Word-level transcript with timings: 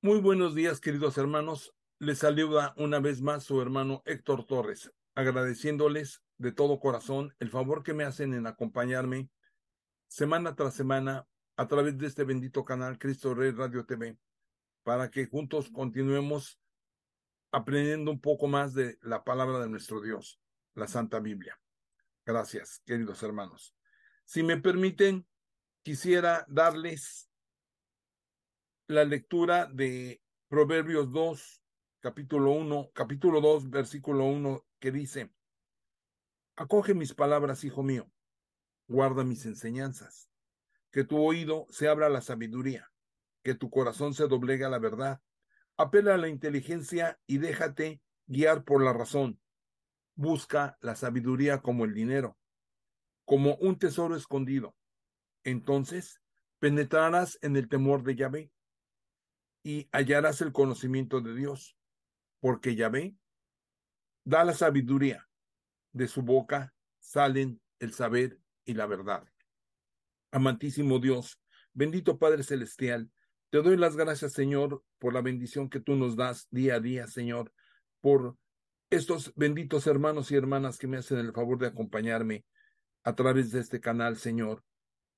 Muy 0.00 0.20
buenos 0.20 0.54
días, 0.54 0.78
queridos 0.78 1.18
hermanos. 1.18 1.74
Les 1.98 2.18
saluda 2.18 2.72
una 2.76 3.00
vez 3.00 3.20
más 3.20 3.42
su 3.42 3.60
hermano 3.60 4.04
Héctor 4.06 4.46
Torres, 4.46 4.92
agradeciéndoles 5.16 6.22
de 6.36 6.52
todo 6.52 6.78
corazón 6.78 7.34
el 7.40 7.50
favor 7.50 7.82
que 7.82 7.94
me 7.94 8.04
hacen 8.04 8.32
en 8.32 8.46
acompañarme 8.46 9.28
semana 10.06 10.54
tras 10.54 10.74
semana 10.74 11.26
a 11.56 11.66
través 11.66 11.98
de 11.98 12.06
este 12.06 12.22
bendito 12.22 12.64
canal 12.64 12.96
Cristo 12.96 13.34
Rey 13.34 13.50
Radio 13.50 13.86
TV, 13.86 14.16
para 14.84 15.10
que 15.10 15.26
juntos 15.26 15.68
continuemos 15.68 16.60
aprendiendo 17.50 18.12
un 18.12 18.20
poco 18.20 18.46
más 18.46 18.74
de 18.74 18.98
la 19.02 19.24
palabra 19.24 19.58
de 19.58 19.68
nuestro 19.68 20.00
Dios, 20.00 20.40
la 20.76 20.86
Santa 20.86 21.18
Biblia. 21.18 21.60
Gracias, 22.24 22.82
queridos 22.86 23.20
hermanos. 23.24 23.74
Si 24.24 24.44
me 24.44 24.58
permiten, 24.58 25.26
quisiera 25.82 26.46
darles 26.46 27.27
la 28.88 29.04
lectura 29.04 29.66
de 29.66 30.22
Proverbios 30.48 31.12
2, 31.12 31.62
capítulo 32.00 32.52
1, 32.52 32.90
capítulo 32.94 33.42
2, 33.42 33.68
versículo 33.68 34.24
1, 34.24 34.64
que 34.80 34.90
dice, 34.90 35.30
Acoge 36.56 36.94
mis 36.94 37.12
palabras, 37.12 37.64
hijo 37.64 37.82
mío, 37.82 38.10
guarda 38.86 39.24
mis 39.24 39.44
enseñanzas, 39.44 40.30
que 40.90 41.04
tu 41.04 41.22
oído 41.22 41.66
se 41.68 41.86
abra 41.86 42.06
a 42.06 42.08
la 42.08 42.22
sabiduría, 42.22 42.90
que 43.42 43.54
tu 43.54 43.68
corazón 43.68 44.14
se 44.14 44.26
doblegue 44.26 44.64
a 44.64 44.70
la 44.70 44.78
verdad, 44.78 45.20
apela 45.76 46.14
a 46.14 46.18
la 46.18 46.28
inteligencia 46.28 47.20
y 47.26 47.36
déjate 47.36 48.00
guiar 48.26 48.64
por 48.64 48.82
la 48.82 48.94
razón. 48.94 49.38
Busca 50.14 50.78
la 50.80 50.96
sabiduría 50.96 51.60
como 51.60 51.84
el 51.84 51.92
dinero, 51.92 52.38
como 53.26 53.56
un 53.56 53.78
tesoro 53.78 54.16
escondido. 54.16 54.74
Entonces 55.44 56.22
penetrarás 56.58 57.38
en 57.42 57.54
el 57.54 57.68
temor 57.68 58.02
de 58.02 58.16
Yahvé 58.16 58.50
y 59.68 59.86
hallarás 59.92 60.40
el 60.40 60.50
conocimiento 60.50 61.20
de 61.20 61.34
Dios, 61.34 61.76
porque 62.40 62.74
Yahvé 62.74 63.14
da 64.24 64.42
la 64.42 64.54
sabiduría, 64.54 65.28
de 65.92 66.08
su 66.08 66.22
boca 66.22 66.74
salen 67.00 67.60
el 67.78 67.92
saber 67.92 68.40
y 68.64 68.72
la 68.72 68.86
verdad. 68.86 69.28
Amantísimo 70.30 71.00
Dios, 71.00 71.38
bendito 71.74 72.18
Padre 72.18 72.44
Celestial, 72.44 73.10
te 73.50 73.60
doy 73.60 73.76
las 73.76 73.94
gracias, 73.94 74.32
Señor, 74.32 74.82
por 74.98 75.12
la 75.12 75.20
bendición 75.20 75.68
que 75.68 75.80
tú 75.80 75.96
nos 75.96 76.16
das 76.16 76.48
día 76.50 76.76
a 76.76 76.80
día, 76.80 77.06
Señor, 77.06 77.52
por 78.00 78.38
estos 78.88 79.34
benditos 79.36 79.86
hermanos 79.86 80.30
y 80.30 80.36
hermanas 80.36 80.78
que 80.78 80.86
me 80.86 80.96
hacen 80.96 81.18
el 81.18 81.34
favor 81.34 81.58
de 81.58 81.66
acompañarme 81.66 82.46
a 83.04 83.14
través 83.14 83.52
de 83.52 83.60
este 83.60 83.80
canal, 83.80 84.16
Señor, 84.16 84.64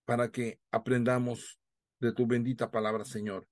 para 0.05 0.33
que 0.33 0.59
aprendamos 0.73 1.61
de 2.01 2.13
tu 2.13 2.27
bendita 2.27 2.73
palabra, 2.73 3.05
Señor. 3.05 3.47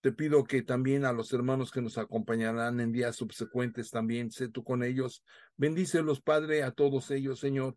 Te 0.00 0.12
pido 0.12 0.44
que 0.44 0.62
también 0.62 1.04
a 1.04 1.12
los 1.12 1.32
hermanos 1.32 1.72
que 1.72 1.82
nos 1.82 1.98
acompañarán 1.98 2.78
en 2.78 2.92
días 2.92 3.16
subsecuentes 3.16 3.90
también, 3.90 4.30
sé 4.30 4.48
tú 4.48 4.62
con 4.62 4.84
ellos. 4.84 5.24
Bendícelos, 5.56 6.20
Padre, 6.20 6.62
a 6.62 6.70
todos 6.70 7.10
ellos, 7.10 7.40
Señor. 7.40 7.76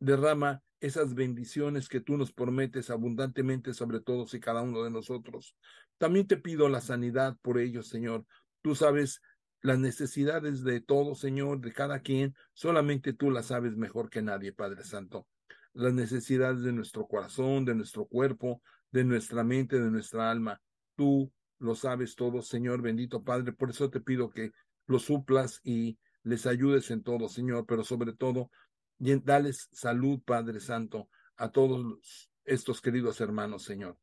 Derrama 0.00 0.62
esas 0.80 1.14
bendiciones 1.14 1.88
que 1.88 2.00
tú 2.00 2.16
nos 2.16 2.32
prometes 2.32 2.90
abundantemente 2.90 3.72
sobre 3.72 4.00
todos 4.00 4.34
y 4.34 4.40
cada 4.40 4.62
uno 4.62 4.82
de 4.82 4.90
nosotros. 4.90 5.54
También 5.98 6.26
te 6.26 6.38
pido 6.38 6.68
la 6.68 6.80
sanidad 6.80 7.36
por 7.42 7.58
ellos, 7.58 7.86
Señor. 7.86 8.24
Tú 8.62 8.74
sabes 8.74 9.20
las 9.62 9.78
necesidades 9.78 10.64
de 10.64 10.80
todos, 10.80 11.20
Señor, 11.20 11.60
de 11.60 11.72
cada 11.72 12.00
quien. 12.00 12.34
Solamente 12.54 13.12
tú 13.12 13.30
las 13.30 13.46
sabes 13.46 13.76
mejor 13.76 14.10
que 14.10 14.22
nadie, 14.22 14.52
Padre 14.52 14.82
Santo. 14.82 15.28
Las 15.72 15.92
necesidades 15.92 16.62
de 16.62 16.72
nuestro 16.72 17.06
corazón, 17.06 17.64
de 17.64 17.74
nuestro 17.74 18.06
cuerpo, 18.06 18.62
de 18.90 19.04
nuestra 19.04 19.44
mente, 19.44 19.78
de 19.78 19.90
nuestra 19.90 20.30
alma. 20.30 20.60
Tú 20.96 21.30
lo 21.60 21.74
sabes 21.74 22.16
todo, 22.16 22.42
Señor 22.42 22.82
bendito 22.82 23.22
Padre. 23.22 23.52
Por 23.52 23.70
eso 23.70 23.90
te 23.90 24.00
pido 24.00 24.30
que 24.30 24.52
los 24.86 25.04
suplas 25.04 25.60
y 25.62 25.98
les 26.22 26.46
ayudes 26.46 26.90
en 26.90 27.02
todo, 27.02 27.28
Señor, 27.28 27.66
pero 27.66 27.84
sobre 27.84 28.12
todo, 28.14 28.50
dales 28.98 29.68
salud, 29.72 30.20
Padre 30.24 30.60
Santo, 30.60 31.08
a 31.36 31.50
todos 31.50 32.30
estos 32.44 32.80
queridos 32.80 33.20
hermanos, 33.20 33.62
Señor. 33.62 33.98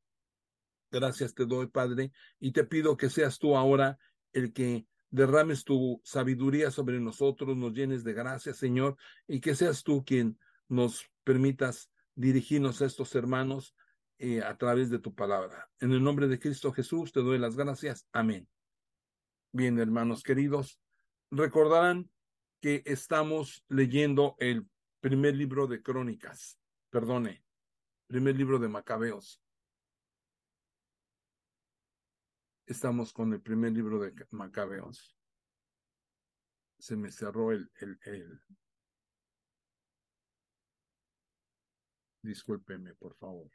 Gracias 0.89 1.33
te 1.33 1.45
doy, 1.45 1.67
Padre, 1.67 2.11
y 2.39 2.51
te 2.51 2.63
pido 2.63 2.95
que 2.95 3.09
seas 3.09 3.39
tú 3.39 3.57
ahora 3.57 3.97
el 4.33 4.53
que 4.53 4.87
derrames 5.09 5.63
tu 5.63 5.99
sabiduría 6.03 6.71
sobre 6.71 6.99
nosotros, 6.99 7.57
nos 7.57 7.73
llenes 7.73 8.03
de 8.03 8.13
gracia, 8.13 8.53
Señor, 8.53 8.97
y 9.27 9.39
que 9.39 9.55
seas 9.55 9.83
tú 9.83 10.05
quien 10.05 10.39
nos 10.67 11.09
permitas 11.23 11.89
dirigirnos 12.15 12.81
a 12.81 12.85
estos 12.85 13.15
hermanos 13.15 13.75
eh, 14.19 14.41
a 14.41 14.57
través 14.57 14.89
de 14.89 14.99
tu 14.99 15.13
palabra. 15.13 15.69
En 15.79 15.91
el 15.91 16.03
nombre 16.03 16.27
de 16.27 16.39
Cristo 16.39 16.71
Jesús 16.71 17.11
te 17.11 17.21
doy 17.21 17.37
las 17.37 17.55
gracias. 17.55 18.07
Amén. 18.11 18.47
Bien, 19.51 19.79
hermanos 19.79 20.23
queridos, 20.23 20.79
recordarán 21.31 22.09
que 22.59 22.81
estamos 22.85 23.63
leyendo 23.67 24.35
el 24.39 24.67
primer 24.99 25.35
libro 25.35 25.67
de 25.67 25.81
Crónicas, 25.81 26.59
perdone, 26.89 27.43
primer 28.07 28.35
libro 28.35 28.59
de 28.59 28.67
Macabeos. 28.67 29.41
Estamos 32.65 33.13
con 33.13 33.31
el 33.33 33.41
primer 33.41 33.71
libro 33.71 33.99
de 33.99 34.13
Macabeos. 34.31 35.15
Se 36.79 36.95
me 36.95 37.11
cerró 37.11 37.51
el, 37.51 37.71
el, 37.79 37.99
el... 38.03 38.41
Discúlpeme, 42.21 42.93
por 42.95 43.15
favor. 43.15 43.49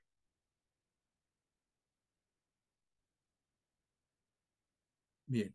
Bien. 5.32 5.54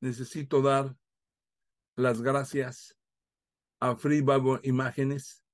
Necesito 0.00 0.62
dar 0.62 0.96
las 1.94 2.22
gracias 2.22 2.96
a 3.80 3.94
Free 3.94 4.22
Bible 4.22 4.60
Imágenes, 4.62 5.44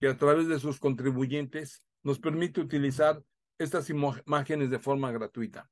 que 0.00 0.08
a 0.08 0.16
través 0.16 0.48
de 0.48 0.58
sus 0.60 0.80
contribuyentes 0.80 1.84
nos 2.02 2.18
permite 2.18 2.62
utilizar 2.62 3.22
estas 3.58 3.90
imágenes 3.90 4.70
de 4.70 4.78
forma 4.78 5.12
gratuita. 5.12 5.70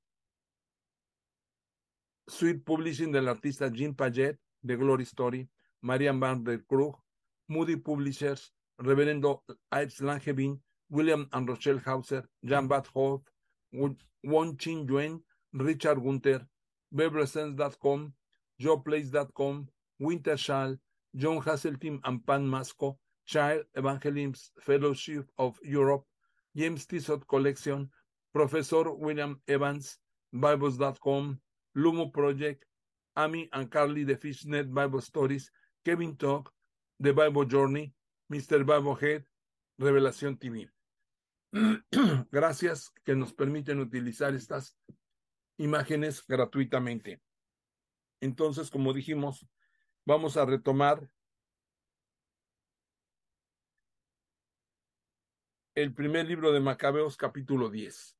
Sweet 2.30 2.62
Publishing 2.64 3.10
del 3.12 3.28
artista 3.28 3.68
Jim 3.72 3.94
Paget 3.94 4.38
de 4.62 4.76
Glory 4.76 5.04
Story, 5.04 5.48
Marian 5.80 6.20
Van 6.20 6.44
der 6.44 6.64
Krug, 6.64 6.96
Moody 7.48 7.76
Publishers, 7.76 8.54
Reverendo 8.78 9.42
Ives 9.72 10.00
Langevin, 10.00 10.62
William 10.88 11.28
and 11.32 11.48
Rochelle 11.48 11.80
Hauser, 11.84 12.28
Jan 12.42 12.68
Bad 12.68 12.86
Hoff, 12.94 13.22
Won 13.72 14.56
Chin 14.58 14.86
Yuen, 14.86 15.24
Richard 15.52 16.00
Gunther, 16.00 16.46
BebreSense.com, 16.94 18.14
JoePlace.com, 18.60 19.68
Winter 19.98 20.36
Shall, 20.36 20.76
John 21.16 21.41
Hasseltine 21.42 22.00
and 22.04 22.24
Pan 22.24 22.48
Masco, 22.48 22.97
Child 23.26 23.64
Evangelism 23.74 24.34
Fellowship 24.60 25.28
of 25.36 25.58
Europe, 25.64 26.04
James 26.56 26.86
Tissot 26.86 27.26
Collection, 27.26 27.91
Professor 28.32 28.92
William 28.92 29.41
Evans, 29.48 29.98
Bibles.com, 30.32 31.41
Lumo 31.75 32.12
Project, 32.12 32.64
Amy 33.14 33.48
and 33.53 33.70
Carly 33.70 34.04
de 34.04 34.16
Fishnet 34.16 34.66
Bible 34.69 35.00
Stories, 35.00 35.53
Kevin 35.84 36.16
Talk, 36.16 36.53
The 36.98 37.12
Bible 37.12 37.47
Journey, 37.47 37.94
Mr. 38.28 38.64
Bible 38.64 38.97
Head, 39.00 39.25
Revelación 39.78 40.38
TV. 40.38 40.70
Gracias 42.30 42.92
que 43.04 43.14
nos 43.14 43.32
permiten 43.32 43.80
utilizar 43.80 44.34
estas 44.34 44.77
imágenes 45.56 46.24
gratuitamente. 46.27 47.21
Entonces, 48.21 48.71
como 48.71 48.92
dijimos, 48.92 49.47
vamos 50.04 50.36
a 50.36 50.45
retomar 50.45 51.10
el 55.74 55.95
primer 55.95 56.27
libro 56.27 56.53
de 56.53 56.60
Macabeos, 56.60 57.16
capítulo 57.16 57.71
10. 57.71 58.20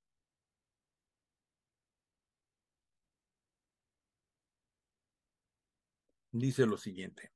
Dice 6.33 6.67
lo 6.67 6.77
siguiente. 6.77 7.33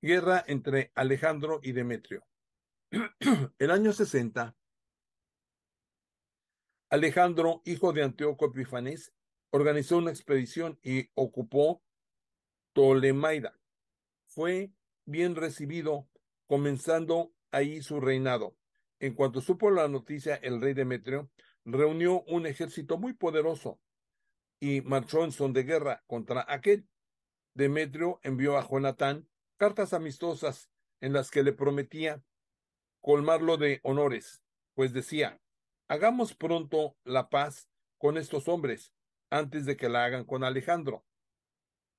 Guerra 0.00 0.44
entre 0.46 0.92
Alejandro 0.94 1.60
y 1.62 1.72
Demetrio. 1.72 2.26
El 3.58 3.70
año 3.70 3.92
60, 3.92 4.54
Alejandro, 6.88 7.62
hijo 7.64 7.92
de 7.92 8.04
Antíoco 8.04 8.46
Epifanes, 8.46 9.12
organizó 9.50 9.98
una 9.98 10.10
expedición 10.10 10.78
y 10.82 11.10
ocupó 11.14 11.82
Ptolemaida. 12.72 13.58
Fue 14.26 14.72
bien 15.04 15.34
recibido, 15.34 16.08
comenzando 16.46 17.32
ahí 17.50 17.82
su 17.82 18.00
reinado. 18.00 18.56
En 19.00 19.14
cuanto 19.14 19.40
supo 19.40 19.70
la 19.70 19.88
noticia, 19.88 20.36
el 20.36 20.60
rey 20.60 20.74
Demetrio 20.74 21.30
reunió 21.64 22.22
un 22.22 22.46
ejército 22.46 22.98
muy 22.98 23.14
poderoso. 23.14 23.80
y 24.58 24.80
marchó 24.80 25.22
en 25.22 25.32
son 25.32 25.52
de 25.52 25.64
guerra 25.64 26.02
contra 26.06 26.46
aquel. 26.48 26.88
Demetrio 27.56 28.20
envió 28.22 28.58
a 28.58 28.68
Jonatán 28.68 29.26
cartas 29.56 29.94
amistosas 29.94 30.70
en 31.00 31.14
las 31.14 31.30
que 31.30 31.42
le 31.42 31.54
prometía 31.54 32.22
colmarlo 33.00 33.56
de 33.56 33.80
honores, 33.82 34.42
pues 34.74 34.92
decía, 34.92 35.40
hagamos 35.88 36.34
pronto 36.34 36.98
la 37.02 37.30
paz 37.30 37.70
con 37.96 38.18
estos 38.18 38.46
hombres 38.48 38.92
antes 39.30 39.64
de 39.64 39.78
que 39.78 39.88
la 39.88 40.04
hagan 40.04 40.24
con 40.24 40.44
Alejandro 40.44 41.06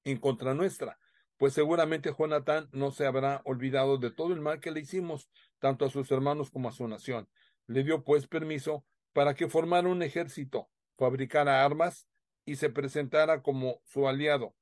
en 0.04 0.20
contra 0.20 0.54
nuestra, 0.54 1.00
pues 1.38 1.54
seguramente 1.54 2.14
Jonatán 2.16 2.70
no 2.72 2.92
se 2.92 3.08
habrá 3.08 3.42
olvidado 3.44 3.98
de 3.98 4.12
todo 4.12 4.34
el 4.34 4.42
mal 4.42 4.60
que 4.60 4.70
le 4.70 4.82
hicimos, 4.82 5.28
tanto 5.58 5.86
a 5.86 5.90
sus 5.90 6.12
hermanos 6.12 6.52
como 6.52 6.70
a 6.70 6.72
su 6.72 6.88
nación. 6.88 7.28
Le 7.66 7.84
dio 7.84 8.04
pues 8.04 8.28
permiso 8.28 8.86
para 9.12 9.34
que 9.34 9.50
formara 9.50 9.90
un 9.90 10.04
ejército, 10.04 10.70
fabricara 11.00 11.66
armas 11.66 12.08
y 12.46 12.58
se 12.58 12.70
presentara 12.70 13.42
como 13.42 13.82
su 13.86 14.08
aliado. 14.08 14.54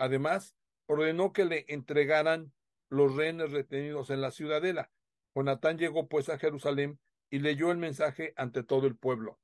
Además, 0.00 0.56
ordenó 0.86 1.34
que 1.34 1.44
le 1.44 1.66
entregaran 1.68 2.54
los 2.88 3.14
rehenes 3.14 3.52
retenidos 3.52 4.08
en 4.08 4.22
la 4.22 4.30
ciudadela. 4.30 4.90
Jonatán 5.34 5.76
llegó 5.76 6.08
pues 6.08 6.30
a 6.30 6.38
Jerusalén 6.38 6.98
y 7.28 7.40
leyó 7.40 7.70
el 7.70 7.76
mensaje 7.76 8.32
ante 8.36 8.62
todo 8.62 8.86
el 8.86 8.96
pueblo 8.96 9.38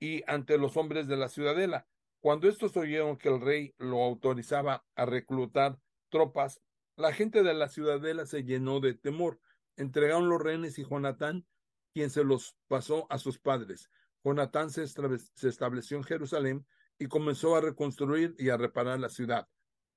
y 0.00 0.24
ante 0.26 0.58
los 0.58 0.76
hombres 0.76 1.06
de 1.06 1.16
la 1.16 1.28
ciudadela. 1.28 1.86
Cuando 2.20 2.48
estos 2.48 2.76
oyeron 2.76 3.16
que 3.16 3.28
el 3.28 3.40
rey 3.40 3.72
lo 3.78 4.02
autorizaba 4.02 4.84
a 4.96 5.06
reclutar 5.06 5.78
tropas, 6.08 6.60
la 6.96 7.12
gente 7.12 7.44
de 7.44 7.54
la 7.54 7.68
ciudadela 7.68 8.26
se 8.26 8.42
llenó 8.42 8.80
de 8.80 8.94
temor. 8.94 9.38
Entregaron 9.76 10.28
los 10.28 10.42
rehenes 10.42 10.76
y 10.80 10.84
Jonatán, 10.84 11.46
quien 11.94 12.10
se 12.10 12.24
los 12.24 12.56
pasó 12.66 13.06
a 13.10 13.18
sus 13.18 13.38
padres. 13.38 13.90
Jonatán 14.24 14.70
se, 14.70 14.82
estableció 14.82 15.98
en 15.98 16.02
Jerusalén 16.02 16.66
y 17.02 17.08
comenzó 17.08 17.56
a 17.56 17.60
reconstruir 17.60 18.36
y 18.38 18.50
a 18.50 18.56
reparar 18.56 19.00
la 19.00 19.08
ciudad. 19.08 19.48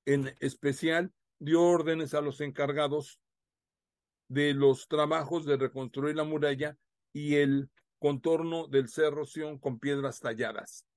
En 0.05 0.35
especial, 0.39 1.13
dio 1.37 1.61
órdenes 1.61 2.15
a 2.15 2.21
los 2.21 2.41
encargados 2.41 3.21
de 4.27 4.55
los 4.55 4.87
trabajos 4.87 5.45
de 5.45 5.57
reconstruir 5.57 6.15
la 6.15 6.23
muralla 6.23 6.79
y 7.13 7.35
el 7.35 7.69
contorno 7.99 8.67
del 8.67 8.89
cerro 8.89 9.23
Sión 9.25 9.59
con 9.59 9.77
piedras 9.79 10.19
talladas. 10.19 10.87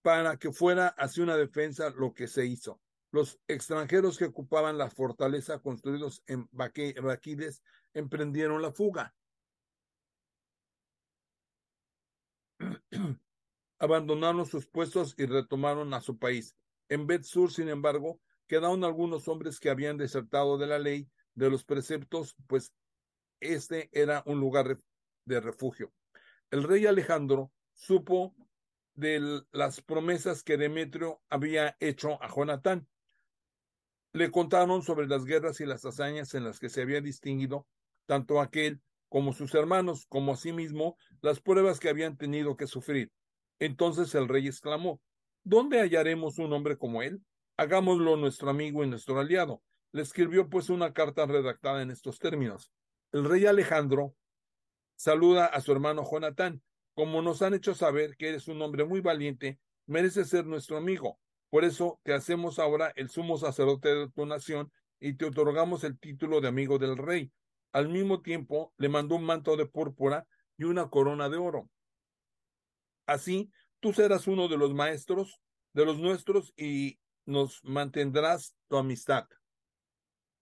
Para 0.00 0.38
que 0.38 0.50
fuera 0.50 0.88
así 0.88 1.20
una 1.20 1.36
defensa 1.36 1.90
lo 1.90 2.14
que 2.14 2.26
se 2.26 2.46
hizo. 2.46 2.80
Los 3.12 3.38
extranjeros 3.48 4.16
que 4.16 4.24
ocupaban 4.24 4.78
la 4.78 4.88
fortaleza 4.88 5.58
construidos 5.58 6.22
en 6.26 6.48
Baquides 6.52 7.62
emprendieron 7.92 8.62
la 8.62 8.72
fuga. 8.72 9.14
Abandonaron 13.78 14.46
sus 14.46 14.66
puestos 14.66 15.14
y 15.16 15.26
retomaron 15.26 15.94
a 15.94 16.00
su 16.00 16.18
país. 16.18 16.54
En 16.88 17.06
Bet 17.06 17.22
Sur, 17.22 17.52
sin 17.52 17.68
embargo, 17.68 18.20
quedaron 18.46 18.84
algunos 18.84 19.28
hombres 19.28 19.60
que 19.60 19.70
habían 19.70 19.96
desertado 19.96 20.58
de 20.58 20.66
la 20.66 20.78
ley, 20.78 21.08
de 21.34 21.50
los 21.50 21.64
preceptos, 21.64 22.34
pues 22.46 22.72
este 23.40 23.88
era 23.92 24.22
un 24.26 24.40
lugar 24.40 24.78
de 25.24 25.40
refugio. 25.40 25.92
El 26.50 26.64
rey 26.64 26.86
Alejandro 26.86 27.52
supo 27.72 28.34
de 28.94 29.42
las 29.52 29.80
promesas 29.80 30.42
que 30.42 30.56
Demetrio 30.56 31.22
había 31.30 31.76
hecho 31.80 32.22
a 32.22 32.28
Jonatán. 32.28 32.86
Le 34.12 34.30
contaron 34.30 34.82
sobre 34.82 35.06
las 35.06 35.24
guerras 35.24 35.60
y 35.60 35.66
las 35.66 35.84
hazañas 35.84 36.34
en 36.34 36.44
las 36.44 36.58
que 36.58 36.68
se 36.68 36.82
había 36.82 37.00
distinguido 37.00 37.66
tanto 38.06 38.40
aquel 38.40 38.82
como 39.10 39.34
sus 39.34 39.54
hermanos, 39.54 40.06
como 40.08 40.32
asimismo 40.32 40.96
las 41.20 41.40
pruebas 41.40 41.78
que 41.78 41.90
habían 41.90 42.16
tenido 42.16 42.56
que 42.56 42.66
sufrir. 42.66 43.12
Entonces 43.58 44.14
el 44.14 44.28
rey 44.28 44.46
exclamó, 44.46 45.02
¿Dónde 45.42 45.80
hallaremos 45.80 46.38
un 46.38 46.52
hombre 46.52 46.76
como 46.76 47.02
él? 47.02 47.22
Hagámoslo 47.56 48.16
nuestro 48.16 48.50
amigo 48.50 48.84
y 48.84 48.88
nuestro 48.88 49.18
aliado. 49.18 49.62
Le 49.92 50.02
escribió 50.02 50.48
pues 50.48 50.70
una 50.70 50.92
carta 50.92 51.26
redactada 51.26 51.82
en 51.82 51.90
estos 51.90 52.18
términos. 52.18 52.70
El 53.10 53.24
rey 53.24 53.46
Alejandro 53.46 54.14
saluda 54.96 55.46
a 55.46 55.60
su 55.60 55.72
hermano 55.72 56.04
Jonatán. 56.08 56.62
Como 56.94 57.22
nos 57.22 57.42
han 57.42 57.54
hecho 57.54 57.74
saber 57.74 58.16
que 58.16 58.28
eres 58.28 58.48
un 58.48 58.60
hombre 58.62 58.84
muy 58.84 59.00
valiente, 59.00 59.58
merece 59.86 60.24
ser 60.24 60.46
nuestro 60.46 60.76
amigo. 60.76 61.18
Por 61.48 61.64
eso 61.64 61.98
te 62.04 62.12
hacemos 62.12 62.58
ahora 62.58 62.92
el 62.94 63.08
sumo 63.08 63.38
sacerdote 63.38 63.88
de 63.88 64.08
tu 64.10 64.26
nación 64.26 64.70
y 65.00 65.14
te 65.14 65.24
otorgamos 65.24 65.82
el 65.84 65.98
título 65.98 66.40
de 66.40 66.48
amigo 66.48 66.78
del 66.78 66.96
rey. 66.96 67.32
Al 67.72 67.88
mismo 67.88 68.22
tiempo 68.22 68.72
le 68.76 68.88
mandó 68.88 69.16
un 69.16 69.24
manto 69.24 69.56
de 69.56 69.66
púrpura 69.66 70.26
y 70.56 70.64
una 70.64 70.88
corona 70.90 71.28
de 71.28 71.36
oro. 71.36 71.70
Así 73.06 73.50
tú 73.80 73.92
serás 73.92 74.26
uno 74.26 74.48
de 74.48 74.56
los 74.56 74.74
maestros 74.74 75.40
de 75.72 75.84
los 75.84 75.98
nuestros 75.98 76.52
y 76.56 76.98
nos 77.26 77.62
mantendrás 77.64 78.56
tu 78.68 78.76
amistad. 78.76 79.26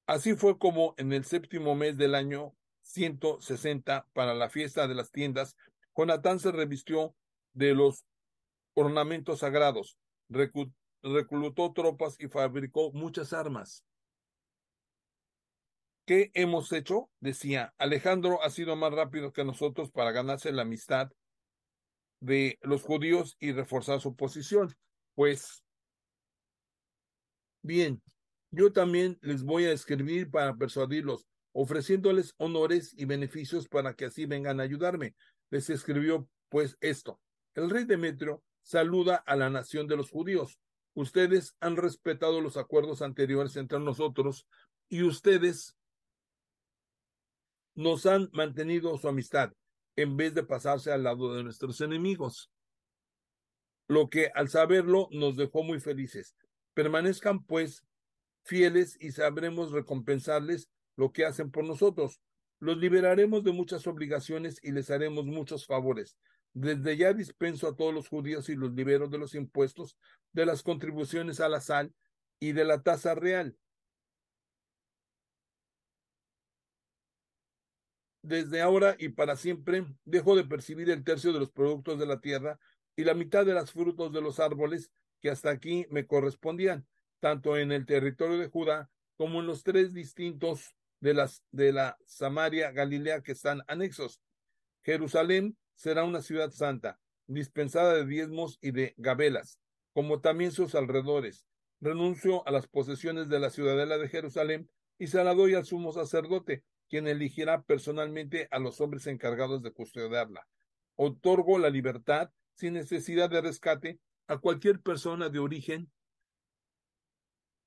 Así 0.07 0.35
fue 0.35 0.59
como 0.59 0.95
en 0.97 1.13
el 1.13 1.25
séptimo 1.25 1.75
mes 1.75 1.99
del 1.99 2.15
año 2.15 2.55
160 2.89 4.07
para 4.13 4.35
la 4.35 4.49
fiesta 4.49 4.89
de 4.89 4.95
las 4.95 5.11
tiendas, 5.11 5.57
Jonatán 5.95 6.39
se 6.39 6.53
revistió 6.53 7.15
de 7.53 7.75
los 7.75 8.05
ornamentos 8.75 9.41
sagrados, 9.41 9.99
reclutó 10.29 11.73
tropas 11.73 12.17
y 12.19 12.29
fabricó 12.29 12.93
muchas 12.93 13.33
armas. 13.33 13.85
¿Qué 16.09 16.31
hemos 16.33 16.73
hecho? 16.73 17.11
Decía, 17.21 17.75
Alejandro 17.77 18.43
ha 18.43 18.49
sido 18.49 18.77
más 18.77 18.95
rápido 18.95 19.31
que 19.31 19.45
nosotros 19.45 19.91
para 19.91 20.11
ganarse 20.11 20.51
la 20.53 20.63
amistad 20.63 21.13
de 22.21 22.59
los 22.63 22.81
judíos 22.81 23.37
y 23.39 23.53
reforzar 23.53 24.01
su 24.01 24.17
posición. 24.17 24.75
Pues 25.15 25.63
bien, 27.61 28.01
yo 28.51 28.73
también 28.73 29.19
les 29.21 29.43
voy 29.43 29.67
a 29.67 29.73
escribir 29.73 30.31
para 30.31 30.57
persuadirlos, 30.57 31.27
ofreciéndoles 31.53 32.33
honores 32.39 32.95
y 32.97 33.05
beneficios 33.05 33.69
para 33.69 33.93
que 33.93 34.07
así 34.07 34.25
vengan 34.25 34.61
a 34.61 34.63
ayudarme. 34.63 35.15
Les 35.51 35.69
escribió 35.69 36.27
pues 36.49 36.79
esto. 36.81 37.21
El 37.55 37.69
rey 37.69 37.85
Demetrio 37.85 38.43
saluda 38.63 39.17
a 39.17 39.37
la 39.37 39.51
nación 39.51 39.87
de 39.87 39.99
los 39.99 40.09
judíos. 40.09 40.59
Ustedes 40.95 41.55
han 41.61 41.77
respetado 41.77 42.41
los 42.41 42.57
acuerdos 42.57 43.03
anteriores 43.03 43.57
entre 43.57 43.79
nosotros 43.79 44.47
y 44.89 45.03
ustedes 45.03 45.78
nos 47.79 48.07
han 48.07 48.29
mantenido 48.33 48.99
su 48.99 49.07
amistad 49.07 49.53
en 49.95 50.17
vez 50.17 50.35
de 50.35 50.43
pasarse 50.43 50.91
al 50.91 51.05
lado 51.05 51.37
de 51.37 51.45
nuestros 51.45 51.81
enemigos. 51.81 52.51
Lo 53.87 54.11
que 54.11 54.33
al 54.35 54.49
saberlo 54.49 55.09
nos 55.13 55.37
dejó 55.37 55.63
muy 55.63 55.79
felices. 55.79 56.35
Permanezcan 56.75 57.45
pues 57.45 57.85
fieles 58.43 58.97
y 58.99 59.13
sabremos 59.13 59.71
recompensarles 59.71 60.69
lo 60.97 61.13
que 61.13 61.25
hacen 61.25 61.53
por 61.53 61.63
nosotros. 61.63 62.21
Los 62.59 62.79
liberaremos 62.79 63.45
de 63.45 63.53
muchas 63.53 63.87
obligaciones 63.87 64.59
y 64.61 64.73
les 64.73 64.91
haremos 64.91 65.25
muchos 65.27 65.65
favores. 65.65 66.17
Desde 66.55 66.97
ya 66.97 67.13
dispenso 67.13 67.69
a 67.69 67.77
todos 67.77 67.95
los 67.95 68.09
judíos 68.09 68.49
y 68.49 68.57
los 68.57 68.73
libero 68.73 69.07
de 69.07 69.19
los 69.19 69.37
impuestos, 69.37 69.97
de 70.33 70.47
las 70.47 70.65
contribuciones 70.65 71.39
a 71.39 71.49
la 71.49 71.61
sal 71.61 71.95
y 72.41 72.51
de 72.53 72.65
la 72.65 72.83
tasa 72.83 73.15
real. 73.15 73.57
Desde 78.29 78.61
ahora 78.61 78.95
y 78.99 79.09
para 79.09 79.37
siempre 79.37 79.85
dejo 80.05 80.37
de 80.37 80.45
percibir 80.45 80.91
el 80.91 81.03
tercio 81.03 81.33
de 81.33 81.41
los 81.41 81.51
productos 81.51 81.99
de 81.99 82.07
la 82.07 82.21
tierra 82.21 82.59
y 82.95 83.05
la 83.05 83.15
mitad 83.15 83.47
de 83.47 83.55
los 83.55 83.73
frutos 83.73 84.13
de 84.13 84.21
los 84.21 84.39
árboles 84.39 84.91
que 85.21 85.31
hasta 85.31 85.51
aquí 85.51 85.87
me 85.91 86.07
correspondían, 86.07 86.87
tanto 87.21 87.57
en 87.57 87.73
el 87.73 87.87
territorio 87.87 88.39
de 88.39 88.49
Judá 88.49 88.91
como 89.17 89.41
en 89.41 89.47
los 89.47 89.65
tres 89.65 89.93
distintos 89.93 90.75
de, 91.01 91.15
las, 91.15 91.43
de 91.51 91.73
la 91.73 91.97
Samaria, 92.07 92.71
Galilea, 92.71 93.23
que 93.23 93.33
están 93.33 93.63
anexos. 93.67 94.21
Jerusalén 94.83 95.57
será 95.75 96.05
una 96.05 96.23
ciudad 96.23 96.51
santa, 96.51 97.01
dispensada 97.27 97.95
de 97.95 98.07
diezmos 98.07 98.59
y 98.61 98.71
de 98.71 98.95
gabelas, 98.97 99.59
como 99.93 100.21
también 100.21 100.53
sus 100.53 100.75
alrededores. 100.75 101.47
Renuncio 101.81 102.47
a 102.47 102.51
las 102.51 102.67
posesiones 102.69 103.29
de 103.29 103.41
la 103.41 103.51
ciudadela 103.51 103.99
de 103.99 104.09
Jerusalén 104.09 104.71
y 104.99 105.07
se 105.07 105.23
la 105.23 105.35
doy 105.35 105.55
al 105.55 105.65
sumo 105.65 105.93
sacerdote, 105.93 106.65
quien 106.89 107.07
elegirá 107.07 107.63
personalmente 107.63 108.49
a 108.51 108.59
los 108.59 108.81
hombres 108.81 109.07
encargados 109.07 109.63
de 109.63 109.73
custodiarla. 109.73 110.47
Otorgo 110.97 111.59
la 111.59 111.71
libertad 111.71 112.31
sin 112.55 112.75
necesidad 112.75 113.31
de 113.31 113.41
rescate 113.41 114.01
a 114.27 114.39
cualquier 114.39 114.81
persona 114.81 115.29
de 115.29 115.39
origen 115.39 115.91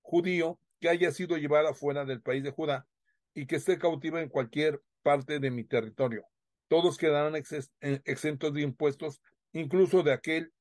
judío 0.02 0.60
que 0.80 0.90
haya 0.90 1.12
sido 1.12 1.38
llevada 1.38 1.74
fuera 1.74 2.06
del 2.06 2.22
país 2.22 2.44
de 2.44 2.52
Judá 2.52 2.88
y 3.34 3.46
que 3.46 3.56
esté 3.56 3.78
cautiva 3.78 4.22
en 4.22 4.30
cualquier 4.30 4.82
parte 5.04 5.40
de 5.40 5.52
mi 5.52 5.64
territorio. 5.64 6.26
Todos 6.68 6.98
quedarán 6.98 7.36
eh, 7.36 8.02
exentos 8.06 8.54
de 8.54 8.62
impuestos, 8.62 9.22
incluso 9.54 10.04
de 10.04 10.14
aquel 10.14 10.54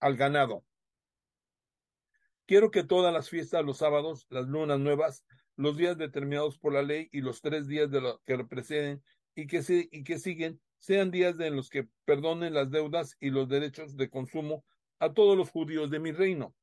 al 0.00 0.16
ganado. 0.16 0.64
Quiero 2.46 2.70
que 2.70 2.84
todas 2.84 3.12
las 3.12 3.30
fiestas, 3.30 3.64
los 3.64 3.78
sábados, 3.78 4.26
las 4.28 4.46
lunas 4.46 4.78
nuevas, 4.78 5.24
los 5.56 5.76
días 5.76 5.96
determinados 5.96 6.58
por 6.58 6.72
la 6.72 6.82
ley 6.82 7.08
y 7.12 7.20
los 7.20 7.40
tres 7.40 7.66
días 7.66 7.90
de 7.90 8.00
que 8.24 8.44
preceden 8.44 9.02
y 9.34 9.46
que, 9.46 9.62
se, 9.62 9.88
y 9.90 10.04
que 10.04 10.18
siguen 10.18 10.60
sean 10.78 11.10
días 11.10 11.38
en 11.40 11.56
los 11.56 11.70
que 11.70 11.88
perdonen 12.04 12.54
las 12.54 12.70
deudas 12.70 13.16
y 13.20 13.30
los 13.30 13.48
derechos 13.48 13.96
de 13.96 14.10
consumo 14.10 14.64
a 14.98 15.12
todos 15.12 15.36
los 15.36 15.50
judíos 15.50 15.90
de 15.90 15.98
mi 15.98 16.12
reino. 16.12 16.54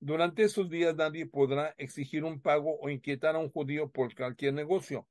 Durante 0.00 0.44
esos 0.44 0.70
días 0.70 0.94
nadie 0.94 1.26
podrá 1.26 1.74
exigir 1.76 2.22
un 2.24 2.40
pago 2.40 2.78
o 2.78 2.88
inquietar 2.88 3.34
a 3.34 3.40
un 3.40 3.50
judío 3.50 3.90
por 3.90 4.14
cualquier 4.14 4.54
negocio. 4.54 5.08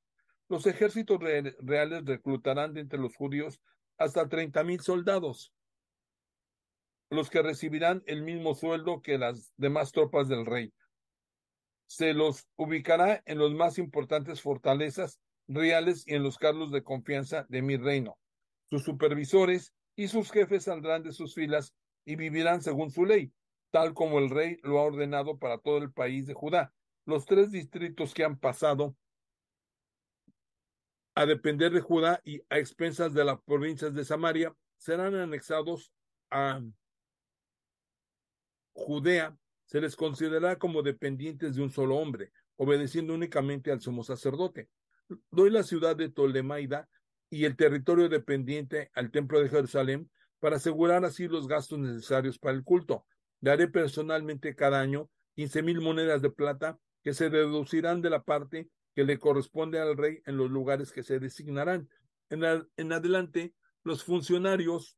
Los 0.47 0.65
ejércitos 0.65 1.19
reales 1.19 2.05
reclutarán 2.05 2.73
de 2.73 2.81
entre 2.81 2.99
los 2.99 3.15
judíos 3.15 3.59
hasta 3.97 4.29
treinta 4.29 4.63
mil 4.63 4.79
soldados, 4.79 5.51
los 7.09 7.29
que 7.29 7.41
recibirán 7.41 8.01
el 8.05 8.21
mismo 8.21 8.55
sueldo 8.55 9.01
que 9.01 9.17
las 9.17 9.51
demás 9.57 9.91
tropas 9.91 10.29
del 10.29 10.45
rey. 10.45 10.73
Se 11.87 12.13
los 12.13 12.47
ubicará 12.55 13.23
en 13.25 13.39
las 13.39 13.51
más 13.51 13.77
importantes 13.77 14.41
fortalezas 14.41 15.19
reales 15.47 16.03
y 16.05 16.15
en 16.15 16.23
los 16.23 16.37
carlos 16.37 16.71
de 16.71 16.83
confianza 16.83 17.45
de 17.49 17.61
mi 17.61 17.77
reino. 17.77 18.17
Sus 18.69 18.83
supervisores 18.83 19.73
y 19.95 20.09
sus 20.09 20.31
jefes 20.31 20.65
saldrán 20.65 21.03
de 21.03 21.13
sus 21.13 21.33
filas 21.33 21.73
y 22.05 22.15
vivirán 22.15 22.61
según 22.61 22.91
su 22.91 23.05
ley, 23.05 23.31
tal 23.71 23.93
como 23.93 24.19
el 24.19 24.29
rey 24.29 24.57
lo 24.63 24.79
ha 24.79 24.83
ordenado 24.83 25.37
para 25.37 25.57
todo 25.57 25.77
el 25.77 25.91
país 25.91 26.27
de 26.27 26.33
Judá. 26.33 26.73
Los 27.05 27.25
tres 27.25 27.51
distritos 27.51 28.13
que 28.13 28.23
han 28.23 28.37
pasado 28.37 28.95
a 31.15 31.25
depender 31.25 31.71
de 31.71 31.81
Judá 31.81 32.21
y 32.23 32.41
a 32.49 32.59
expensas 32.59 33.13
de 33.13 33.25
las 33.25 33.41
provincias 33.41 33.93
de 33.93 34.05
Samaria 34.05 34.53
serán 34.77 35.15
anexados 35.15 35.91
a 36.29 36.61
Judea. 38.73 39.35
Se 39.67 39.79
les 39.79 39.95
considerará 39.95 40.57
como 40.57 40.81
dependientes 40.81 41.55
de 41.55 41.61
un 41.61 41.69
solo 41.69 41.97
hombre, 41.97 42.31
obedeciendo 42.55 43.13
únicamente 43.13 43.71
al 43.71 43.81
sumo 43.81 44.03
sacerdote. 44.03 44.69
Doy 45.29 45.49
la 45.49 45.63
ciudad 45.63 45.95
de 45.95 46.09
Tolemaida 46.09 46.89
y 47.29 47.45
el 47.45 47.55
territorio 47.55 48.09
dependiente 48.09 48.89
al 48.93 49.11
templo 49.11 49.39
de 49.41 49.49
Jerusalén 49.49 50.09
para 50.39 50.55
asegurar 50.55 51.03
así 51.03 51.27
los 51.27 51.47
gastos 51.47 51.79
necesarios 51.79 52.39
para 52.39 52.55
el 52.55 52.63
culto. 52.63 53.05
Daré 53.41 53.67
personalmente 53.67 54.55
cada 54.55 54.79
año 54.79 55.09
quince 55.35 55.61
mil 55.61 55.81
monedas 55.81 56.21
de 56.21 56.31
plata 56.31 56.79
que 57.03 57.13
se 57.13 57.29
deducirán 57.29 58.01
de 58.01 58.09
la 58.09 58.23
parte 58.23 58.69
que 58.95 59.03
le 59.03 59.19
corresponde 59.19 59.79
al 59.79 59.97
rey 59.97 60.21
en 60.25 60.37
los 60.37 60.49
lugares 60.49 60.91
que 60.91 61.03
se 61.03 61.19
designarán. 61.19 61.89
En 62.29 62.91
adelante, 62.91 63.53
los 63.83 64.03
funcionarios 64.03 64.97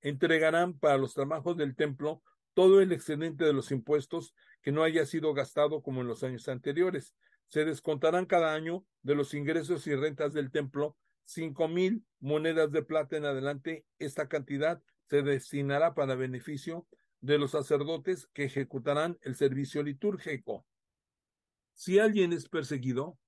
entregarán 0.00 0.78
para 0.78 0.96
los 0.96 1.14
trabajos 1.14 1.56
del 1.56 1.76
templo 1.76 2.22
todo 2.54 2.80
el 2.80 2.92
excedente 2.92 3.44
de 3.44 3.52
los 3.52 3.70
impuestos 3.70 4.34
que 4.62 4.72
no 4.72 4.82
haya 4.82 5.06
sido 5.06 5.32
gastado 5.34 5.82
como 5.82 6.00
en 6.00 6.08
los 6.08 6.22
años 6.22 6.48
anteriores. 6.48 7.14
Se 7.48 7.64
descontarán 7.64 8.26
cada 8.26 8.54
año 8.54 8.84
de 9.02 9.14
los 9.14 9.34
ingresos 9.34 9.86
y 9.86 9.94
rentas 9.94 10.32
del 10.32 10.50
templo 10.50 10.96
cinco 11.24 11.68
mil 11.68 12.04
monedas 12.18 12.70
de 12.72 12.82
plata 12.82 13.16
en 13.16 13.24
adelante. 13.24 13.84
Esta 13.98 14.28
cantidad 14.28 14.82
se 15.08 15.22
destinará 15.22 15.94
para 15.94 16.14
beneficio 16.14 16.86
de 17.20 17.38
los 17.38 17.52
sacerdotes 17.52 18.28
que 18.32 18.44
ejecutarán 18.44 19.18
el 19.22 19.34
servicio 19.34 19.82
litúrgico. 19.82 20.66
Si 21.74 21.98
alguien 21.98 22.32
es 22.32 22.48
perseguido, 22.48 23.18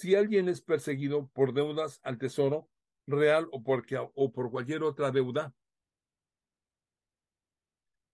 si 0.00 0.14
alguien 0.14 0.48
es 0.48 0.62
perseguido 0.62 1.28
por 1.28 1.52
deudas 1.52 2.00
al 2.02 2.18
tesoro 2.18 2.68
real 3.06 3.48
o, 3.52 3.62
por 3.62 4.50
cualquier 4.50 4.82
otra 4.82 5.10
deuda, 5.10 5.54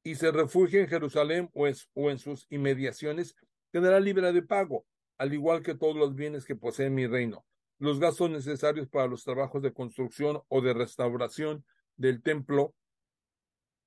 y 0.02 0.14
se 0.16 0.31
refugia 0.31 0.81
en 0.81 0.88
Jerusalén 0.88 1.50
o, 1.52 1.66
o 1.95 2.11
en 2.11 2.19
sus 2.19 2.47
inmediaciones, 2.50 3.37
quedará 3.73 4.00
libre 4.00 4.33
de 4.33 4.43
pago, 4.43 4.87
al 5.19 5.33
igual 5.33 5.62
que 5.62 5.75
todos 5.75 5.97
los 5.97 6.14
bienes 6.14 6.45
que 6.45 6.57
posee 6.57 6.90
mi 6.90 7.07
reino. 7.07 7.45
Los 7.78 8.00
gastos 8.00 8.31
necesarios 8.31 8.88
para 8.88 9.07
los 9.07 9.23
trabajos 9.23 9.62
de 9.62 9.73
construcción 9.73 10.43
o 10.49 10.61
de 10.61 10.75
restauración 10.75 11.64
del 11.97 12.23
templo 12.23 12.75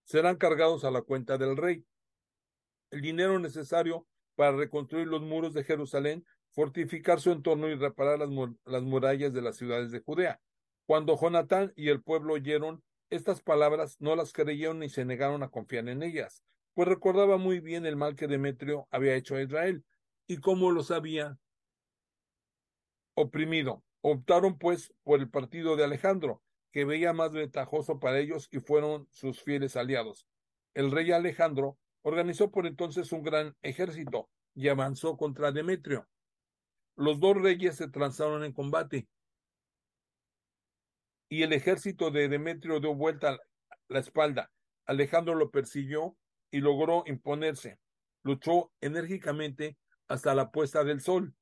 serán 0.03 0.37
cargados 0.37 0.83
a 0.83 0.91
la 0.91 1.01
cuenta 1.01 1.37
del 1.37 1.57
rey. 1.57 1.85
El 2.91 3.01
dinero 3.01 3.39
necesario 3.39 4.07
para 4.35 4.55
reconstruir 4.55 5.07
los 5.07 5.21
muros 5.21 5.53
de 5.53 5.63
Jerusalén, 5.63 6.25
fortificar 6.51 7.19
su 7.19 7.31
entorno 7.31 7.67
y 7.67 7.75
reparar 7.75 8.19
las, 8.19 8.29
las 8.65 8.83
murallas 8.83 9.33
de 9.33 9.41
las 9.41 9.57
ciudades 9.57 9.91
de 9.91 10.01
Judea. 10.01 10.39
Cuando 10.85 11.17
Jonatán 11.19 11.73
y 11.75 11.89
el 11.89 12.01
pueblo 12.01 12.33
oyeron 12.33 12.83
estas 13.09 13.41
palabras, 13.41 13.97
no 13.99 14.15
las 14.15 14.33
creyeron 14.33 14.79
ni 14.79 14.89
se 14.89 15.05
negaron 15.05 15.43
a 15.43 15.49
confiar 15.49 15.87
en 15.89 16.03
ellas 16.03 16.43
pues 16.79 16.87
recordaba 16.87 17.37
muy 17.37 17.59
bien 17.59 17.85
el 17.85 17.97
mal 17.97 18.15
que 18.15 18.27
Demetrio 18.27 18.87
había 18.89 19.13
hecho 19.15 19.35
a 19.35 19.41
Israel 19.41 19.83
y 20.27 20.37
cómo 20.37 20.71
los 20.71 20.91
había 20.91 21.37
oprimido. 23.15 23.83
Optaron 23.99 24.57
pues 24.57 24.93
por 25.03 25.19
el 25.19 25.29
partido 25.29 25.75
de 25.75 25.83
Alejandro, 25.83 26.41
que 26.71 26.85
veía 26.85 27.11
más 27.11 27.33
ventajoso 27.33 27.99
para 27.99 28.19
ellos 28.19 28.47
y 28.49 28.61
fueron 28.61 29.09
sus 29.11 29.43
fieles 29.43 29.75
aliados. 29.75 30.25
El 30.73 30.91
rey 30.91 31.11
Alejandro 31.11 31.77
organizó 32.01 32.49
por 32.49 32.65
entonces 32.65 33.11
un 33.11 33.23
gran 33.23 33.57
ejército 33.61 34.29
y 34.55 34.69
avanzó 34.69 35.17
contra 35.17 35.51
Demetrio. 35.51 36.07
Los 36.99 37.21
dos 37.21 37.41
reyes 37.41 37.77
se 37.77 37.87
transaron 37.87 38.43
en 38.43 38.51
combate 38.51 39.07
y 41.29 41.43
el 41.43 41.53
ejército 41.53 42.11
de 42.11 42.27
Demetrio 42.27 42.81
dio 42.81 42.93
vuelta 42.93 43.39
la 43.87 43.99
espalda. 43.99 44.51
Alejandro 44.85 45.35
lo 45.35 45.49
persiguió 45.49 46.17
y 46.51 46.59
logró 46.59 47.03
imponerse. 47.05 47.79
Luchó 48.23 48.73
enérgicamente 48.81 49.77
hasta 50.09 50.35
la 50.35 50.51
puesta 50.51 50.83
del 50.83 50.99
sol 50.99 51.33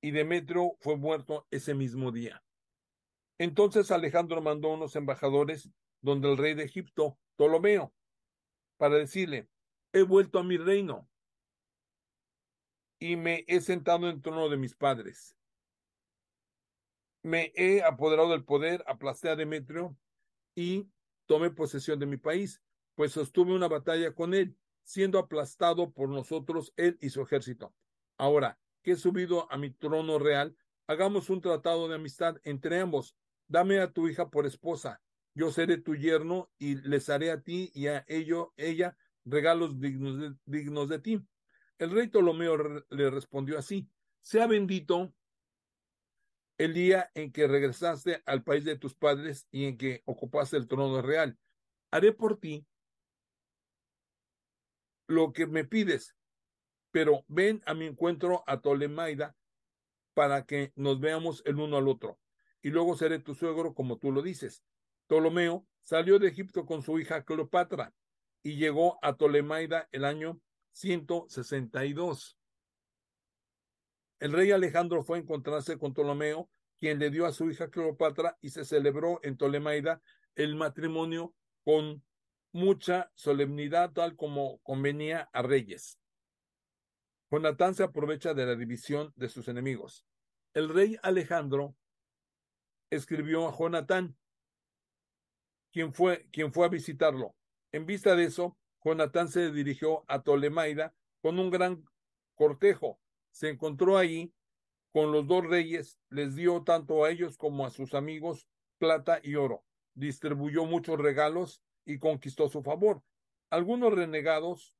y 0.00 0.12
Demetrio 0.12 0.76
fue 0.78 0.96
muerto 0.96 1.48
ese 1.50 1.74
mismo 1.74 2.12
día. 2.12 2.44
Entonces 3.38 3.90
Alejandro 3.90 4.40
mandó 4.40 4.68
unos 4.68 4.94
embajadores 4.94 5.68
donde 6.00 6.30
el 6.30 6.36
rey 6.36 6.54
de 6.54 6.62
Egipto, 6.62 7.18
Ptolomeo, 7.34 7.92
para 8.76 8.94
decirle, 8.94 9.48
he 9.92 10.02
vuelto 10.02 10.38
a 10.38 10.44
mi 10.44 10.58
reino 10.58 11.08
y 12.98 13.16
me 13.16 13.44
he 13.48 13.60
sentado 13.60 14.08
en 14.08 14.22
trono 14.22 14.48
de 14.48 14.56
mis 14.56 14.74
padres. 14.74 15.36
Me 17.22 17.52
he 17.56 17.82
apoderado 17.82 18.30
del 18.30 18.44
poder, 18.44 18.84
aplasté 18.86 19.28
a 19.28 19.36
Demetrio 19.36 19.96
y 20.54 20.88
tomé 21.26 21.50
posesión 21.50 21.98
de 21.98 22.06
mi 22.06 22.16
país 22.16 22.62
pues 22.96 23.12
sostuve 23.12 23.54
una 23.54 23.68
batalla 23.68 24.12
con 24.12 24.34
él, 24.34 24.56
siendo 24.82 25.18
aplastado 25.18 25.92
por 25.92 26.08
nosotros 26.08 26.72
él 26.76 26.98
y 27.00 27.10
su 27.10 27.20
ejército. 27.20 27.72
Ahora 28.16 28.58
que 28.82 28.92
he 28.92 28.96
subido 28.96 29.50
a 29.52 29.58
mi 29.58 29.70
trono 29.70 30.18
real, 30.18 30.56
hagamos 30.86 31.30
un 31.30 31.40
tratado 31.40 31.88
de 31.88 31.96
amistad 31.96 32.36
entre 32.42 32.80
ambos. 32.80 33.14
Dame 33.48 33.78
a 33.78 33.92
tu 33.92 34.08
hija 34.08 34.30
por 34.30 34.46
esposa, 34.46 35.00
yo 35.34 35.52
seré 35.52 35.76
tu 35.76 35.94
yerno 35.94 36.50
y 36.58 36.76
les 36.76 37.08
haré 37.10 37.30
a 37.30 37.42
ti 37.42 37.70
y 37.74 37.88
a 37.88 38.04
ello, 38.08 38.54
ella 38.56 38.96
regalos 39.24 39.78
dignos 39.78 40.34
dignos 40.46 40.88
de 40.88 40.98
ti. 40.98 41.26
El 41.78 41.90
rey 41.90 42.08
Ptolomeo 42.08 42.56
le 42.88 43.10
respondió 43.10 43.58
así, 43.58 43.88
sea 44.22 44.46
bendito 44.46 45.12
el 46.58 46.72
día 46.72 47.10
en 47.14 47.32
que 47.32 47.46
regresaste 47.46 48.22
al 48.24 48.42
país 48.42 48.64
de 48.64 48.78
tus 48.78 48.94
padres 48.94 49.46
y 49.50 49.66
en 49.66 49.76
que 49.76 50.02
ocupaste 50.06 50.56
el 50.56 50.68
trono 50.68 51.02
real. 51.02 51.38
Haré 51.90 52.12
por 52.12 52.40
ti 52.40 52.66
lo 55.06 55.32
que 55.32 55.46
me 55.46 55.64
pides, 55.64 56.16
pero 56.90 57.24
ven 57.28 57.62
a 57.66 57.74
mi 57.74 57.84
encuentro 57.84 58.42
a 58.46 58.60
Tolemaida 58.60 59.36
para 60.14 60.46
que 60.46 60.72
nos 60.76 60.98
veamos 60.98 61.42
el 61.44 61.56
uno 61.60 61.76
al 61.76 61.88
otro, 61.88 62.18
y 62.62 62.70
luego 62.70 62.96
seré 62.96 63.18
tu 63.18 63.34
suegro 63.34 63.74
como 63.74 63.98
tú 63.98 64.12
lo 64.12 64.22
dices. 64.22 64.64
Ptolomeo 65.06 65.66
salió 65.82 66.18
de 66.18 66.28
Egipto 66.28 66.64
con 66.64 66.82
su 66.82 66.98
hija 66.98 67.24
Cleopatra 67.24 67.92
y 68.42 68.56
llegó 68.56 68.98
a 69.02 69.16
Tolemaida 69.16 69.88
el 69.92 70.04
año 70.06 70.40
162. 70.76 72.36
El 74.20 74.32
rey 74.32 74.50
Alejandro 74.50 75.02
fue 75.02 75.16
a 75.16 75.20
encontrarse 75.22 75.78
con 75.78 75.94
Ptolomeo, 75.94 76.50
quien 76.76 76.98
le 76.98 77.08
dio 77.08 77.24
a 77.24 77.32
su 77.32 77.50
hija 77.50 77.70
Cleopatra 77.70 78.36
y 78.42 78.50
se 78.50 78.66
celebró 78.66 79.18
en 79.22 79.38
Tolemaida 79.38 80.02
el 80.34 80.54
matrimonio 80.54 81.34
con 81.64 82.04
mucha 82.52 83.10
solemnidad 83.14 83.92
tal 83.92 84.16
como 84.16 84.58
convenía 84.58 85.30
a 85.32 85.40
reyes. 85.40 85.98
Jonatán 87.30 87.74
se 87.74 87.82
aprovecha 87.82 88.34
de 88.34 88.44
la 88.44 88.54
división 88.54 89.14
de 89.16 89.30
sus 89.30 89.48
enemigos. 89.48 90.04
El 90.52 90.68
rey 90.68 90.98
Alejandro 91.02 91.74
escribió 92.90 93.48
a 93.48 93.56
Jonatán, 93.56 94.14
quien 95.72 95.94
fue, 95.94 96.28
quien 96.30 96.52
fue 96.52 96.66
a 96.66 96.70
visitarlo. 96.70 97.34
En 97.72 97.86
vista 97.86 98.14
de 98.14 98.24
eso, 98.24 98.58
Jonatán 98.86 99.26
se 99.28 99.50
dirigió 99.50 100.04
a 100.06 100.22
Tolemaida 100.22 100.94
con 101.20 101.40
un 101.40 101.50
gran 101.50 101.84
cortejo. 102.36 103.00
Se 103.32 103.48
encontró 103.48 103.98
allí 103.98 104.32
con 104.92 105.10
los 105.10 105.26
dos 105.26 105.44
reyes, 105.44 105.98
les 106.08 106.36
dio 106.36 106.62
tanto 106.62 107.04
a 107.04 107.10
ellos 107.10 107.36
como 107.36 107.66
a 107.66 107.70
sus 107.70 107.94
amigos 107.94 108.46
plata 108.78 109.18
y 109.24 109.34
oro. 109.34 109.64
Distribuyó 109.94 110.66
muchos 110.66 111.00
regalos 111.00 111.60
y 111.84 111.98
conquistó 111.98 112.48
su 112.48 112.62
favor. 112.62 113.02
Algunos 113.50 113.92
renegados 113.92 114.76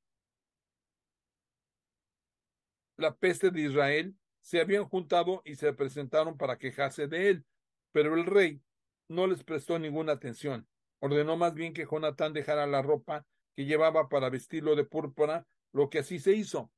la 2.97 3.17
peste 3.17 3.51
de 3.51 3.63
Israel, 3.63 4.17
se 4.41 4.61
habían 4.61 4.85
juntado 4.85 5.43
y 5.45 5.57
se 5.57 5.73
presentaron 5.73 6.39
para 6.39 6.59
quejarse 6.59 7.09
de 7.09 7.31
él, 7.31 7.45
pero 7.91 8.15
el 8.15 8.25
rey 8.25 8.63
no 9.09 9.27
les 9.27 9.43
prestó 9.43 9.81
ninguna 9.81 10.13
atención. 10.13 10.69
Ordenó 11.01 11.37
más 11.37 11.55
bien 11.55 11.75
que 11.75 11.87
Jonatán 11.91 12.33
dejara 12.33 12.69
la 12.69 12.83
ropa 12.83 13.27
que 13.57 13.65
llevaba 13.65 14.09
para 14.09 14.29
vestirlo 14.29 14.77
de 14.77 14.85
púrpura, 14.85 15.47
lo 15.73 15.89
que 15.89 16.01
así 16.01 16.21
se 16.21 16.35
hizo. 16.35 16.71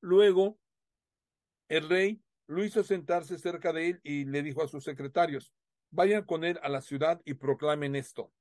Luego, 0.00 0.58
el 1.68 1.88
rey 1.88 2.22
lo 2.48 2.64
hizo 2.64 2.82
sentarse 2.82 3.38
cerca 3.38 3.72
de 3.72 3.88
él 3.88 4.00
y 4.02 4.24
le 4.24 4.42
dijo 4.42 4.62
a 4.62 4.68
sus 4.68 4.82
secretarios, 4.82 5.54
vayan 5.90 6.24
con 6.24 6.44
él 6.44 6.58
a 6.62 6.68
la 6.68 6.82
ciudad 6.82 7.22
y 7.24 7.34
proclamen 7.34 7.94
esto. 7.94 8.32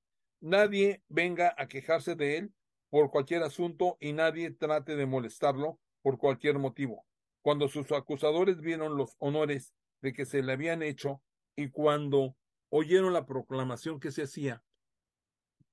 Nadie 0.41 1.03
venga 1.09 1.53
a 1.57 1.67
quejarse 1.67 2.15
de 2.15 2.37
él 2.37 2.53
por 2.89 3.11
cualquier 3.11 3.43
asunto 3.43 3.97
y 3.99 4.13
nadie 4.13 4.49
trate 4.49 4.95
de 4.95 5.05
molestarlo 5.05 5.79
por 6.01 6.17
cualquier 6.17 6.57
motivo. 6.57 7.05
Cuando 7.41 7.67
sus 7.67 7.91
acusadores 7.91 8.61
vieron 8.61 8.97
los 8.97 9.15
honores 9.19 9.75
de 10.01 10.13
que 10.13 10.25
se 10.25 10.41
le 10.41 10.53
habían 10.53 10.81
hecho 10.81 11.21
y 11.55 11.69
cuando 11.69 12.35
oyeron 12.69 13.13
la 13.13 13.27
proclamación 13.27 13.99
que 13.99 14.11
se 14.11 14.23
hacía, 14.23 14.63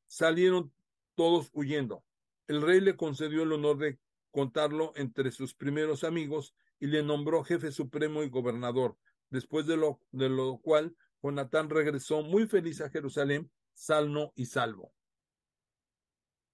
salieron 0.07 0.73
todos 1.17 1.51
huyendo. 1.53 2.05
El 2.47 2.63
rey 2.63 2.81
le 2.81 2.97
concedió 2.97 3.43
el 3.43 3.53
honor 3.53 3.79
de 3.79 3.99
contarlo 4.31 4.93
entre 4.95 5.33
sus 5.33 5.55
primeros 5.55 6.05
amigos 6.05 6.55
y 6.79 6.87
le 6.87 7.03
nombró 7.03 7.43
jefe 7.43 7.73
supremo 7.73 8.23
y 8.23 8.29
gobernador, 8.29 8.97
después 9.31 9.67
de 9.67 9.77
lo, 9.77 10.01
de 10.13 10.29
lo 10.29 10.59
cual 10.59 10.97
Jonatán 11.23 11.71
regresó 11.71 12.23
muy 12.23 12.47
feliz 12.47 12.81
a 12.81 12.91
Jerusalén, 12.91 13.51
salno 13.73 14.33
y 14.37 14.47
salvo. 14.47 14.93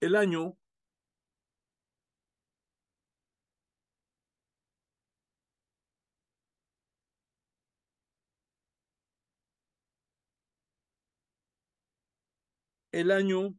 El 0.01 0.17
año 0.17 0.57
el 12.93 13.11
año 13.11 13.55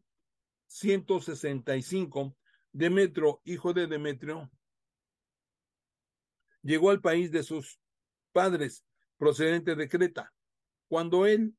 165, 0.73 2.35
Demetrio, 2.71 3.41
hijo 3.43 3.73
de 3.73 3.85
Demetrio, 3.85 4.49
llegó 6.63 6.89
al 6.89 6.99
país 6.99 7.31
de 7.31 7.43
sus 7.43 7.79
padres, 8.31 8.83
procedente 9.17 9.75
de 9.75 9.87
Creta. 9.87 10.33
Cuando 10.87 11.27
él, 11.27 11.55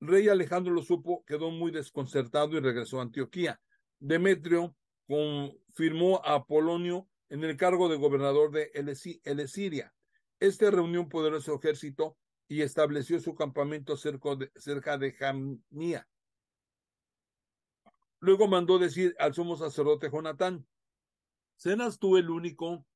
rey 0.00 0.28
Alejandro 0.28 0.74
lo 0.74 0.82
supo, 0.82 1.24
quedó 1.24 1.50
muy 1.50 1.72
desconcertado 1.72 2.58
y 2.58 2.60
regresó 2.60 2.98
a 2.98 3.04
Antioquía. 3.04 3.58
Demetrio 3.98 4.76
confirmó 5.08 6.20
a 6.24 6.34
Apolonio 6.34 7.08
en 7.30 7.42
el 7.42 7.56
cargo 7.56 7.88
de 7.88 7.96
gobernador 7.96 8.50
de 8.50 8.70
Elesiria. 9.24 9.94
Este 10.40 10.70
reunió 10.70 11.00
un 11.00 11.08
poderoso 11.08 11.54
ejército 11.54 12.18
y 12.48 12.60
estableció 12.60 13.18
su 13.18 13.34
campamento 13.34 13.96
cerca 13.96 14.36
de, 14.36 14.52
cerca 14.56 14.98
de 14.98 15.12
Jamnia. 15.12 16.06
Luego 18.24 18.48
mandó 18.48 18.78
decir 18.78 19.14
al 19.18 19.34
sumo 19.34 19.54
sacerdote 19.54 20.08
Jonatán, 20.10 20.66
¿serás 21.56 21.98
tú 21.98 22.16
el 22.16 22.30
único 22.30 22.86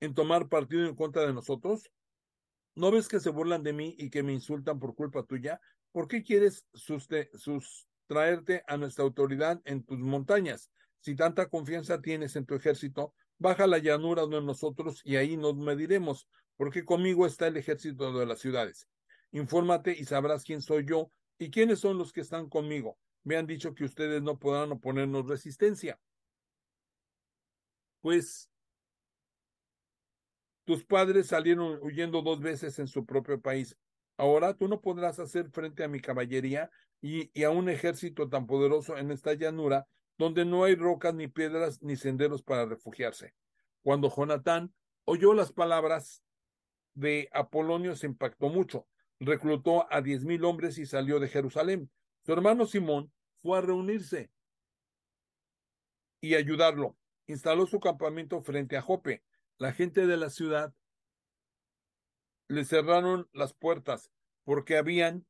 en 0.00 0.12
tomar 0.12 0.50
partido 0.50 0.86
en 0.86 0.94
contra 0.94 1.22
de 1.22 1.32
nosotros? 1.32 1.90
¿No 2.74 2.90
ves 2.90 3.08
que 3.08 3.20
se 3.20 3.30
burlan 3.30 3.62
de 3.62 3.72
mí 3.72 3.94
y 3.96 4.10
que 4.10 4.22
me 4.22 4.34
insultan 4.34 4.78
por 4.78 4.94
culpa 4.94 5.22
tuya? 5.22 5.62
¿Por 5.92 6.08
qué 6.08 6.22
quieres 6.22 6.66
sustraerte 6.74 8.62
a 8.66 8.76
nuestra 8.76 9.02
autoridad 9.02 9.62
en 9.64 9.82
tus 9.82 9.98
montañas? 9.98 10.70
Si 11.00 11.16
tanta 11.16 11.48
confianza 11.48 12.02
tienes 12.02 12.36
en 12.36 12.44
tu 12.44 12.54
ejército, 12.54 13.14
baja 13.38 13.66
la 13.66 13.78
llanura 13.78 14.26
de 14.26 14.42
nosotros 14.42 15.00
y 15.06 15.16
ahí 15.16 15.38
nos 15.38 15.56
mediremos, 15.56 16.28
porque 16.58 16.84
conmigo 16.84 17.24
está 17.24 17.46
el 17.46 17.56
ejército 17.56 18.12
de 18.12 18.26
las 18.26 18.40
ciudades. 18.40 18.86
Infórmate 19.30 19.96
y 19.98 20.04
sabrás 20.04 20.44
quién 20.44 20.60
soy 20.60 20.84
yo 20.86 21.10
y 21.38 21.50
quiénes 21.50 21.78
son 21.78 21.96
los 21.96 22.12
que 22.12 22.20
están 22.20 22.50
conmigo. 22.50 22.98
Me 23.24 23.36
han 23.36 23.46
dicho 23.46 23.74
que 23.74 23.84
ustedes 23.84 24.22
no 24.22 24.38
podrán 24.38 24.72
oponernos 24.72 25.26
resistencia. 25.26 25.98
Pues 28.00 28.50
tus 30.64 30.84
padres 30.84 31.28
salieron 31.28 31.78
huyendo 31.82 32.22
dos 32.22 32.40
veces 32.40 32.78
en 32.78 32.86
su 32.86 33.04
propio 33.04 33.40
país. 33.40 33.76
Ahora 34.16 34.54
tú 34.54 34.68
no 34.68 34.80
podrás 34.80 35.18
hacer 35.18 35.50
frente 35.50 35.84
a 35.84 35.88
mi 35.88 36.00
caballería 36.00 36.70
y, 37.00 37.42
a 37.42 37.50
un 37.50 37.68
ejército 37.68 38.28
tan 38.28 38.46
poderoso 38.46 38.96
en 38.96 39.10
esta 39.10 39.34
llanura 39.34 39.86
donde 40.18 40.44
no 40.44 40.64
hay 40.64 40.74
rocas 40.74 41.14
ni 41.14 41.26
piedras 41.26 41.82
ni 41.82 41.96
senderos 41.96 42.42
para 42.42 42.66
refugiarse. 42.66 43.34
Cuando 43.82 44.14
Jonatán 44.14 44.72
oyó 45.04 45.34
las 45.34 45.52
palabras 45.52 46.22
de 46.94 47.28
Apolonio 47.32 47.96
se 47.96 48.06
impactó 48.06 48.48
mucho. 48.48 48.86
Reclutó 49.18 49.92
a 49.92 50.00
diez 50.00 50.24
mil 50.24 50.44
hombres 50.44 50.78
y 50.78 50.86
salió 50.86 51.18
de 51.18 51.28
Jerusalén. 51.28 51.90
Su 52.24 52.32
hermano 52.32 52.66
Simón 52.66 53.12
fue 53.42 53.58
a 53.58 53.60
reunirse 53.60 54.30
y 56.20 56.34
ayudarlo. 56.34 56.96
Instaló 57.26 57.66
su 57.66 57.80
campamento 57.80 58.40
frente 58.42 58.76
a 58.76 58.82
Jope 58.82 59.22
la 59.62 59.72
gente 59.72 60.08
de 60.08 60.16
la 60.16 60.28
ciudad 60.28 60.74
le 62.48 62.64
cerraron 62.64 63.28
las 63.32 63.54
puertas 63.54 64.10
porque 64.42 64.76
habían 64.76 65.24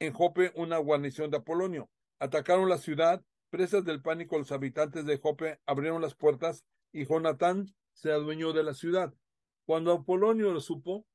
en 0.00 0.12
Jope 0.12 0.52
una 0.56 0.78
guarnición 0.78 1.30
de 1.30 1.36
Apolonio. 1.36 1.88
Atacaron 2.18 2.68
la 2.68 2.78
ciudad, 2.78 3.24
presas 3.50 3.84
del 3.84 4.02
pánico 4.02 4.36
los 4.36 4.50
habitantes 4.50 5.06
de 5.06 5.16
Jope 5.18 5.60
abrieron 5.64 6.02
las 6.02 6.16
puertas 6.16 6.64
y 6.90 7.04
Jonatán 7.06 7.72
se 7.92 8.10
adueñó 8.10 8.52
de 8.52 8.64
la 8.64 8.74
ciudad. 8.74 9.14
Cuando 9.64 9.92
Apolonio 9.92 10.52
lo 10.52 10.60
supo, 10.60 11.06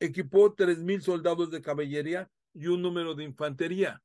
equipó 0.00 0.54
tres 0.54 0.78
mil 0.78 1.02
soldados 1.02 1.50
de 1.50 1.62
caballería 1.62 2.30
y 2.52 2.66
un 2.66 2.82
número 2.82 3.14
de 3.14 3.24
infantería 3.24 4.02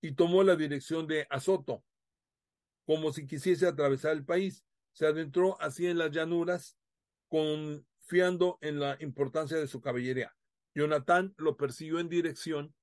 y 0.00 0.12
tomó 0.12 0.42
la 0.42 0.56
dirección 0.56 1.06
de 1.06 1.26
Azoto 1.30 1.82
como 2.90 3.12
si 3.12 3.24
quisiese 3.24 3.68
atravesar 3.68 4.12
el 4.12 4.24
país. 4.24 4.64
Se 4.92 5.06
adentró 5.06 5.60
así 5.60 5.86
en 5.86 5.96
las 5.96 6.10
llanuras, 6.10 6.76
confiando 7.28 8.58
en 8.60 8.80
la 8.80 8.96
importancia 8.98 9.56
de 9.56 9.68
su 9.68 9.80
caballería. 9.80 10.34
Jonatán 10.74 11.32
lo 11.36 11.56
persiguió 11.56 12.00
en 12.00 12.08
dirección 12.08 12.74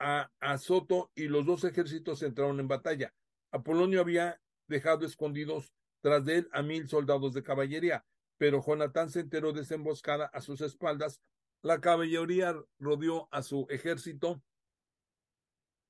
a, 0.00 0.32
a 0.40 0.58
Soto 0.58 1.12
y 1.14 1.28
los 1.28 1.46
dos 1.46 1.62
ejércitos 1.62 2.22
entraron 2.22 2.58
en 2.58 2.66
batalla. 2.66 3.14
Apolonio 3.52 4.00
había 4.00 4.40
dejado 4.66 5.06
escondidos 5.06 5.72
tras 6.00 6.24
de 6.24 6.38
él 6.38 6.48
a 6.50 6.62
mil 6.62 6.88
soldados 6.88 7.34
de 7.34 7.44
caballería, 7.44 8.04
pero 8.38 8.62
Jonatán 8.62 9.10
se 9.10 9.20
enteró 9.20 9.52
de 9.52 9.62
esa 9.62 9.74
emboscada 9.74 10.26
a 10.26 10.40
sus 10.40 10.60
espaldas. 10.60 11.20
La 11.62 11.80
caballería 11.80 12.54
rodeó 12.78 13.28
a 13.32 13.42
su 13.42 13.66
ejército 13.70 14.42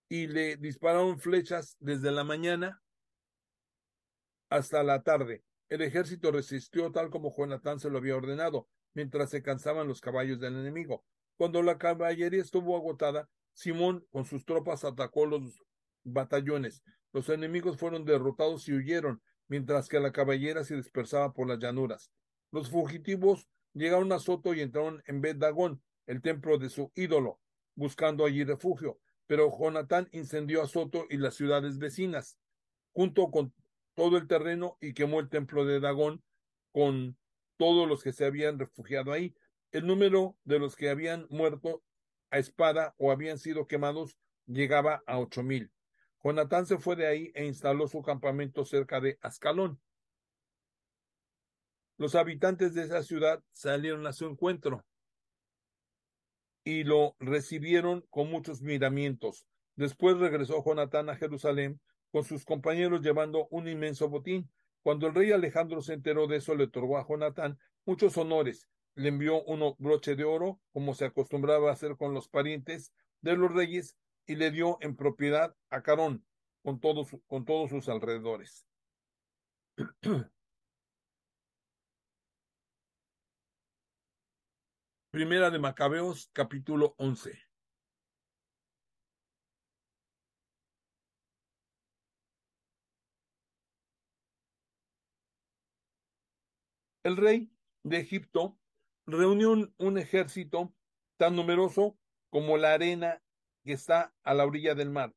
y 0.09 0.29
le 0.29 0.57
dispararon 0.57 1.19
flechas 1.19 1.77
desde 1.81 2.13
la 2.13 2.25
mañana 2.25 2.83
hasta 4.49 4.83
la 4.83 5.03
tarde. 5.03 5.45
El 5.69 5.83
ejército 5.83 6.31
resistió 6.31 6.93
tal 6.93 7.11
como 7.11 7.35
Jonatán 7.35 7.81
se 7.81 7.91
lo 7.91 7.99
había 7.99 8.17
ordenado, 8.17 8.69
mientras 8.95 9.31
se 9.31 9.43
cansaban 9.43 9.89
los 9.89 10.01
caballos 10.01 10.39
del 10.39 10.55
enemigo. 10.55 11.05
Cuando 11.37 11.63
la 11.63 11.77
caballería 11.77 12.41
estuvo 12.41 12.77
agotada, 12.77 13.29
Simón 13.53 14.07
con 14.11 14.25
sus 14.25 14.45
tropas 14.45 14.85
atacó 14.85 15.27
los 15.27 15.61
batallones. 16.05 16.83
Los 17.13 17.29
enemigos 17.29 17.79
fueron 17.79 18.05
derrotados 18.05 18.69
y 18.69 18.75
huyeron, 18.75 19.23
mientras 19.49 19.89
que 19.89 19.99
la 19.99 20.13
caballera 20.13 20.63
se 20.65 20.77
dispersaba 20.77 21.33
por 21.33 21.49
las 21.49 21.59
llanuras. 21.59 22.11
Los 22.51 22.71
fugitivos 22.71 23.49
llegaron 23.73 24.13
a 24.13 24.19
Soto 24.19 24.55
y 24.55 24.61
entraron 24.61 25.03
en 25.07 25.21
Bet 25.21 25.39
Dagón, 25.39 25.83
el 26.07 26.23
templo 26.23 26.59
de 26.59 26.71
su 26.71 26.93
ídolo, 26.95 27.41
buscando 27.75 28.25
allí 28.25 28.45
refugio 28.45 28.99
pero 29.27 29.51
Jonatán 29.51 30.09
incendió 30.13 30.63
a 30.63 30.69
Soto 30.69 31.07
y 31.11 31.17
las 31.17 31.35
ciudades 31.35 31.79
vecinas, 31.79 32.39
junto 32.93 33.31
con 33.31 33.53
todo 33.95 34.17
el 34.17 34.27
terreno 34.27 34.79
y 34.81 34.95
quemó 34.95 35.21
el 35.21 35.29
templo 35.29 35.65
de 35.65 35.81
Dagón 35.81 36.23
con 36.73 37.17
todos 37.57 37.89
los 37.89 38.03
que 38.03 38.13
se 38.13 38.25
habían 38.25 38.59
refugiado 38.59 39.13
ahí. 39.13 39.35
El 39.73 39.87
número 39.87 40.37
de 40.45 40.59
los 40.59 40.77
que 40.77 40.91
habían 40.91 41.27
muerto 41.31 41.83
a 42.31 42.39
espada 42.39 42.95
o 42.99 43.11
habían 43.11 43.39
sido 43.39 43.67
quemados 43.67 44.17
llegaba 44.47 45.03
a 45.07 45.19
ocho 45.19 45.43
mil. 45.43 45.73
Jonatán 46.23 46.67
se 46.67 46.79
fue 46.79 46.97
de 46.97 47.07
ahí 47.07 47.33
e 47.35 47.47
instaló 47.47 47.89
su 47.89 48.03
campamento 48.03 48.65
cerca 48.65 49.01
de 49.01 49.19
Ascalón. 49.23 49.81
Los 51.99 52.15
habitantes 52.15 52.75
de 52.75 52.83
esa 52.83 53.03
ciudad 53.03 53.43
salieron 53.53 54.07
a 54.07 54.13
su 54.13 54.27
encuentro 54.27 54.85
y 56.63 56.85
lo 56.85 57.17
recibieron 57.19 58.05
con 58.11 58.31
muchos 58.31 58.61
miramientos. 58.61 59.47
Después 59.77 60.19
regresó 60.19 60.63
Jonatán 60.65 61.09
a 61.09 61.17
Jerusalén 61.17 61.81
con 62.11 62.25
sus 62.25 62.45
compañeros 62.45 63.03
llevando 63.03 63.47
un 63.51 63.69
inmenso 63.69 64.09
botín. 64.09 64.51
Cuando 64.83 65.07
el 65.07 65.15
rey 65.15 65.33
Alejandro 65.33 65.81
se 65.81 65.95
enteró 65.95 66.27
de 66.27 66.37
eso, 66.37 66.55
le 66.55 66.65
otorgó 66.65 66.99
a 66.99 67.07
Jonatán 67.07 67.59
muchos 67.85 68.17
honores. 68.17 68.69
Le 68.95 69.09
envió 69.09 69.43
un 69.45 69.75
broche 69.79 70.17
de 70.17 70.25
oro, 70.25 70.61
como 70.73 70.95
se 70.95 71.05
acostumbraba 71.05 71.71
a 71.71 71.73
hacer 71.73 71.97
con 71.97 72.15
los 72.15 72.29
parientes 72.29 72.93
de 73.21 73.37
los 73.37 73.53
reyes, 73.53 73.97
y 74.27 74.37
le 74.37 74.51
dio 74.51 74.79
en 74.81 74.97
propiedad 74.97 75.55
a 75.71 75.83
Carón, 75.83 76.25
con 76.63 76.81
todos, 76.81 77.09
con 77.27 77.45
todos 77.45 77.71
sus 77.71 77.89
alrededores. 77.89 78.67
Primera 85.17 85.51
de 85.51 85.59
Macabeos, 85.59 86.29
capítulo 86.35 86.95
11. 86.99 87.33
El 97.03 97.17
rey 97.17 97.51
de 97.83 97.97
Egipto 97.97 98.59
reunió 99.07 99.53
un 99.79 99.97
ejército 99.97 100.75
tan 101.17 101.35
numeroso 101.35 101.97
como 102.29 102.59
la 102.59 102.75
arena 102.75 103.23
que 103.65 103.73
está 103.73 104.15
a 104.23 104.35
la 104.35 104.45
orilla 104.45 104.75
del 104.75 104.91
mar. 104.91 105.15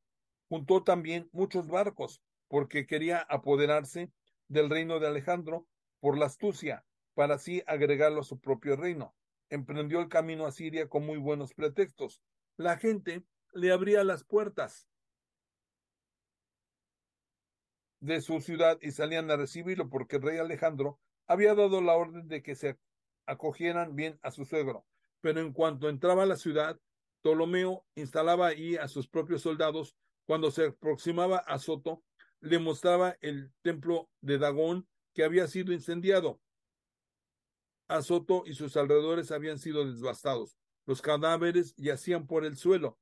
Juntó 0.48 0.82
también 0.82 1.28
muchos 1.30 1.68
barcos 1.68 2.22
porque 2.48 2.86
quería 2.86 3.18
apoderarse 3.18 4.10
del 4.48 4.70
reino 4.70 4.98
de 4.98 5.08
Alejandro 5.08 5.66
por 6.00 6.16
la 6.16 6.24
astucia, 6.24 6.86
para 7.12 7.34
así 7.34 7.62
agregarlo 7.66 8.22
a 8.22 8.24
su 8.24 8.40
propio 8.40 8.76
reino. 8.76 9.14
Emprendió 9.50 10.00
el 10.00 10.08
camino 10.08 10.46
a 10.46 10.52
Siria 10.52 10.88
con 10.88 11.04
muy 11.04 11.18
buenos 11.18 11.52
pretextos. 11.54 12.22
La 12.56 12.78
gente 12.78 13.24
le 13.52 13.72
abría 13.72 14.04
las 14.04 14.24
puertas 14.24 14.88
de 18.00 18.20
su 18.20 18.40
ciudad 18.40 18.78
y 18.80 18.92
salían 18.92 19.30
a 19.30 19.36
recibirlo 19.36 19.90
porque 19.90 20.16
el 20.16 20.22
rey 20.22 20.38
Alejandro 20.38 20.98
había 21.26 21.54
dado 21.54 21.80
la 21.80 21.94
orden 21.94 22.28
de 22.28 22.42
que 22.42 22.54
se 22.54 22.78
acogieran 23.26 23.94
bien 23.94 24.18
a 24.22 24.30
su 24.30 24.44
suegro. 24.44 24.86
Pero 25.20 25.40
en 25.40 25.52
cuanto 25.52 25.88
entraba 25.88 26.22
a 26.22 26.26
la 26.26 26.36
ciudad, 26.36 26.78
Ptolomeo 27.20 27.84
instalaba 27.94 28.46
ahí 28.46 28.76
a 28.76 28.88
sus 28.88 29.08
propios 29.08 29.42
soldados. 29.42 29.96
Cuando 30.26 30.50
se 30.50 30.66
aproximaba 30.66 31.38
a 31.38 31.58
Soto, 31.58 32.02
le 32.40 32.58
mostraba 32.58 33.16
el 33.20 33.52
templo 33.62 34.08
de 34.20 34.38
Dagón 34.38 34.88
que 35.12 35.24
había 35.24 35.46
sido 35.46 35.72
incendiado. 35.72 36.40
A 37.90 38.02
Soto 38.02 38.44
y 38.46 38.54
sus 38.54 38.76
alrededores 38.76 39.30
habían 39.32 39.58
sido 39.58 39.84
devastados. 39.84 40.56
Los 40.86 41.02
cadáveres 41.02 41.74
yacían 41.76 42.26
por 42.26 42.44
el 42.44 42.56
suelo, 42.56 42.98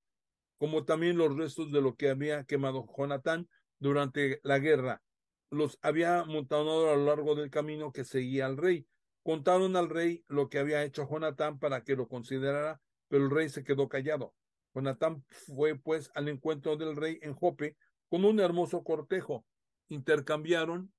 como 0.59 0.85
también 0.85 1.17
los 1.17 1.37
restos 1.37 1.71
de 1.73 1.81
lo 1.81 1.97
que 1.97 2.11
había 2.11 2.45
quemado 2.45 2.87
Jonatán 2.97 3.49
durante 3.79 4.41
la 4.43 4.59
guerra 4.59 5.03
los 5.51 5.79
había 5.83 6.25
montado 6.25 6.91
a 6.91 6.97
lo 6.97 7.07
largo 7.07 7.35
del 7.35 7.51
camino 7.51 7.93
que 7.93 8.05
seguía 8.05 8.47
al 8.47 8.57
rey. 8.57 8.87
Contaron 9.23 9.77
al 9.77 9.89
rey 9.89 10.25
lo 10.29 10.49
que 10.49 10.59
había 10.59 10.85
hecho 10.85 11.09
Jonatán 11.09 11.59
para 11.59 11.85
que 11.85 11.97
lo 11.97 12.09
considerara, 12.09 12.81
pero 13.09 13.25
el 13.25 13.31
rey 13.31 13.49
se 13.49 13.65
quedó 13.65 13.89
callado. 13.89 14.35
Jonatán 14.75 15.25
fue 15.29 15.75
pues 15.77 16.11
al 16.15 16.29
encuentro 16.29 16.77
del 16.77 16.97
rey 16.97 17.19
en 17.23 17.35
Jope 17.35 17.77
con 18.09 18.25
un 18.25 18.41
hermoso 18.41 18.85
cortejo. 18.85 19.45
Intercambiaron 19.89 20.93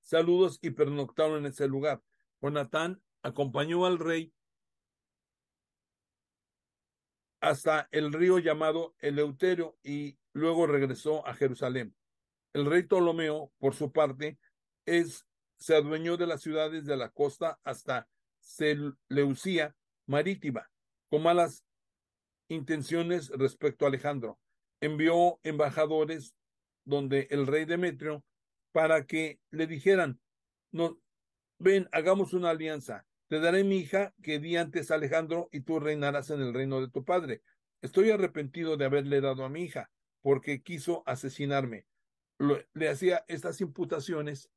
saludos 0.00 0.58
y 0.62 0.70
pernoctaron 0.70 1.38
en 1.38 1.46
ese 1.46 1.66
lugar. 1.66 2.00
Jonatán 2.40 3.02
acompañó 3.22 3.86
al 3.86 3.98
rey 3.98 4.32
hasta 7.40 7.88
el 7.92 8.12
río 8.12 8.38
llamado 8.38 8.94
Eleuterio 8.98 9.76
y 9.82 10.18
luego 10.32 10.66
regresó 10.66 11.26
a 11.26 11.34
Jerusalén. 11.34 11.94
El 12.52 12.66
rey 12.66 12.82
Ptolomeo, 12.84 13.52
por 13.58 13.74
su 13.74 13.92
parte, 13.92 14.38
es, 14.86 15.26
se 15.58 15.74
adueñó 15.74 16.16
de 16.16 16.26
las 16.26 16.40
ciudades 16.40 16.86
de 16.86 16.96
la 16.96 17.10
costa 17.10 17.58
hasta 17.64 18.08
Seleucía 18.40 19.76
marítima, 20.06 20.70
con 21.10 21.22
malas 21.22 21.64
intenciones 22.48 23.28
respecto 23.30 23.84
a 23.84 23.88
Alejandro. 23.88 24.38
Envió 24.80 25.40
embajadores 25.42 26.34
donde 26.84 27.26
el 27.30 27.46
rey 27.46 27.64
Demetrio 27.64 28.24
para 28.72 29.06
que 29.06 29.40
le 29.50 29.66
dijeran, 29.66 30.20
no, 30.70 30.98
ven, 31.58 31.88
hagamos 31.92 32.32
una 32.32 32.50
alianza. 32.50 33.06
Te 33.28 33.40
daré 33.40 33.64
mi 33.64 33.78
hija 33.78 34.14
que 34.22 34.38
di 34.38 34.56
antes 34.56 34.90
a 34.90 34.94
Alejandro 34.94 35.48
y 35.52 35.60
tú 35.60 35.80
reinarás 35.80 36.30
en 36.30 36.40
el 36.40 36.54
reino 36.54 36.80
de 36.80 36.88
tu 36.88 37.04
padre. 37.04 37.42
Estoy 37.82 38.10
arrepentido 38.10 38.76
de 38.76 38.84
haberle 38.84 39.20
dado 39.20 39.44
a 39.44 39.48
mi 39.48 39.64
hija, 39.64 39.90
porque 40.22 40.62
quiso 40.62 41.02
asesinarme 41.06 41.86
le 42.38 42.88
hacía 42.88 43.24
estas 43.28 43.60
imputaciones, 43.60 44.50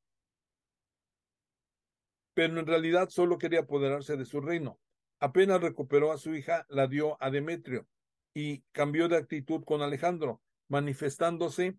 pero 2.34 2.58
en 2.58 2.66
realidad 2.66 3.08
solo 3.08 3.38
quería 3.38 3.60
apoderarse 3.60 4.16
de 4.16 4.24
su 4.24 4.40
reino. 4.40 4.78
Apenas 5.18 5.60
recuperó 5.60 6.12
a 6.12 6.18
su 6.18 6.34
hija, 6.34 6.64
la 6.68 6.86
dio 6.86 7.22
a 7.22 7.30
Demetrio 7.30 7.86
y 8.34 8.62
cambió 8.72 9.08
de 9.08 9.16
actitud 9.16 9.64
con 9.64 9.82
Alejandro, 9.82 10.40
manifestándose 10.68 11.76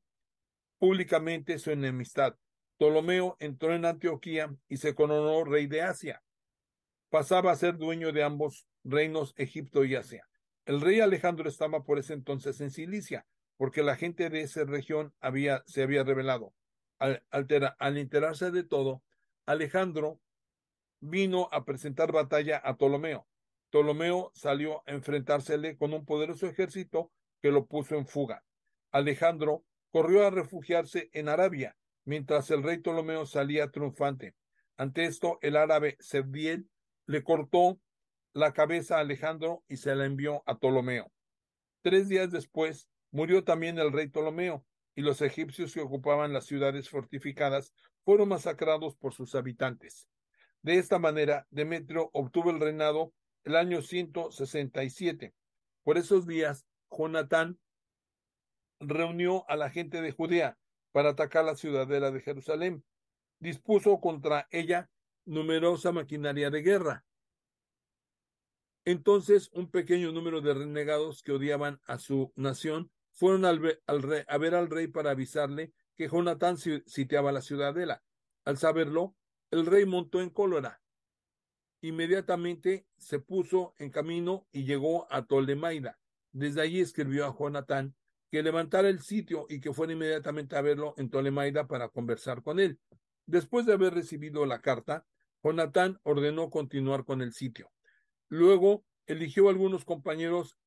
públicamente 0.78 1.58
su 1.58 1.72
enemistad. 1.72 2.36
Ptolomeo 2.82 3.38
entró 3.40 3.76
en 3.76 3.86
Antioquía 3.86 4.56
y 4.68 4.78
se 4.78 4.96
coronó 4.96 5.44
rey 5.44 5.68
de 5.68 5.84
Asia. 5.84 6.24
Pasaba 7.12 7.52
a 7.52 7.56
ser 7.56 7.78
dueño 7.78 8.12
de 8.12 8.24
ambos 8.24 8.66
reinos, 8.84 9.36
Egipto 9.38 9.86
y 9.86 9.94
Asia. 9.94 10.28
El 10.66 10.82
rey 10.82 11.00
Alejandro 11.00 11.48
estaba 11.48 11.84
por 11.84 12.00
ese 12.00 12.14
entonces 12.14 12.60
en 12.60 12.72
Cilicia, 12.72 13.28
porque 13.56 13.84
la 13.84 13.98
gente 13.98 14.32
de 14.32 14.42
esa 14.42 14.64
región 14.64 15.14
había, 15.20 15.62
se 15.68 15.84
había 15.84 16.04
revelado. 16.04 16.56
Al, 16.98 17.24
al 17.30 17.98
enterarse 18.00 18.50
de 18.50 18.64
todo, 18.64 19.04
Alejandro 19.46 20.20
vino 21.02 21.50
a 21.52 21.66
presentar 21.66 22.12
batalla 22.12 22.58
a 22.58 22.78
Ptolomeo. 22.78 23.28
Ptolomeo 23.70 24.32
salió 24.34 24.80
a 24.88 24.92
enfrentársele 24.94 25.78
con 25.78 25.94
un 25.94 26.04
poderoso 26.04 26.48
ejército 26.48 27.12
que 27.44 27.52
lo 27.52 27.68
puso 27.68 27.94
en 27.94 28.08
fuga. 28.08 28.44
Alejandro 28.90 29.64
corrió 29.92 30.26
a 30.26 30.32
refugiarse 30.32 31.12
en 31.14 31.30
Arabia, 31.30 31.78
mientras 32.06 32.50
el 32.52 32.64
rey 32.64 32.80
Ptolomeo 32.80 33.26
salía 33.26 33.72
triunfante. 33.72 34.36
Ante 34.78 35.06
esto, 35.06 35.38
el 35.42 35.56
árabe 35.56 35.98
Sebdiel 36.00 36.70
le 37.06 37.24
cortó 37.24 37.80
la 38.34 38.54
cabeza 38.54 38.98
a 38.98 39.02
Alejandro 39.02 39.64
y 39.68 39.78
se 39.78 39.94
la 39.96 40.06
envió 40.06 40.44
a 40.46 40.58
Ptolomeo. 40.58 41.12
Tres 41.82 42.08
días 42.08 42.32
después, 42.32 42.88
Murió 43.12 43.44
también 43.44 43.78
el 43.78 43.92
rey 43.92 44.08
Ptolomeo, 44.08 44.66
y 44.96 45.02
los 45.02 45.22
egipcios 45.22 45.74
que 45.74 45.82
ocupaban 45.82 46.32
las 46.32 46.46
ciudades 46.46 46.90
fortificadas 46.90 47.74
fueron 48.06 48.30
masacrados 48.30 48.96
por 48.96 49.14
sus 49.14 49.36
habitantes. 49.36 50.08
De 50.62 50.78
esta 50.78 50.98
manera, 50.98 51.46
Demetrio 51.50 52.10
obtuvo 52.14 52.52
el 52.52 52.60
reinado 52.60 53.14
el 53.44 53.56
año 53.56 53.82
167. 53.82 55.34
Por 55.84 55.98
esos 55.98 56.26
días, 56.26 56.66
Jonatán 56.90 57.60
reunió 58.80 59.44
a 59.50 59.58
la 59.58 59.70
gente 59.70 60.02
de 60.02 60.12
Judea 60.12 60.58
para 60.92 61.10
atacar 61.10 61.46
la 61.46 61.56
ciudadela 61.56 62.12
de 62.12 62.22
Jerusalén. 62.22 62.84
Dispuso 63.40 64.00
contra 64.00 64.48
ella 64.52 64.90
numerosa 65.26 65.92
maquinaria 65.92 66.50
de 66.50 66.62
guerra. 66.62 67.06
Entonces, 68.86 69.50
un 69.54 69.70
pequeño 69.70 70.12
número 70.12 70.42
de 70.42 70.54
renegados 70.54 71.22
que 71.22 71.32
odiaban 71.32 71.80
a 71.86 72.00
su 72.00 72.34
nación 72.36 72.92
fueron 73.14 73.46
al, 73.46 73.60
rey, 73.60 74.24
a 74.28 74.38
ver 74.38 74.56
al 74.56 74.70
rey 74.70 74.88
para 74.88 75.12
avisarle 75.12 75.74
que 75.96 76.08
Jonatán 76.08 76.58
sitiaba 76.58 77.32
la 77.32 77.42
ciudadela. 77.42 78.04
Al 78.44 78.58
saberlo, 78.58 79.16
el 79.52 79.66
rey 79.66 79.86
montó 79.86 80.22
en 80.22 80.30
cólera. 80.30 80.82
Inmediatamente 81.82 82.88
se 82.98 83.20
puso 83.20 83.74
en 83.78 83.92
camino 83.92 84.48
y 84.52 84.64
llegó 84.64 85.12
a 85.12 85.26
Tolemaida. 85.26 86.00
Desde 86.32 86.62
allí 86.62 86.80
escribió 86.80 87.26
a 87.26 87.36
Jonatán 87.38 87.96
que 88.32 88.42
levantara 88.42 88.88
el 88.88 89.02
sitio 89.02 89.46
y 89.50 89.60
que 89.60 89.74
fuera 89.74 89.92
inmediatamente 89.92 90.56
a 90.56 90.62
verlo 90.62 90.94
en 90.98 91.10
Tolemaida 91.10 91.68
para 91.68 91.90
conversar 91.90 92.42
con 92.42 92.62
él. 92.62 92.80
Después 93.26 93.66
de 93.66 93.74
haber 93.74 93.94
recibido 93.94 94.46
la 94.46 94.62
carta, 94.62 95.06
Jonatán 95.44 96.00
ordenó 96.04 96.50
continuar 96.50 97.04
con 97.04 97.22
el 97.22 97.34
sitio. 97.34 97.70
Luego 98.30 98.86
eligió 99.06 99.48
a 99.48 99.52
algunos 99.52 99.84
compañeros 99.84 100.58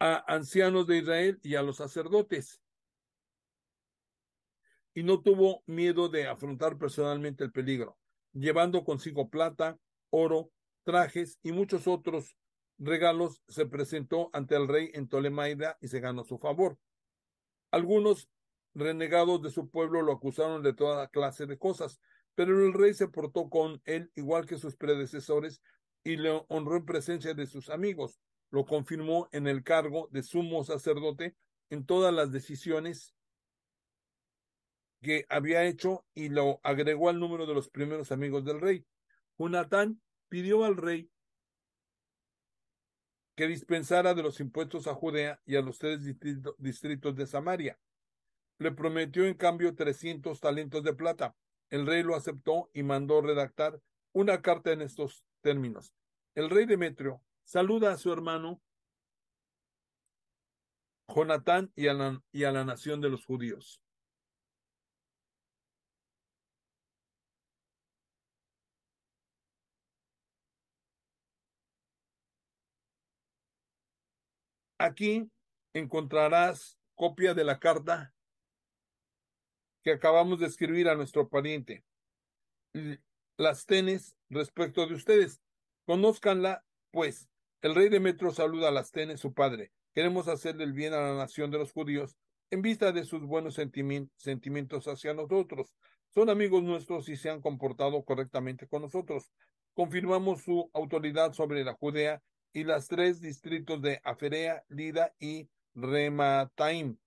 a 0.00 0.24
ancianos 0.32 0.88
de 0.88 0.98
Israel 0.98 1.38
y 1.44 1.54
a 1.54 1.62
los 1.62 1.76
sacerdotes. 1.76 2.60
Y 4.94 5.04
no 5.04 5.22
tuvo 5.22 5.62
miedo 5.66 6.08
de 6.08 6.26
afrontar 6.26 6.76
personalmente 6.76 7.44
el 7.44 7.52
peligro, 7.52 7.96
llevando 8.32 8.82
consigo 8.82 9.30
plata, 9.30 9.78
oro, 10.08 10.50
trajes 10.82 11.38
y 11.42 11.52
muchos 11.52 11.86
otros 11.86 12.34
regalos, 12.80 13.40
se 13.46 13.66
presentó 13.66 14.30
ante 14.32 14.56
el 14.56 14.66
rey 14.66 14.90
en 14.94 15.08
Tolemaida 15.08 15.78
y 15.80 15.86
se 15.86 16.00
ganó 16.00 16.24
su 16.24 16.38
favor. 16.38 16.76
Algunos 17.70 18.28
renegados 18.74 19.40
de 19.42 19.50
su 19.50 19.70
pueblo 19.70 20.02
lo 20.02 20.12
acusaron 20.12 20.64
de 20.64 20.74
toda 20.74 21.06
clase 21.08 21.46
de 21.46 21.58
cosas, 21.58 22.00
pero 22.34 22.66
el 22.66 22.72
rey 22.72 22.94
se 22.94 23.06
portó 23.06 23.48
con 23.48 23.80
él 23.84 24.10
igual 24.16 24.46
que 24.46 24.58
sus 24.58 24.74
predecesores 24.74 25.62
y 26.02 26.16
le 26.16 26.44
honró 26.48 26.76
en 26.76 26.86
presencia 26.86 27.34
de 27.34 27.46
sus 27.46 27.70
amigos 27.70 28.20
lo 28.50 28.66
confirmó 28.66 29.28
en 29.32 29.46
el 29.46 29.62
cargo 29.62 30.08
de 30.10 30.22
sumo 30.22 30.64
sacerdote 30.64 31.36
en 31.70 31.86
todas 31.86 32.12
las 32.12 32.32
decisiones 32.32 33.14
que 35.02 35.24
había 35.28 35.64
hecho 35.64 36.04
y 36.14 36.28
lo 36.28 36.60
agregó 36.62 37.08
al 37.08 37.20
número 37.20 37.46
de 37.46 37.54
los 37.54 37.70
primeros 37.70 38.12
amigos 38.12 38.44
del 38.44 38.60
rey. 38.60 38.84
Jonatán 39.38 40.00
pidió 40.28 40.64
al 40.64 40.76
rey 40.76 41.08
que 43.40 43.48
dispensara 43.48 44.12
de 44.12 44.22
los 44.22 44.38
impuestos 44.38 44.86
a 44.86 44.94
Judea 44.94 45.40
y 45.46 45.56
a 45.56 45.62
los 45.62 45.78
tres 45.78 46.00
distritos 46.58 47.16
de 47.16 47.26
Samaria. 47.26 47.80
Le 48.58 48.70
prometió 48.70 49.24
en 49.24 49.32
cambio 49.32 49.74
trescientos 49.74 50.40
talentos 50.40 50.84
de 50.84 50.92
plata. 50.92 51.34
El 51.70 51.86
rey 51.86 52.02
lo 52.02 52.14
aceptó 52.14 52.68
y 52.74 52.82
mandó 52.82 53.22
redactar 53.22 53.80
una 54.12 54.42
carta 54.42 54.72
en 54.72 54.82
estos 54.82 55.24
términos. 55.40 55.94
El 56.34 56.50
rey 56.50 56.66
Demetrio 56.66 57.22
saluda 57.42 57.92
a 57.92 57.96
su 57.96 58.12
hermano 58.12 58.60
Jonatán 61.08 61.72
y 61.74 61.86
a 61.86 61.94
la, 61.94 62.22
y 62.32 62.44
a 62.44 62.52
la 62.52 62.66
nación 62.66 63.00
de 63.00 63.08
los 63.08 63.24
judíos. 63.24 63.80
Aquí 74.80 75.30
encontrarás 75.74 76.78
copia 76.94 77.34
de 77.34 77.44
la 77.44 77.58
carta 77.58 78.14
que 79.84 79.92
acabamos 79.92 80.40
de 80.40 80.46
escribir 80.46 80.88
a 80.88 80.94
nuestro 80.94 81.28
pariente. 81.28 81.84
Las 83.36 83.66
tenes 83.66 84.16
respecto 84.30 84.86
de 84.86 84.94
ustedes. 84.94 85.42
Conózcanla, 85.84 86.64
pues. 86.92 87.28
El 87.60 87.74
rey 87.74 87.90
Demetrio 87.90 88.30
saluda 88.30 88.68
a 88.68 88.72
las 88.72 88.90
tenes, 88.90 89.20
su 89.20 89.34
padre. 89.34 89.70
Queremos 89.92 90.28
hacerle 90.28 90.64
el 90.64 90.72
bien 90.72 90.94
a 90.94 91.02
la 91.02 91.14
nación 91.14 91.50
de 91.50 91.58
los 91.58 91.72
judíos 91.72 92.16
en 92.50 92.62
vista 92.62 92.90
de 92.90 93.04
sus 93.04 93.20
buenos 93.26 93.56
sentimientos 93.56 94.88
hacia 94.88 95.12
nosotros. 95.12 95.74
Son 96.08 96.30
amigos 96.30 96.62
nuestros 96.62 97.06
y 97.10 97.16
se 97.16 97.28
han 97.28 97.42
comportado 97.42 98.02
correctamente 98.02 98.66
con 98.66 98.80
nosotros. 98.80 99.30
Confirmamos 99.74 100.40
su 100.40 100.70
autoridad 100.72 101.34
sobre 101.34 101.64
la 101.64 101.74
Judea 101.74 102.22
y 102.52 102.64
las 102.64 102.88
tres 102.88 103.20
distritos 103.20 103.80
de 103.80 104.00
Aferea, 104.04 104.64
Lida 104.68 105.14
y 105.18 105.48
Remataim. 105.74 106.98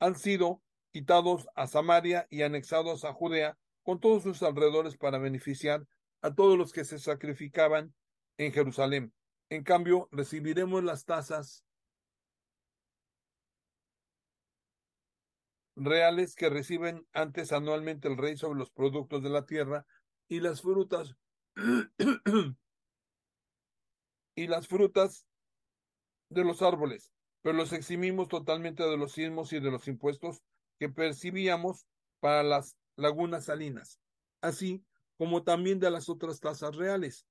Han 0.00 0.16
sido 0.16 0.62
quitados 0.92 1.48
a 1.54 1.66
Samaria 1.66 2.26
y 2.30 2.42
anexados 2.42 3.04
a 3.04 3.12
Judea 3.12 3.58
con 3.82 4.00
todos 4.00 4.22
sus 4.22 4.42
alrededores 4.42 4.96
para 4.96 5.18
beneficiar 5.18 5.86
a 6.20 6.34
todos 6.34 6.58
los 6.58 6.72
que 6.72 6.84
se 6.84 6.98
sacrificaban 6.98 7.94
en 8.36 8.52
Jerusalén. 8.52 9.12
En 9.50 9.62
cambio, 9.62 10.08
recibiremos 10.10 10.84
las 10.84 11.04
tasas 11.04 11.64
reales 15.76 16.34
que 16.34 16.50
reciben 16.50 17.06
antes 17.12 17.52
anualmente 17.52 18.08
el 18.08 18.16
rey 18.16 18.36
sobre 18.36 18.58
los 18.58 18.70
productos 18.70 19.22
de 19.22 19.30
la 19.30 19.46
tierra 19.46 19.86
y 20.28 20.40
las 20.40 20.62
frutas 20.62 21.16
y 24.38 24.46
las 24.46 24.68
frutas 24.68 25.26
de 26.30 26.44
los 26.44 26.62
árboles, 26.62 27.12
pero 27.42 27.56
los 27.56 27.72
eximimos 27.72 28.28
totalmente 28.28 28.84
de 28.84 28.96
los 28.96 29.12
sismos 29.12 29.52
y 29.52 29.58
de 29.58 29.72
los 29.72 29.88
impuestos 29.88 30.42
que 30.78 30.88
percibíamos 30.88 31.88
para 32.20 32.44
las 32.44 32.76
lagunas 32.94 33.46
salinas, 33.46 33.98
así 34.40 34.84
como 35.16 35.42
también 35.42 35.80
de 35.80 35.90
las 35.90 36.08
otras 36.08 36.38
tasas 36.38 36.76
reales. 36.76 37.26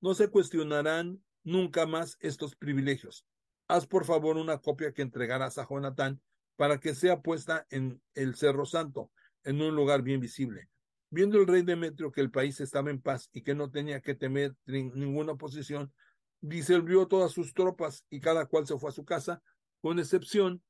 No 0.00 0.14
se 0.14 0.28
cuestionarán 0.28 1.22
nunca 1.44 1.86
más 1.86 2.16
estos 2.18 2.56
privilegios. 2.56 3.24
Haz 3.68 3.86
por 3.86 4.04
favor 4.04 4.36
una 4.36 4.58
copia 4.58 4.92
que 4.92 5.02
entregarás 5.02 5.58
a 5.58 5.68
Jonatán 5.68 6.20
para 6.56 6.78
que 6.80 6.96
sea 6.96 7.20
puesta 7.20 7.68
en 7.70 8.02
el 8.14 8.34
Cerro 8.34 8.66
Santo, 8.66 9.12
en 9.44 9.62
un 9.62 9.76
lugar 9.76 10.02
bien 10.02 10.18
visible. 10.18 10.68
Viendo 11.10 11.38
el 11.38 11.46
rey 11.46 11.62
Demetrio 11.62 12.12
que 12.12 12.20
el 12.20 12.30
país 12.30 12.60
estaba 12.60 12.90
en 12.90 13.00
paz 13.00 13.30
y 13.32 13.42
que 13.42 13.54
no 13.54 13.70
tenía 13.70 14.00
que 14.00 14.14
temer 14.14 14.54
ninguna 14.66 15.32
oposición, 15.32 15.92
disolvió 16.40 17.06
todas 17.06 17.32
sus 17.32 17.54
tropas 17.54 18.04
y 18.10 18.20
cada 18.20 18.46
cual 18.46 18.66
se 18.66 18.78
fue 18.78 18.90
a 18.90 18.92
su 18.92 19.04
casa, 19.04 19.42
con 19.80 19.98
excepción 19.98 20.62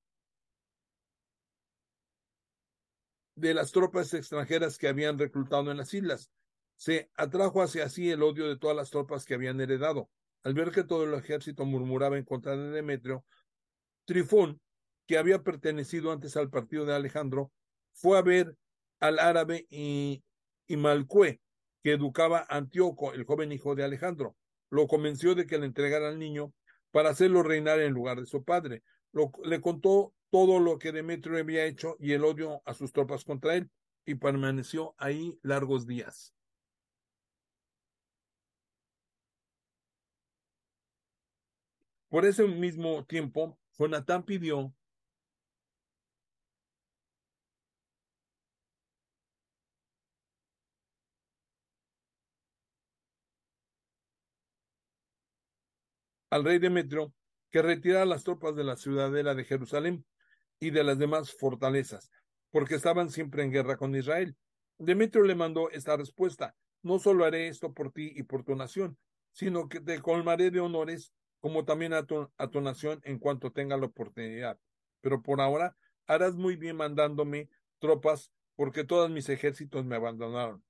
de 3.35 3.55
las 3.55 3.73
tropas 3.73 4.15
extranjeras 4.15 4.79
que 4.79 4.89
habían 4.89 5.19
reclutado 5.19 5.71
en 5.71 5.77
las 5.77 5.95
islas. 5.95 6.31
Se 6.77 7.11
atrajo 7.17 7.63
hacia 7.63 7.89
sí 7.89 8.11
el 8.11 8.23
odio 8.23 8.49
de 8.49 8.57
todas 8.57 8.77
las 8.77 8.91
tropas 8.91 9.25
que 9.25 9.35
habían 9.35 9.61
heredado. 9.61 10.11
Al 10.45 10.55
ver 10.55 10.71
que 10.71 10.85
todo 10.85 11.05
el 11.05 11.15
ejército 11.15 11.65
murmuraba 11.65 12.17
en 12.17 12.25
contra 12.25 12.57
de 12.57 12.71
Demetrio, 12.71 13.25
Trifón 14.05 14.61
que 15.07 15.19
había 15.19 15.43
pertenecido 15.43 16.13
antes 16.13 16.37
al 16.37 16.51
partido 16.51 16.85
de 16.85 16.95
Alejandro, 16.95 17.51
fue 17.95 18.19
a 18.19 18.23
ver 18.23 18.55
al 19.01 19.19
árabe 19.19 19.67
y, 19.71 20.23
y 20.69 20.77
Malcue, 20.77 21.41
que 21.83 21.93
educaba 21.93 22.47
a 22.49 22.57
Antíoco, 22.57 23.13
el 23.13 23.25
joven 23.25 23.51
hijo 23.51 23.75
de 23.75 23.85
Alejandro. 23.85 24.37
Lo 24.71 24.87
convenció 24.87 25.35
de 25.35 25.47
que 25.47 25.59
le 25.59 25.67
entregara 25.67 26.09
al 26.09 26.19
niño 26.19 26.53
para 26.93 27.11
hacerlo 27.11 27.43
reinar 27.43 27.81
en 27.81 27.93
lugar 27.93 28.21
de 28.21 28.27
su 28.27 28.45
padre. 28.45 28.83
le 29.43 29.61
contó 29.61 30.15
todo 30.31 30.61
lo 30.61 30.79
que 30.79 30.93
Demetrio 30.93 31.39
había 31.39 31.65
hecho 31.65 31.97
y 31.99 32.13
el 32.13 32.25
odio 32.25 32.63
a 32.67 32.75
sus 32.75 32.93
tropas 32.93 33.25
contra 33.25 33.57
él, 33.57 33.71
y 34.05 34.15
permaneció 34.15 34.95
ahí 34.99 35.39
largos 35.43 35.87
días. 35.87 36.35
Por 42.09 42.25
ese 42.25 42.47
mismo 42.47 43.05
tiempo, 43.05 43.59
Jonatán 43.79 44.25
pidió 44.25 44.75
al 56.31 56.45
rey 56.45 56.59
Demetrio 56.59 57.13
que 57.51 57.63
retirara 57.63 58.05
las 58.05 58.25
tropas 58.25 58.55
de 58.57 58.65
la 58.65 58.77
ciudadela 58.77 59.35
de 59.35 59.45
Jerusalén 59.45 60.05
y 60.61 60.71
de 60.71 60.85
las 60.85 60.99
demás 60.99 61.33
fortalezas, 61.33 62.11
porque 62.51 62.75
estaban 62.75 63.11
siempre 63.11 63.43
en 63.43 63.53
guerra 63.53 63.77
con 63.77 63.95
Israel. 63.95 64.37
Demetrio 64.79 65.25
le 65.25 65.35
mandó 65.35 65.71
esta 65.71 65.97
respuesta, 65.97 66.55
no 66.83 66.99
solo 66.99 67.25
haré 67.25 67.49
esto 67.49 67.73
por 67.73 67.93
ti 67.93 68.13
y 68.15 68.23
por 68.23 68.45
tu 68.45 68.55
nación, 68.55 68.99
sino 69.33 69.69
que 69.69 69.81
te 69.81 70.01
colmaré 70.01 70.51
de 70.51 70.61
honores 70.61 71.13
como 71.41 71.65
también 71.65 71.93
a 71.93 72.05
tu, 72.05 72.29
nación 72.61 73.01
en 73.05 73.19
cuanto 73.19 73.53
tenga 73.53 73.77
la 73.77 73.87
oportunidad. 73.87 74.59
Pero 75.01 75.23
por 75.23 75.41
ahora 75.41 75.77
harás 76.07 76.35
muy 76.35 76.57
bien 76.57 76.77
mandándome 76.77 77.49
tropas, 77.79 78.33
porque 78.57 78.85
todos 78.85 79.11
mis 79.11 79.29
ejércitos 79.29 79.85
me 79.85 79.97
abandonaron. 79.97 80.63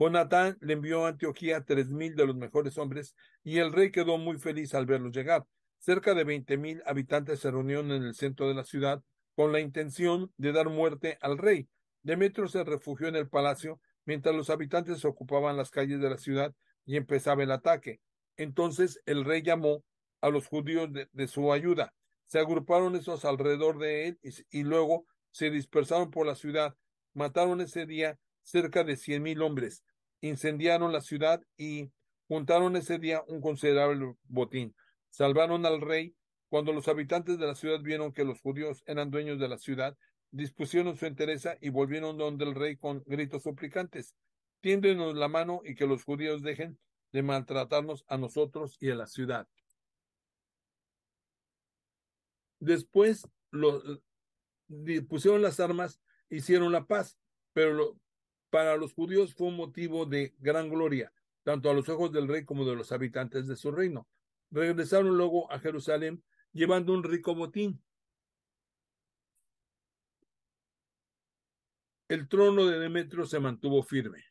Jonatán 0.00 0.56
le 0.62 0.72
envió 0.72 1.04
a 1.04 1.10
Antioquía 1.10 1.62
tres 1.62 1.90
mil 1.90 2.16
de 2.16 2.26
los 2.26 2.34
mejores 2.34 2.78
hombres 2.78 3.14
y 3.44 3.58
el 3.58 3.70
rey 3.70 3.90
quedó 3.90 4.16
muy 4.16 4.38
feliz 4.38 4.74
al 4.74 4.86
verlos 4.86 5.14
llegar. 5.14 5.44
Cerca 5.78 6.14
de 6.14 6.24
veinte 6.24 6.56
mil 6.56 6.82
habitantes 6.86 7.40
se 7.40 7.50
reunieron 7.50 7.90
en 7.92 8.04
el 8.04 8.14
centro 8.14 8.48
de 8.48 8.54
la 8.54 8.64
ciudad 8.64 9.02
con 9.36 9.52
la 9.52 9.60
intención 9.60 10.32
de 10.38 10.52
dar 10.52 10.70
muerte 10.70 11.18
al 11.20 11.36
rey. 11.36 11.68
Demetrio 12.02 12.48
se 12.48 12.64
refugió 12.64 13.08
en 13.08 13.16
el 13.16 13.28
palacio 13.28 13.78
mientras 14.06 14.34
los 14.34 14.48
habitantes 14.48 15.04
ocupaban 15.04 15.58
las 15.58 15.70
calles 15.70 16.00
de 16.00 16.08
la 16.08 16.16
ciudad 16.16 16.54
y 16.86 16.96
empezaba 16.96 17.42
el 17.42 17.50
ataque. 17.50 18.00
Entonces 18.38 19.02
el 19.04 19.22
rey 19.26 19.42
llamó 19.42 19.84
a 20.22 20.30
los 20.30 20.46
judíos 20.46 20.88
de, 21.12 21.28
su 21.28 21.52
ayuda. 21.52 21.92
Se 22.24 22.38
agruparon 22.38 22.96
esos 22.96 23.26
alrededor 23.26 23.78
de 23.78 24.08
él 24.08 24.18
y, 24.22 24.30
y, 24.60 24.62
luego 24.62 25.04
se 25.30 25.50
dispersaron 25.50 26.10
por 26.10 26.26
la 26.26 26.36
ciudad. 26.36 26.74
Mataron 27.12 27.60
ese 27.60 27.84
día 27.84 28.18
cerca 28.42 28.82
de 28.82 28.96
cien 28.96 29.22
mil 29.22 29.42
hombres 29.42 29.84
incendiaron 30.20 30.92
la 30.92 31.00
ciudad 31.00 31.42
y 31.56 31.90
juntaron 32.28 32.76
ese 32.76 32.98
día 32.98 33.22
un 33.26 33.40
considerable 33.40 34.14
botín. 34.24 34.74
Salvaron 35.10 35.66
al 35.66 35.80
rey. 35.80 36.14
Cuando 36.48 36.72
los 36.72 36.88
habitantes 36.88 37.38
de 37.38 37.46
la 37.46 37.54
ciudad 37.54 37.80
vieron 37.80 38.12
que 38.12 38.24
los 38.24 38.40
judíos 38.40 38.82
eran 38.86 39.10
dueños 39.10 39.38
de 39.38 39.48
la 39.48 39.56
ciudad, 39.56 39.96
dispusieron 40.32 40.96
su 40.96 41.06
interés 41.06 41.46
y 41.60 41.68
volvieron 41.68 42.18
donde 42.18 42.44
el 42.44 42.54
rey 42.54 42.76
con 42.76 43.02
gritos 43.06 43.44
suplicantes. 43.44 44.16
Tiéndenos 44.60 45.14
la 45.14 45.28
mano 45.28 45.60
y 45.64 45.74
que 45.74 45.86
los 45.86 46.04
judíos 46.04 46.42
dejen 46.42 46.78
de 47.12 47.22
maltratarnos 47.22 48.04
a 48.08 48.16
nosotros 48.16 48.76
y 48.80 48.90
a 48.90 48.94
la 48.94 49.06
ciudad. 49.06 49.46
Después 52.58 53.26
lo, 53.50 53.82
pusieron 55.08 55.42
las 55.42 55.60
armas, 55.60 56.00
hicieron 56.28 56.72
la 56.72 56.84
paz, 56.84 57.18
pero 57.52 57.72
lo, 57.72 57.96
para 58.50 58.76
los 58.76 58.92
judíos 58.92 59.34
fue 59.34 59.48
un 59.48 59.56
motivo 59.56 60.06
de 60.06 60.34
gran 60.38 60.68
gloria, 60.68 61.12
tanto 61.42 61.70
a 61.70 61.74
los 61.74 61.88
ojos 61.88 62.12
del 62.12 62.28
rey 62.28 62.44
como 62.44 62.64
de 62.64 62.76
los 62.76 62.92
habitantes 62.92 63.46
de 63.46 63.56
su 63.56 63.70
reino. 63.70 64.08
Regresaron 64.50 65.16
luego 65.16 65.50
a 65.50 65.58
Jerusalén 65.60 66.22
llevando 66.52 66.92
un 66.92 67.04
rico 67.04 67.34
botín. 67.34 67.82
El 72.08 72.28
trono 72.28 72.66
de 72.66 72.80
Demetrio 72.80 73.24
se 73.24 73.38
mantuvo 73.38 73.82
firme. 73.84 74.24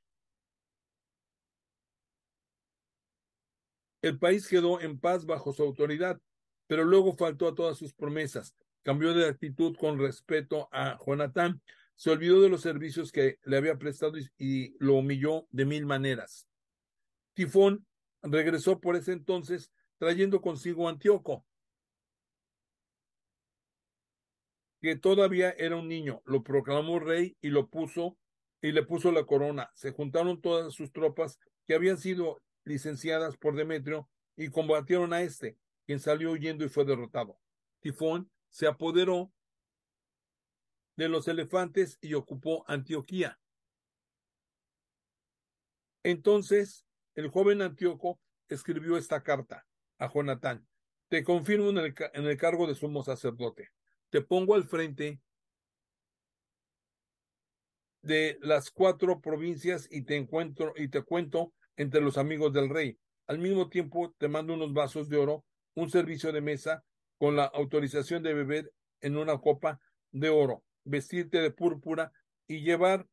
El 4.01 4.19
país 4.19 4.47
quedó 4.47 4.81
en 4.81 4.99
paz 4.99 5.25
bajo 5.25 5.53
su 5.53 5.63
autoridad, 5.63 6.21
pero 6.67 6.83
luego 6.83 7.13
faltó 7.13 7.47
a 7.47 7.55
todas 7.55 7.77
sus 7.77 7.93
promesas. 7.93 8.53
Cambió 8.83 9.13
de 9.13 9.27
actitud 9.27 9.75
con 9.77 9.97
respeto 9.97 10.67
a 10.71 10.97
Jonatán 11.05 11.61
se 11.99 12.11
olvidó 12.11 12.39
de 12.39 12.47
los 12.47 12.61
servicios 12.61 13.11
que 13.11 13.39
le 13.43 13.57
había 13.57 13.77
prestado 13.77 14.13
y, 14.37 14.73
lo 14.79 14.93
humilló 14.93 15.47
de 15.49 15.65
mil 15.65 15.85
maneras. 15.85 16.47
Tifón 17.33 17.85
regresó 18.21 18.79
por 18.79 18.95
ese 18.95 19.11
entonces 19.11 19.69
trayendo 19.97 20.39
consigo 20.39 20.87
a 20.87 20.91
Antíoco, 20.91 21.45
que 24.79 24.95
todavía 24.95 25.51
era 25.57 25.75
un 25.75 25.89
niño, 25.89 26.21
lo 26.23 26.41
proclamó 26.41 26.99
rey 26.99 27.35
y 27.41 27.49
lo 27.49 27.67
puso 27.67 28.17
y 28.61 28.71
le 28.71 28.83
puso 28.83 29.11
la 29.11 29.25
corona. 29.25 29.69
Se 29.73 29.91
juntaron 29.91 30.39
todas 30.39 30.73
sus 30.73 30.93
tropas 30.93 31.37
que 31.67 31.75
habían 31.75 31.97
sido 31.97 32.41
licenciadas 32.63 33.35
por 33.35 33.57
Demetrio 33.57 34.09
y 34.37 34.47
combatieron 34.47 35.11
a 35.11 35.21
este, 35.21 35.57
quien 35.85 35.99
salió 35.99 36.31
huyendo 36.31 36.63
y 36.63 36.69
fue 36.69 36.85
derrotado. 36.85 37.37
Tifón 37.81 38.31
se 38.47 38.67
apoderó 38.67 39.33
de 40.99 41.07
los 41.07 41.29
elefantes 41.29 41.97
y 42.01 42.13
ocupó 42.13 42.65
Antioquía. 42.67 43.39
Entonces, 46.03 46.85
el 47.15 47.29
joven 47.29 47.61
Antíoco 47.61 48.19
escribió 48.49 48.97
esta 48.97 49.23
carta 49.23 49.65
a 49.97 50.11
Jonatán. 50.11 50.67
Te 51.07 51.23
confirmo 51.23 51.69
en 51.69 51.77
el, 51.77 51.95
en 52.13 52.25
el 52.25 52.35
cargo 52.35 52.67
de 52.67 52.75
sumo 52.75 53.01
sacerdote. 53.01 53.69
Te 54.09 54.21
pongo 54.21 54.55
al 54.55 54.65
frente 54.65 55.21
de 58.01 58.37
las 58.41 58.69
cuatro 58.69 59.21
provincias 59.21 59.87
y 59.89 60.01
te 60.01 60.17
encuentro 60.17 60.73
y 60.75 60.89
te 60.89 61.01
cuento 61.03 61.53
entre 61.77 62.01
los 62.01 62.17
amigos 62.17 62.51
del 62.51 62.67
rey. 62.67 62.99
Al 63.25 63.39
mismo 63.39 63.69
tiempo 63.69 64.13
te 64.17 64.27
mando 64.27 64.53
unos 64.53 64.73
vasos 64.73 65.07
de 65.07 65.15
oro, 65.15 65.45
un 65.75 65.89
servicio 65.89 66.33
de 66.33 66.41
mesa 66.41 66.83
con 67.17 67.37
la 67.37 67.45
autorización 67.45 68.21
de 68.21 68.33
beber 68.33 68.73
en 68.99 69.15
una 69.15 69.37
copa 69.37 69.79
de 70.11 70.27
oro, 70.27 70.63
vestirte 70.89 71.39
de 71.39 71.51
púrpura 71.51 72.11
y 72.47 72.61
llevar 72.61 73.07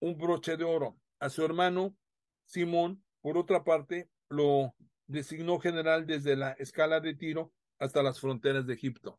un 0.00 0.16
broche 0.16 0.56
de 0.56 0.64
oro. 0.64 0.96
A 1.18 1.30
su 1.30 1.44
hermano 1.44 1.96
Simón, 2.44 3.02
por 3.20 3.38
otra 3.38 3.64
parte, 3.64 4.10
lo 4.28 4.74
designó 5.06 5.58
general 5.58 6.06
desde 6.06 6.36
la 6.36 6.52
escala 6.52 7.00
de 7.00 7.14
Tiro 7.14 7.52
hasta 7.78 8.02
las 8.02 8.20
fronteras 8.20 8.66
de 8.66 8.74
Egipto. 8.74 9.18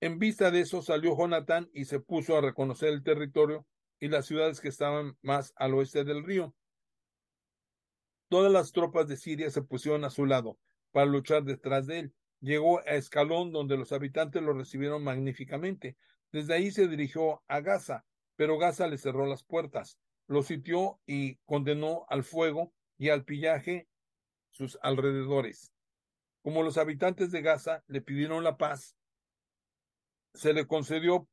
En 0.00 0.18
vista 0.18 0.50
de 0.50 0.60
eso 0.60 0.82
salió 0.82 1.16
Jonatán 1.16 1.70
y 1.72 1.86
se 1.86 2.00
puso 2.00 2.36
a 2.36 2.40
reconocer 2.40 2.90
el 2.90 3.02
territorio 3.02 3.66
y 3.98 4.08
las 4.08 4.26
ciudades 4.26 4.60
que 4.60 4.68
estaban 4.68 5.16
más 5.22 5.52
al 5.56 5.74
oeste 5.74 6.04
del 6.04 6.22
río. 6.22 6.54
Todas 8.28 8.52
las 8.52 8.72
tropas 8.72 9.08
de 9.08 9.16
Siria 9.16 9.50
se 9.50 9.62
pusieron 9.62 10.04
a 10.04 10.10
su 10.10 10.26
lado 10.26 10.58
para 10.92 11.06
luchar 11.06 11.44
detrás 11.44 11.86
de 11.86 12.00
él. 12.00 12.14
Llegó 12.40 12.80
a 12.80 12.94
Escalón, 12.94 13.52
donde 13.52 13.76
los 13.76 13.92
habitantes 13.92 14.42
lo 14.42 14.52
recibieron 14.52 15.02
magníficamente. 15.02 15.96
Desde 16.32 16.54
ahí 16.54 16.70
se 16.70 16.88
dirigió 16.88 17.42
a 17.48 17.60
Gaza, 17.60 18.04
pero 18.36 18.58
Gaza 18.58 18.86
le 18.86 18.98
cerró 18.98 19.26
las 19.26 19.42
puertas, 19.42 19.98
lo 20.26 20.42
sitió 20.42 21.00
y 21.06 21.36
condenó 21.46 22.04
al 22.08 22.24
fuego 22.24 22.72
y 22.98 23.08
al 23.08 23.24
pillaje 23.24 23.88
sus 24.50 24.78
alrededores. 24.82 25.72
Como 26.42 26.62
los 26.62 26.78
habitantes 26.78 27.30
de 27.30 27.42
Gaza 27.42 27.82
le 27.86 28.02
pidieron 28.02 28.44
la 28.44 28.56
paz, 28.56 28.96
se 30.34 30.52
le 30.52 30.66
concedió, 30.66 31.28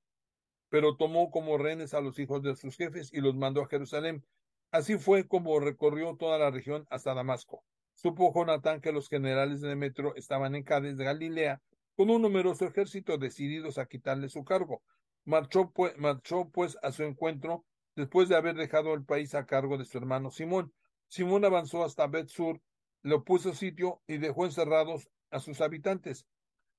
pero 0.69 0.95
tomó 0.95 1.29
como 1.29 1.57
rehenes 1.57 1.93
a 1.93 2.01
los 2.01 2.17
hijos 2.19 2.41
de 2.41 2.55
sus 2.55 2.77
jefes 2.77 3.11
y 3.13 3.21
los 3.21 3.35
mandó 3.35 3.61
a 3.61 3.67
Jerusalén. 3.67 4.25
Así 4.71 4.97
fue 4.97 5.27
como 5.27 5.59
recorrió 5.59 6.15
toda 6.15 6.39
la 6.39 6.49
región 6.49 6.87
hasta 6.89 7.13
Damasco. 7.13 7.63
Supo 7.95 8.33
Jonatán 8.33 8.81
que 8.81 8.91
los 8.91 9.09
generales 9.09 9.61
de 9.61 9.69
Demetrio 9.69 10.15
estaban 10.15 10.55
en 10.55 10.63
Cádiz 10.63 10.97
de 10.97 11.05
Galilea 11.05 11.61
con 11.95 12.09
un 12.09 12.21
numeroso 12.21 12.65
ejército 12.65 13.17
decididos 13.17 13.77
a 13.77 13.85
quitarle 13.85 14.29
su 14.29 14.43
cargo. 14.43 14.81
Marchó 15.25 15.71
pues, 15.71 16.77
a 16.81 16.91
su 16.91 17.03
encuentro 17.03 17.65
después 17.95 18.29
de 18.29 18.35
haber 18.35 18.55
dejado 18.55 18.93
el 18.93 19.05
país 19.05 19.35
a 19.35 19.45
cargo 19.45 19.77
de 19.77 19.85
su 19.85 19.97
hermano 19.97 20.31
Simón. 20.31 20.73
Simón 21.07 21.45
avanzó 21.45 21.83
hasta 21.83 22.07
Bet-Sur, 22.07 22.59
le 23.03 23.19
puso 23.19 23.53
sitio 23.53 24.01
y 24.07 24.17
dejó 24.17 24.45
encerrados 24.45 25.07
a 25.29 25.39
sus 25.39 25.61
habitantes. 25.61 26.25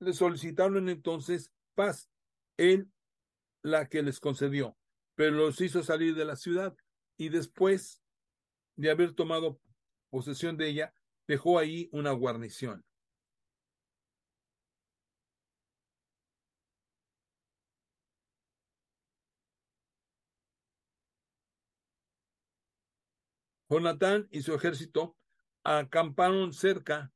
Le 0.00 0.12
solicitaron 0.12 0.88
entonces 0.88 1.52
paz, 1.74 2.10
él 2.56 2.90
la 3.62 3.88
que 3.88 4.02
les 4.02 4.20
concedió, 4.20 4.76
pero 5.14 5.32
los 5.32 5.60
hizo 5.60 5.82
salir 5.82 6.14
de 6.14 6.24
la 6.24 6.36
ciudad 6.36 6.76
y 7.16 7.28
después 7.28 8.02
de 8.76 8.90
haber 8.90 9.14
tomado 9.14 9.60
posesión 10.10 10.56
de 10.56 10.68
ella, 10.68 10.94
dejó 11.26 11.58
ahí 11.58 11.88
una 11.92 12.12
guarnición. 12.12 12.84
Jonatán 23.68 24.28
y 24.30 24.42
su 24.42 24.54
ejército 24.54 25.16
acamparon 25.64 26.52
cerca 26.52 27.12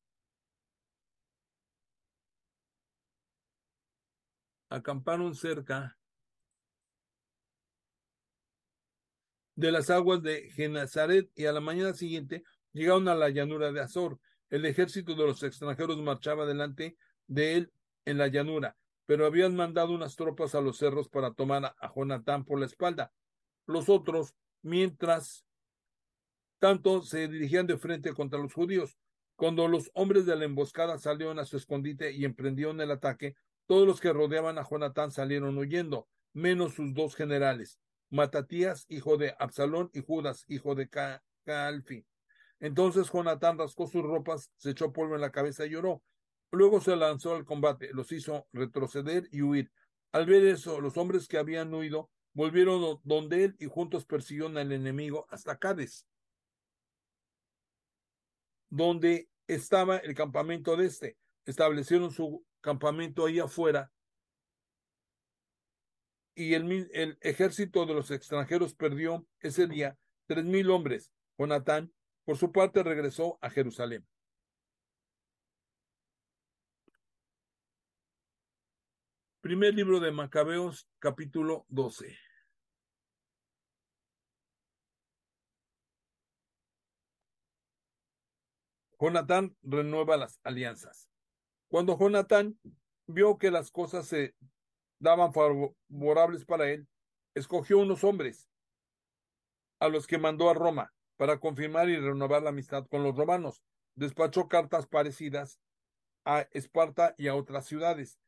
acamparon 4.70 5.34
cerca 5.34 5.96
de 9.54 9.72
las 9.72 9.90
aguas 9.90 10.22
de 10.22 10.50
Genazaret 10.52 11.30
y 11.34 11.46
a 11.46 11.52
la 11.52 11.60
mañana 11.60 11.94
siguiente 11.94 12.44
llegaron 12.78 13.08
a 13.08 13.14
la 13.14 13.28
llanura 13.28 13.72
de 13.72 13.80
Azor. 13.80 14.18
El 14.50 14.64
ejército 14.64 15.14
de 15.14 15.26
los 15.26 15.42
extranjeros 15.42 15.98
marchaba 15.98 16.46
delante 16.46 16.96
de 17.26 17.56
él 17.56 17.72
en 18.06 18.18
la 18.18 18.28
llanura, 18.28 18.76
pero 19.04 19.26
habían 19.26 19.54
mandado 19.54 19.92
unas 19.92 20.16
tropas 20.16 20.54
a 20.54 20.60
los 20.60 20.78
cerros 20.78 21.08
para 21.08 21.32
tomar 21.32 21.74
a 21.78 21.92
Jonatán 21.94 22.44
por 22.44 22.58
la 22.58 22.66
espalda. 22.66 23.12
Los 23.66 23.88
otros, 23.88 24.34
mientras 24.62 25.44
tanto, 26.58 27.02
se 27.02 27.28
dirigían 27.28 27.66
de 27.66 27.76
frente 27.76 28.14
contra 28.14 28.38
los 28.38 28.54
judíos. 28.54 28.96
Cuando 29.36 29.68
los 29.68 29.90
hombres 29.94 30.26
de 30.26 30.34
la 30.34 30.46
emboscada 30.46 30.98
salieron 30.98 31.38
a 31.38 31.44
su 31.44 31.56
escondite 31.56 32.12
y 32.12 32.24
emprendieron 32.24 32.80
el 32.80 32.90
ataque, 32.90 33.36
todos 33.66 33.86
los 33.86 34.00
que 34.00 34.12
rodeaban 34.12 34.58
a 34.58 34.66
Jonatán 34.68 35.12
salieron 35.12 35.56
huyendo, 35.58 36.08
menos 36.32 36.74
sus 36.74 36.94
dos 36.94 37.14
generales, 37.14 37.78
Matatías, 38.10 38.86
hijo 38.88 39.18
de 39.18 39.34
Absalón, 39.38 39.90
y 39.92 40.02
Judas, 40.02 40.44
hijo 40.48 40.74
de 40.74 40.88
Calfi. 41.44 42.06
Entonces 42.60 43.10
Jonatán 43.12 43.58
rascó 43.58 43.86
sus 43.86 44.02
ropas, 44.02 44.50
se 44.56 44.70
echó 44.70 44.92
polvo 44.92 45.14
en 45.14 45.20
la 45.20 45.30
cabeza 45.30 45.66
y 45.66 45.70
lloró. 45.70 46.02
Luego 46.50 46.80
se 46.80 46.96
lanzó 46.96 47.34
al 47.34 47.44
combate, 47.44 47.90
los 47.92 48.10
hizo 48.10 48.46
retroceder 48.52 49.28
y 49.30 49.42
huir. 49.42 49.70
Al 50.12 50.26
ver 50.26 50.44
eso, 50.46 50.80
los 50.80 50.96
hombres 50.96 51.28
que 51.28 51.38
habían 51.38 51.72
huido 51.72 52.10
volvieron 52.32 53.00
donde 53.04 53.44
él 53.44 53.56
y 53.58 53.66
juntos 53.66 54.06
persiguieron 54.06 54.56
al 54.56 54.72
enemigo 54.72 55.26
hasta 55.28 55.58
Cádiz, 55.58 56.06
donde 58.70 59.28
estaba 59.46 59.98
el 59.98 60.14
campamento 60.14 60.76
de 60.76 60.86
este. 60.86 61.18
Establecieron 61.44 62.10
su 62.10 62.44
campamento 62.60 63.26
ahí 63.26 63.38
afuera 63.38 63.90
y 66.38 66.54
el, 66.54 66.88
el, 66.92 67.18
ejército 67.20 67.84
de 67.84 67.94
los 67.94 68.12
extranjeros 68.12 68.72
perdió 68.72 69.26
ese 69.40 69.66
día 69.66 69.98
tres 70.26 70.44
mil 70.44 70.70
hombres. 70.70 71.12
Jonatán, 71.36 71.92
por 72.28 72.36
su 72.36 72.52
parte, 72.52 72.82
regresó 72.82 73.38
a 73.40 73.48
Jerusalén. 73.48 74.06
Primer 79.40 79.72
libro 79.72 79.98
de 79.98 80.12
Macabeos, 80.12 80.86
capítulo 80.98 81.64
12. 81.68 82.18
Jonatán 89.00 89.56
renueva 89.62 90.18
las 90.18 90.38
alianzas. 90.44 91.08
Cuando 91.68 91.98
Jonatán 91.98 92.60
vio 93.06 93.38
que 93.38 93.50
las 93.50 93.70
cosas 93.70 94.06
se 94.06 94.34
daban 94.98 95.32
favorables 95.32 96.44
para 96.44 96.68
él, 96.68 96.86
escogió 97.34 97.78
unos 97.78 98.04
hombres 98.04 98.50
a 99.80 99.88
los 99.88 100.06
que 100.06 100.18
mandó 100.18 100.50
a 100.50 100.52
Roma 100.54 100.92
para 101.18 101.38
confirmar 101.40 101.90
y 101.90 101.96
renovar 101.96 102.42
la 102.42 102.50
amistad 102.50 102.86
con 102.86 103.02
los 103.02 103.14
romanos. 103.14 103.62
Despachó 103.96 104.48
cartas 104.48 104.86
parecidas 104.86 105.60
a 106.24 106.42
Esparta 106.52 107.14
y 107.18 107.26
a 107.26 107.34
otras 107.34 107.66
ciudades. 107.66 108.18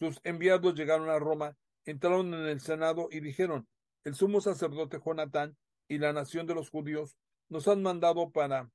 Sus 0.00 0.20
enviados 0.24 0.74
llegaron 0.74 1.08
a 1.08 1.18
Roma, 1.18 1.56
entraron 1.84 2.34
en 2.34 2.46
el 2.46 2.60
Senado 2.60 3.08
y 3.10 3.20
dijeron, 3.20 3.68
el 4.04 4.14
sumo 4.14 4.40
sacerdote 4.40 5.00
Jonatán 5.02 5.56
y 5.88 5.98
la 5.98 6.12
nación 6.12 6.46
de 6.46 6.54
los 6.54 6.70
judíos 6.70 7.16
nos 7.48 7.68
han 7.68 7.82
mandado 7.82 8.30
para 8.32 8.70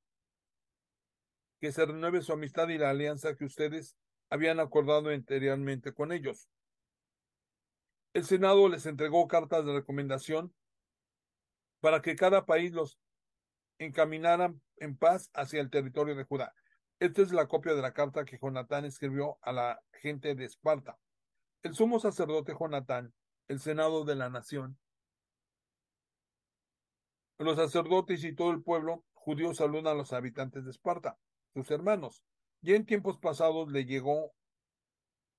que 1.60 1.70
se 1.70 1.84
renueve 1.84 2.22
su 2.22 2.32
amistad 2.32 2.68
y 2.68 2.78
la 2.78 2.90
alianza 2.90 3.36
que 3.36 3.44
ustedes 3.44 3.96
habían 4.30 4.58
acordado 4.58 5.10
anteriormente 5.10 5.92
con 5.92 6.12
ellos. 6.12 6.48
El 8.14 8.24
Senado 8.24 8.68
les 8.70 8.86
entregó 8.86 9.28
cartas 9.28 9.66
de 9.66 9.74
recomendación 9.74 10.54
para 11.80 12.00
que 12.00 12.16
cada 12.16 12.46
país 12.46 12.72
los 12.72 12.98
encaminara 13.78 14.54
en 14.76 14.96
paz 14.96 15.30
hacia 15.34 15.60
el 15.60 15.70
territorio 15.70 16.14
de 16.14 16.24
Judá. 16.24 16.54
Esta 16.98 17.22
es 17.22 17.32
la 17.32 17.46
copia 17.46 17.74
de 17.74 17.82
la 17.82 17.92
carta 17.92 18.24
que 18.24 18.38
Jonatán 18.40 18.84
escribió 18.84 19.38
a 19.42 19.52
la 19.52 19.82
gente 19.92 20.34
de 20.34 20.44
Esparta. 20.44 20.98
El 21.62 21.74
sumo 21.74 22.00
sacerdote 22.00 22.54
Jonatán, 22.58 23.12
el 23.48 23.60
Senado 23.60 24.04
de 24.04 24.14
la 24.14 24.30
nación, 24.30 24.78
los 27.38 27.56
sacerdotes 27.56 28.24
y 28.24 28.34
todo 28.34 28.50
el 28.50 28.62
pueblo 28.62 29.04
judíos 29.12 29.58
saludan 29.58 29.88
a 29.88 29.94
los 29.94 30.12
habitantes 30.12 30.64
de 30.64 30.70
Esparta, 30.70 31.18
sus 31.52 31.70
hermanos. 31.70 32.22
Y 32.62 32.74
en 32.74 32.86
tiempos 32.86 33.18
pasados 33.18 33.70
le 33.70 33.84
llegó 33.84 34.32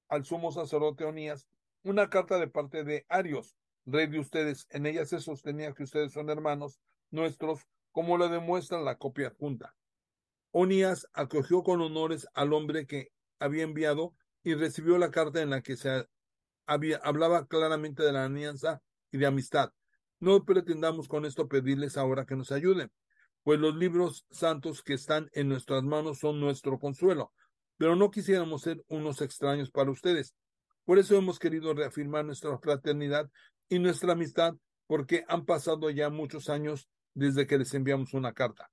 al 0.09 0.25
sumo 0.25 0.51
sacerdote 0.51 1.05
Onías 1.05 1.47
una 1.83 2.09
carta 2.09 2.37
de 2.37 2.47
parte 2.47 2.83
de 2.83 3.05
Arios, 3.09 3.55
rey 3.85 4.07
de 4.07 4.19
ustedes. 4.19 4.67
En 4.69 4.85
ella 4.85 5.05
se 5.05 5.19
sostenía 5.19 5.73
que 5.73 5.83
ustedes 5.83 6.11
son 6.11 6.29
hermanos 6.29 6.79
nuestros, 7.11 7.65
como 7.97 8.19
lo 8.19 8.29
demuestra 8.29 8.79
la 8.79 8.99
copia 8.99 9.33
junta. 9.39 9.73
Onías 10.51 11.07
acogió 11.13 11.63
con 11.63 11.81
honores 11.81 12.27
al 12.35 12.53
hombre 12.53 12.85
que 12.85 13.11
había 13.39 13.63
enviado 13.63 14.13
y 14.43 14.53
recibió 14.53 14.99
la 14.99 15.09
carta 15.09 15.41
en 15.41 15.49
la 15.49 15.63
que 15.63 15.77
se 15.77 16.05
hablaba 16.67 17.47
claramente 17.47 18.03
de 18.03 18.11
la 18.11 18.25
alianza 18.25 18.83
y 19.11 19.17
de 19.17 19.25
amistad. 19.25 19.71
No 20.19 20.45
pretendamos 20.45 21.07
con 21.07 21.25
esto 21.25 21.47
pedirles 21.47 21.97
ahora 21.97 22.27
que 22.27 22.35
nos 22.35 22.51
ayuden, 22.51 22.91
pues 23.41 23.59
los 23.59 23.75
libros 23.75 24.27
santos 24.29 24.83
que 24.83 24.93
están 24.93 25.31
en 25.33 25.49
nuestras 25.49 25.81
manos 25.81 26.19
son 26.19 26.39
nuestro 26.39 26.77
consuelo, 26.77 27.33
pero 27.77 27.95
no 27.95 28.11
quisiéramos 28.11 28.61
ser 28.61 28.85
unos 28.89 29.23
extraños 29.23 29.71
para 29.71 29.89
ustedes. 29.89 30.35
Por 30.85 30.99
eso 30.99 31.15
hemos 31.15 31.39
querido 31.39 31.73
reafirmar 31.73 32.25
nuestra 32.25 32.59
fraternidad 32.59 33.27
y 33.69 33.79
nuestra 33.79 34.13
amistad, 34.13 34.53
porque 34.85 35.25
han 35.27 35.45
pasado 35.45 35.89
ya 35.89 36.11
muchos 36.11 36.47
años 36.47 36.87
desde 37.17 37.47
que 37.47 37.57
les 37.57 37.73
enviamos 37.73 38.13
una 38.13 38.33
carta. 38.33 38.69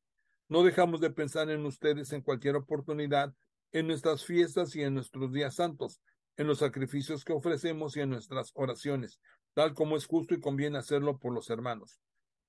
No 0.49 0.63
dejamos 0.63 1.01
de 1.01 1.09
pensar 1.09 1.49
en 1.51 1.65
ustedes 1.65 2.13
en 2.13 2.21
cualquier 2.21 2.57
oportunidad, 2.57 3.35
en 3.73 3.87
nuestras 3.87 4.27
fiestas 4.27 4.77
y 4.77 4.83
en 4.83 4.93
nuestros 4.93 5.33
días 5.33 5.55
santos, 5.55 6.03
en 6.37 6.47
los 6.47 6.59
sacrificios 6.59 7.25
que 7.25 7.33
ofrecemos 7.33 7.97
y 7.97 8.01
en 8.01 8.11
nuestras 8.11 8.51
oraciones, 8.55 9.19
tal 9.55 9.73
como 9.73 9.97
es 9.97 10.07
justo 10.07 10.35
y 10.35 10.41
conviene 10.41 10.77
hacerlo 10.77 11.19
por 11.19 11.33
los 11.33 11.49
hermanos. 11.49 12.03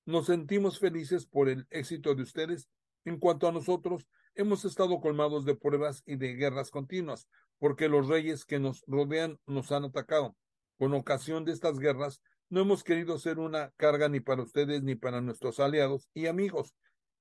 Nos 0.04 0.26
sentimos 0.26 0.78
felices 0.78 1.24
por 1.24 1.48
el 1.48 1.66
éxito 1.70 2.14
de 2.14 2.24
ustedes. 2.24 2.68
En 3.06 3.18
cuanto 3.18 3.48
a 3.48 3.52
nosotros, 3.52 4.06
hemos 4.34 4.66
estado 4.66 5.00
colmados 5.00 5.46
de 5.46 5.54
pruebas 5.54 6.02
y 6.04 6.16
de 6.16 6.34
guerras 6.34 6.70
continuas, 6.70 7.26
porque 7.58 7.88
los 7.88 8.06
reyes 8.06 8.44
que 8.44 8.58
nos 8.58 8.84
rodean 8.86 9.40
nos 9.46 9.72
han 9.72 9.84
atacado. 9.84 10.36
Con 10.78 10.92
ocasión 10.92 11.46
de 11.46 11.52
estas 11.52 11.78
guerras, 11.78 12.20
no 12.48 12.60
hemos 12.60 12.84
querido 12.84 13.18
ser 13.18 13.38
una 13.38 13.70
carga 13.76 14.08
ni 14.08 14.20
para 14.20 14.42
ustedes 14.42 14.82
ni 14.82 14.94
para 14.94 15.20
nuestros 15.20 15.60
aliados 15.60 16.08
y 16.14 16.26
amigos. 16.26 16.74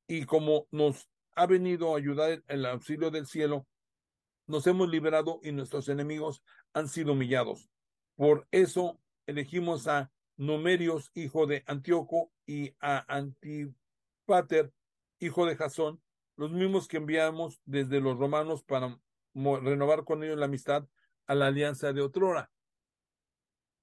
Y 0.08 0.26
como 0.26 0.68
nos 0.72 1.10
ha 1.36 1.48
venido 1.48 1.94
a 1.94 1.98
ayudar 1.98 2.44
el 2.48 2.66
auxilio 2.66 3.12
del 3.12 3.26
cielo, 3.26 3.68
nos 4.48 4.68
hemos 4.68 4.90
liberado 4.90 5.40
y 5.44 5.52
nuestros 5.52 5.90
enemigos 5.90 6.44
han 6.74 6.88
sido 6.88 7.14
humillados. 7.14 7.70
Por 8.16 8.48
eso 8.52 9.00
elegimos 9.26 9.88
a 9.88 10.12
Numerios, 10.38 11.12
hijo 11.14 11.48
de 11.48 11.64
Antíoco, 11.66 12.32
y 12.46 12.76
a 12.80 13.04
Antipater, 13.14 14.72
hijo 15.20 15.46
de 15.46 15.56
Jasón, 15.56 16.02
los 16.36 16.52
mismos 16.52 16.88
que 16.88 16.98
enviamos 16.98 17.60
desde 17.66 18.02
los 18.02 18.18
romanos 18.18 18.64
para 18.64 19.00
renovar 19.34 20.04
con 20.04 20.24
ellos 20.24 20.38
la 20.38 20.46
amistad 20.46 20.86
a 21.26 21.36
la 21.36 21.48
alianza 21.48 21.94
de 21.94 22.02
otrora. 22.02 22.52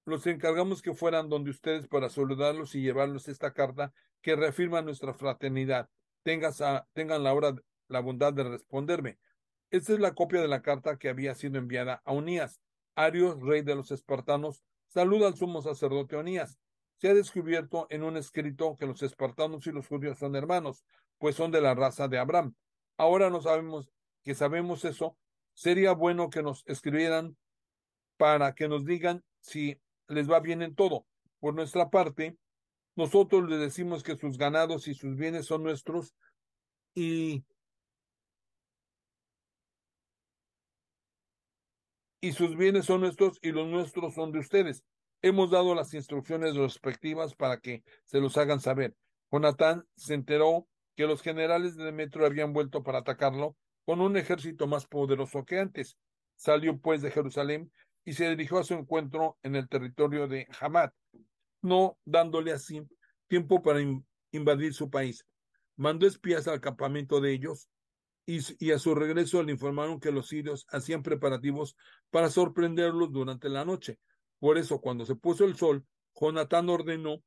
Los 0.04 0.26
encargamos 0.26 0.82
que 0.82 0.94
fueran 0.94 1.28
donde 1.28 1.50
ustedes 1.50 1.86
para 1.86 2.10
saludarlos 2.10 2.74
y 2.74 2.82
llevarlos 2.82 3.28
esta 3.28 3.52
carta 3.52 3.92
que 4.20 4.34
reafirma 4.34 4.82
nuestra 4.82 5.14
fraternidad. 5.14 5.88
tengan 6.22 7.22
la, 7.22 7.34
hora, 7.34 7.54
la 7.88 8.00
bondad 8.00 8.32
de 8.32 8.44
responderme. 8.44 9.18
Esta 9.70 9.92
es 9.92 10.00
la 10.00 10.14
copia 10.14 10.40
de 10.40 10.48
la 10.48 10.60
carta 10.60 10.98
que 10.98 11.08
había 11.08 11.34
sido 11.34 11.58
enviada 11.58 12.02
a 12.04 12.12
Unías. 12.12 12.60
Arios, 12.94 13.40
rey 13.40 13.62
de 13.62 13.74
los 13.74 13.90
espartanos, 13.90 14.62
saluda 14.88 15.28
al 15.28 15.36
sumo 15.36 15.62
sacerdote 15.62 16.16
Onías. 16.16 16.58
Se 16.96 17.08
ha 17.08 17.14
descubierto 17.14 17.86
en 17.88 18.02
un 18.02 18.16
escrito 18.16 18.76
que 18.76 18.86
los 18.86 19.02
espartanos 19.02 19.66
y 19.66 19.72
los 19.72 19.86
judíos 19.86 20.18
son 20.18 20.36
hermanos, 20.36 20.84
pues 21.18 21.36
son 21.36 21.50
de 21.50 21.60
la 21.60 21.74
raza 21.74 22.08
de 22.08 22.18
Abraham. 22.18 22.54
Ahora 22.96 23.30
no 23.30 23.40
sabemos 23.40 23.90
que 24.22 24.34
sabemos 24.34 24.84
eso. 24.84 25.16
Sería 25.54 25.92
bueno 25.92 26.28
que 26.28 26.42
nos 26.42 26.64
escribieran 26.66 27.36
para 28.16 28.54
que 28.54 28.68
nos 28.68 28.84
digan 28.84 29.24
si 29.40 29.80
les 30.12 30.30
va 30.30 30.40
bien 30.40 30.62
en 30.62 30.74
todo. 30.74 31.06
Por 31.40 31.54
nuestra 31.54 31.90
parte, 31.90 32.36
nosotros 32.94 33.48
les 33.48 33.60
decimos 33.60 34.02
que 34.02 34.16
sus 34.16 34.38
ganados 34.38 34.86
y 34.88 34.94
sus 34.94 35.16
bienes 35.16 35.46
son 35.46 35.62
nuestros 35.62 36.14
y 36.94 37.44
y 42.20 42.32
sus 42.32 42.56
bienes 42.56 42.84
son 42.86 43.00
nuestros 43.00 43.38
y 43.42 43.50
los 43.50 43.66
nuestros 43.66 44.14
son 44.14 44.30
de 44.30 44.38
ustedes. 44.38 44.84
Hemos 45.22 45.50
dado 45.50 45.74
las 45.74 45.92
instrucciones 45.92 46.54
respectivas 46.54 47.34
para 47.34 47.58
que 47.58 47.82
se 48.04 48.20
los 48.20 48.36
hagan 48.36 48.60
saber. 48.60 48.94
Jonatán 49.30 49.86
se 49.96 50.14
enteró 50.14 50.68
que 50.94 51.06
los 51.06 51.22
generales 51.22 51.76
de 51.76 51.84
Demetrio 51.84 52.26
habían 52.26 52.52
vuelto 52.52 52.82
para 52.82 52.98
atacarlo 52.98 53.56
con 53.84 54.00
un 54.00 54.16
ejército 54.16 54.66
más 54.66 54.86
poderoso 54.86 55.44
que 55.44 55.58
antes. 55.58 55.96
Salió 56.36 56.78
pues 56.78 57.02
de 57.02 57.10
Jerusalén 57.10 57.72
y 58.04 58.12
se 58.14 58.28
dirigió 58.28 58.58
a 58.58 58.64
su 58.64 58.74
encuentro 58.74 59.38
en 59.42 59.56
el 59.56 59.68
territorio 59.68 60.26
de 60.26 60.46
Hamad, 60.60 60.90
no 61.60 61.98
dándole 62.04 62.52
así 62.52 62.82
tiempo 63.28 63.62
para 63.62 63.80
invadir 64.32 64.74
su 64.74 64.90
país. 64.90 65.24
Mandó 65.76 66.06
espías 66.06 66.48
al 66.48 66.60
campamento 66.60 67.20
de 67.20 67.32
ellos 67.32 67.68
y, 68.26 68.70
a 68.70 68.78
su 68.78 68.94
regreso 68.94 69.42
le 69.42 69.52
informaron 69.52 70.00
que 70.00 70.12
los 70.12 70.28
sirios 70.28 70.66
hacían 70.70 71.02
preparativos 71.02 71.76
para 72.10 72.30
sorprenderlos 72.30 73.10
durante 73.12 73.48
la 73.48 73.64
noche. 73.64 73.98
Por 74.38 74.58
eso, 74.58 74.80
cuando 74.80 75.04
se 75.04 75.14
puso 75.14 75.44
el 75.44 75.56
sol, 75.56 75.84
Jonatán 76.14 76.68
ordenó 76.68 77.22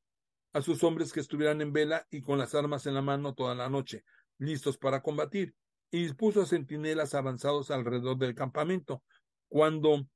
a 0.52 0.62
sus 0.62 0.82
hombres 0.84 1.12
que 1.12 1.20
estuvieran 1.20 1.60
en 1.60 1.72
vela 1.72 2.06
y 2.10 2.22
con 2.22 2.38
las 2.38 2.54
armas 2.54 2.86
en 2.86 2.94
la 2.94 3.02
mano 3.02 3.34
toda 3.34 3.54
la 3.54 3.68
noche, 3.68 4.04
listos 4.38 4.78
para 4.78 5.02
combatir, 5.02 5.54
y 5.90 6.02
dispuso 6.02 6.46
centinelas 6.46 7.14
avanzados 7.14 7.70
alrededor 7.70 8.16
del 8.16 8.34
campamento. 8.34 9.02
Cuando 9.48 10.06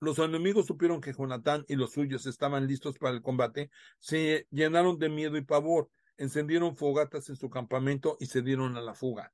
los 0.00 0.18
enemigos 0.18 0.66
supieron 0.66 1.00
que 1.00 1.12
Jonatán 1.12 1.64
y 1.68 1.76
los 1.76 1.92
suyos 1.92 2.26
estaban 2.26 2.66
listos 2.66 2.98
para 2.98 3.14
el 3.14 3.22
combate, 3.22 3.70
se 3.98 4.46
llenaron 4.50 4.98
de 4.98 5.08
miedo 5.08 5.36
y 5.36 5.44
pavor, 5.44 5.90
encendieron 6.16 6.76
fogatas 6.76 7.28
en 7.28 7.36
su 7.36 7.50
campamento 7.50 8.16
y 8.20 8.26
se 8.26 8.42
dieron 8.42 8.76
a 8.76 8.80
la 8.80 8.94
fuga. 8.94 9.32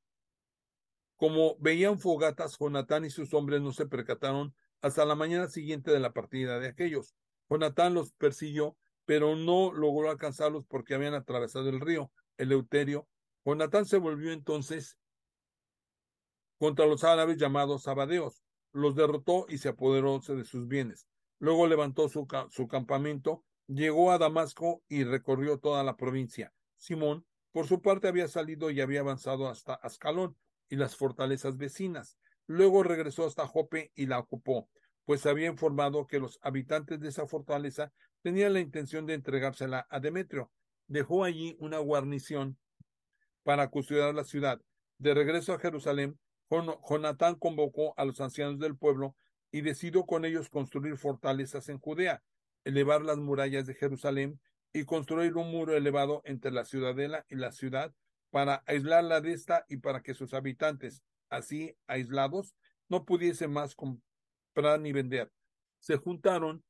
Como 1.16 1.56
veían 1.58 1.98
fogatas, 1.98 2.56
Jonatán 2.58 3.04
y 3.04 3.10
sus 3.10 3.32
hombres 3.34 3.60
no 3.60 3.72
se 3.72 3.86
percataron 3.86 4.54
hasta 4.80 5.04
la 5.04 5.14
mañana 5.14 5.48
siguiente 5.48 5.90
de 5.90 6.00
la 6.00 6.12
partida 6.12 6.58
de 6.58 6.68
aquellos. 6.68 7.14
Jonatán 7.48 7.94
los 7.94 8.12
persiguió, 8.12 8.76
pero 9.04 9.36
no 9.36 9.72
logró 9.72 10.10
alcanzarlos 10.10 10.66
porque 10.66 10.94
habían 10.94 11.14
atravesado 11.14 11.68
el 11.68 11.80
río, 11.80 12.10
el 12.36 12.52
Euterio. 12.52 13.08
Jonatán 13.44 13.86
se 13.86 13.98
volvió 13.98 14.32
entonces 14.32 14.98
contra 16.58 16.86
los 16.86 17.04
árabes 17.04 17.36
llamados 17.36 17.86
abadeos, 17.88 18.43
los 18.74 18.96
derrotó 18.96 19.46
y 19.48 19.58
se 19.58 19.70
apoderó 19.70 20.18
de 20.18 20.44
sus 20.44 20.68
bienes. 20.68 21.06
Luego 21.38 21.66
levantó 21.66 22.08
su, 22.08 22.26
campamento, 22.68 23.44
llegó 23.66 24.10
a 24.10 24.18
Damasco 24.18 24.82
y 24.88 25.04
recorrió 25.04 25.58
toda 25.58 25.82
la 25.84 25.96
provincia. 25.96 26.52
Simón, 26.76 27.24
por 27.52 27.66
su 27.66 27.80
parte, 27.80 28.08
había 28.08 28.28
salido 28.28 28.70
y 28.70 28.80
había 28.80 29.00
avanzado 29.00 29.48
hasta 29.48 29.74
Ascalón, 29.74 30.36
y 30.68 30.76
las 30.76 30.96
fortalezas 30.96 31.56
vecinas. 31.56 32.18
Luego 32.46 32.82
regresó 32.82 33.26
hasta 33.26 33.46
Jope 33.46 33.92
y 33.94 34.06
la 34.06 34.18
ocupó, 34.18 34.68
pues 35.04 35.24
había 35.24 35.48
informado 35.48 36.06
que 36.06 36.18
los 36.18 36.38
habitantes 36.42 36.98
de 36.98 37.08
esa 37.08 37.26
fortaleza 37.26 37.92
tenían 38.22 38.54
la 38.54 38.60
intención 38.60 39.06
de 39.06 39.14
entregársela 39.14 39.86
a 39.88 40.00
Demetrio. 40.00 40.50
Dejó 40.88 41.24
allí 41.24 41.56
una 41.60 41.78
guarnición 41.78 42.58
para 43.44 43.68
custodiar 43.68 44.14
la 44.14 44.24
ciudad. 44.24 44.60
De 44.98 45.14
regreso 45.14 45.52
a 45.52 45.58
Jerusalén, 45.58 46.18
Jonatán 46.50 47.36
convocó 47.36 47.94
a 47.96 48.04
los 48.04 48.20
ancianos 48.20 48.58
del 48.58 48.76
pueblo 48.76 49.16
y 49.50 49.60
decidió 49.60 50.04
con 50.04 50.24
ellos 50.24 50.48
construir 50.48 50.96
fortalezas 50.96 51.68
en 51.68 51.78
Judea, 51.78 52.22
elevar 52.64 53.02
las 53.02 53.18
murallas 53.18 53.66
de 53.66 53.74
Jerusalén 53.74 54.40
y 54.72 54.84
construir 54.84 55.36
un 55.36 55.50
muro 55.50 55.76
elevado 55.76 56.22
entre 56.24 56.50
la 56.50 56.64
ciudadela 56.64 57.24
y 57.28 57.36
la 57.36 57.52
ciudad 57.52 57.94
para 58.30 58.64
aislarla 58.66 59.20
de 59.20 59.32
esta 59.32 59.64
y 59.68 59.76
para 59.76 60.02
que 60.02 60.14
sus 60.14 60.34
habitantes, 60.34 61.02
así 61.28 61.76
aislados, 61.86 62.56
no 62.88 63.04
pudiesen 63.04 63.52
más 63.52 63.76
comprar 63.76 64.80
ni 64.80 64.92
vender. 64.92 65.30
Se 65.78 65.96
juntaron 65.96 66.64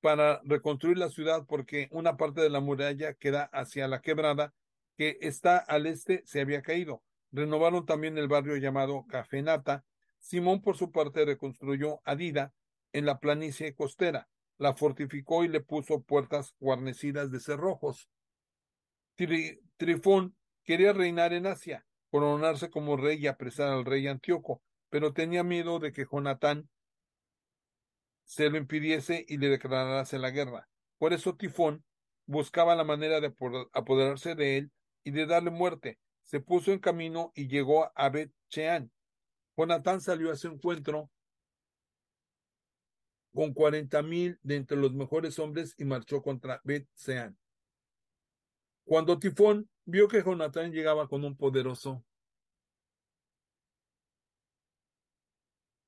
para 0.00 0.40
reconstruir 0.44 0.98
la 0.98 1.08
ciudad 1.08 1.46
porque 1.46 1.88
una 1.92 2.16
parte 2.16 2.40
de 2.40 2.50
la 2.50 2.60
muralla 2.60 3.14
que 3.14 3.30
da 3.30 3.44
hacia 3.52 3.86
la 3.88 4.02
quebrada 4.02 4.54
que 4.96 5.18
está 5.20 5.58
al 5.58 5.86
este 5.86 6.22
se 6.26 6.40
había 6.40 6.62
caído. 6.62 7.02
Renovaron 7.32 7.84
también 7.86 8.18
el 8.18 8.28
barrio 8.28 8.56
llamado 8.56 9.04
Cafenata. 9.08 9.84
Simón, 10.18 10.62
por 10.62 10.76
su 10.76 10.90
parte, 10.90 11.24
reconstruyó 11.24 12.00
Adida 12.04 12.52
en 12.92 13.04
la 13.04 13.18
planicie 13.18 13.74
costera, 13.74 14.28
la 14.58 14.74
fortificó 14.74 15.44
y 15.44 15.48
le 15.48 15.60
puso 15.60 16.00
puertas 16.00 16.54
guarnecidas 16.58 17.30
de 17.30 17.40
cerrojos. 17.40 18.08
Trifón 19.76 20.36
quería 20.64 20.92
reinar 20.92 21.32
en 21.32 21.46
Asia, 21.46 21.86
coronarse 22.10 22.70
como 22.70 22.96
rey 22.96 23.18
y 23.18 23.26
apresar 23.26 23.68
al 23.68 23.84
rey 23.84 24.06
Antíoco, 24.06 24.62
pero 24.88 25.12
tenía 25.12 25.42
miedo 25.42 25.78
de 25.78 25.92
que 25.92 26.06
Jonatán 26.10 26.68
se 28.24 28.50
lo 28.50 28.56
impidiese 28.56 29.24
y 29.28 29.36
le 29.36 29.48
declarase 29.48 30.18
la 30.18 30.30
guerra. 30.30 30.68
Por 30.98 31.12
eso 31.12 31.36
Tifón 31.36 31.84
buscaba 32.24 32.74
la 32.74 32.84
manera 32.84 33.20
de 33.20 33.32
apoderarse 33.72 34.34
de 34.34 34.56
él 34.56 34.72
y 35.06 35.12
de 35.12 35.24
darle 35.24 35.50
muerte. 35.50 36.00
Se 36.24 36.40
puso 36.40 36.72
en 36.72 36.80
camino 36.80 37.30
y 37.36 37.46
llegó 37.46 37.92
a 37.94 38.08
Bet 38.10 38.32
Shean. 38.50 38.90
Jonatán 39.56 40.00
salió 40.00 40.32
a 40.32 40.36
su 40.36 40.48
encuentro 40.48 41.12
con 43.32 43.54
cuarenta 43.54 44.02
mil 44.02 44.40
de 44.42 44.56
entre 44.56 44.76
los 44.76 44.92
mejores 44.92 45.38
hombres 45.38 45.76
y 45.78 45.84
marchó 45.84 46.22
contra 46.22 46.60
Bet 46.64 46.88
Sean. 46.94 47.38
Cuando 48.84 49.20
Tifón 49.20 49.70
vio 49.84 50.08
que 50.08 50.24
Jonatán 50.24 50.72
llegaba 50.72 51.06
con 51.06 51.24
un 51.24 51.36
poderoso 51.36 52.04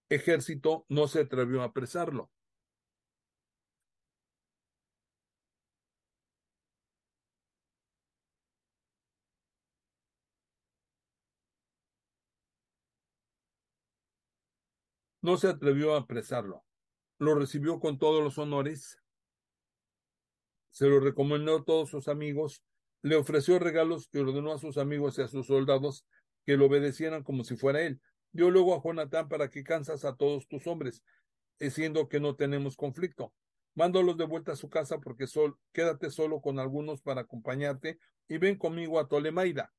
ejército, 0.08 0.86
no 0.88 1.08
se 1.08 1.22
atrevió 1.22 1.62
a 1.62 1.66
apresarlo. 1.66 2.30
No 15.29 15.37
se 15.37 15.49
atrevió 15.49 15.95
a 15.95 15.99
apresarlo. 15.99 16.64
Lo 17.18 17.35
recibió 17.35 17.81
con 17.81 17.99
todos 17.99 18.24
los 18.24 18.39
honores. 18.39 18.99
Se 20.70 20.87
lo 20.87 21.01
recomendó 21.01 21.57
a 21.57 21.64
todos 21.66 21.91
sus 21.91 22.09
amigos. 22.09 22.62
Le 23.03 23.14
ofreció 23.14 23.59
regalos 23.59 24.09
y 24.11 24.20
ordenó 24.20 24.55
a 24.55 24.59
sus 24.59 24.79
amigos 24.79 25.18
y 25.18 25.20
a 25.20 25.29
sus 25.29 25.49
soldados 25.49 26.07
que 26.47 26.57
lo 26.57 26.64
obedecieran 26.64 27.24
como 27.24 27.45
si 27.45 27.59
fuera 27.59 27.83
él. 27.83 28.01
Dio 28.33 28.51
luego 28.51 28.74
a 28.74 28.81
Jonatán 28.83 29.29
para 29.29 29.51
que 29.51 29.64
cansas 29.64 30.07
a 30.07 30.16
todos 30.16 30.49
tus 30.49 30.66
hombres, 30.66 31.03
siendo 31.59 32.09
que 32.09 32.20
no 32.20 32.35
tenemos 32.35 32.74
conflicto. 32.74 33.35
Mándolos 33.74 34.16
de 34.16 34.24
vuelta 34.24 34.53
a 34.53 34.57
su 34.57 34.70
casa 34.70 34.97
porque 34.97 35.26
sol, 35.26 35.59
quédate 35.74 36.09
solo 36.09 36.41
con 36.41 36.59
algunos 36.59 37.03
para 37.03 37.20
acompañarte 37.20 37.99
y 38.29 38.39
ven 38.39 38.57
conmigo 38.57 38.99
a 38.99 39.09
Tolemaida. 39.09 39.74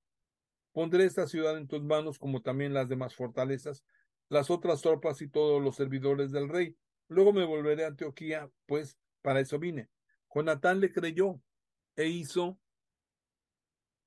Pondré 0.74 1.06
esta 1.06 1.26
ciudad 1.26 1.58
en 1.58 1.68
tus 1.68 1.82
manos 1.82 2.20
como 2.20 2.44
también 2.44 2.76
las 2.76 2.88
demás 2.88 3.16
fortalezas, 3.16 3.84
las 4.30 4.50
otras 4.50 4.82
tropas 4.82 5.22
y 5.22 5.28
todos 5.28 5.62
los 5.62 5.76
servidores 5.76 6.32
del 6.32 6.50
rey. 6.50 6.78
Luego 7.08 7.34
me 7.34 7.46
volveré 7.46 7.84
a 7.84 7.88
Antioquía, 7.88 8.50
pues 8.66 8.98
para 9.22 9.40
eso 9.40 9.60
vine. 9.60 9.90
Jonatán 10.34 10.80
le 10.80 10.92
creyó 10.92 11.42
e 11.96 12.08
hizo 12.08 12.60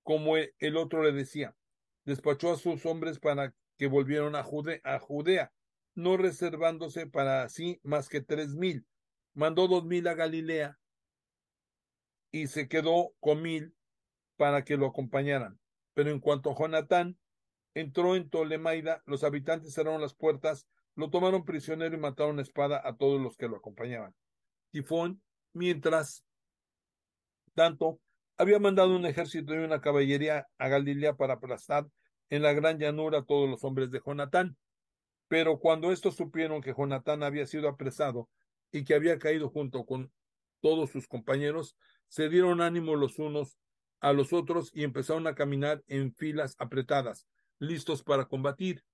como 0.03 0.37
el 0.37 0.77
otro 0.77 1.03
le 1.03 1.13
decía. 1.13 1.57
Despachó 2.05 2.53
a 2.53 2.57
sus 2.57 2.85
hombres 2.87 3.19
para 3.19 3.55
que 3.77 3.87
volvieron 3.87 4.35
a, 4.35 4.45
a 4.85 4.99
Judea, 4.99 5.53
no 5.95 6.17
reservándose 6.17 7.07
para 7.07 7.49
sí 7.49 7.81
más 7.83 8.09
que 8.09 8.21
tres 8.21 8.55
mil. 8.55 8.87
Mandó 9.35 9.69
dos 9.69 9.85
mil 9.85 10.07
a 10.09 10.15
Galilea 10.15 10.79
y 12.31 12.47
se 12.47 12.69
quedó 12.69 13.15
con 13.21 13.43
mil 13.43 13.75
para 14.37 14.65
que 14.65 14.77
lo 14.77 14.87
acompañaran. 14.87 15.59
Pero 15.95 16.11
en 16.11 16.21
cuanto 16.21 16.51
a 16.51 16.57
Jonatán 16.57 17.19
entró 17.75 18.17
en 18.17 18.29
Tolemaida, 18.29 19.03
los 19.07 19.25
habitantes 19.25 19.75
cerraron 19.75 20.01
las 20.01 20.15
puertas, 20.15 20.67
lo 20.95 21.11
tomaron 21.11 21.45
prisionero 21.45 21.95
y 21.95 22.01
mataron 22.01 22.39
a 22.39 22.43
espada 22.43 22.81
a 22.85 22.97
todos 22.97 23.21
los 23.21 23.37
que 23.37 23.49
lo 23.49 23.57
acompañaban. 23.57 24.15
Tifón, 24.71 25.23
mientras 25.53 26.25
tanto, 27.55 28.01
había 28.37 28.59
mandado 28.59 28.97
un 28.97 29.07
ejército 29.07 29.55
y 29.55 29.59
una 29.59 29.81
caballería 29.81 30.49
a 30.59 30.69
Galilea 30.69 31.15
para 31.15 31.35
aplastar 31.35 31.87
en 32.31 32.43
la 32.43 32.53
gran 32.53 32.79
llanura 32.79 33.19
a 33.19 33.25
todos 33.25 33.49
los 33.49 33.63
hombres 33.65 33.91
de 33.91 34.01
Jonatán. 34.05 34.57
Pero 35.29 35.59
cuando 35.59 35.93
estos 35.93 36.17
supieron 36.17 36.61
que 36.61 36.75
Jonatán 36.75 37.23
había 37.23 37.47
sido 37.47 37.69
apresado 37.69 38.29
y 38.71 38.85
que 38.85 38.95
había 38.95 39.19
caído 39.19 39.51
junto 39.51 39.85
con 39.85 40.11
todos 40.61 40.91
sus 40.91 41.07
compañeros, 41.07 41.77
se 42.09 42.29
dieron 42.29 42.61
ánimo 42.61 42.97
los 42.97 43.19
unos 43.19 43.59
a 44.01 44.13
los 44.13 44.33
otros 44.33 44.71
y 44.75 44.85
empezaron 44.85 45.27
a 45.27 45.35
caminar 45.35 45.83
en 45.87 46.15
filas 46.15 46.57
apretadas, 46.59 47.27
listos 47.63 48.03
para 48.03 48.27
combatir. 48.27 48.85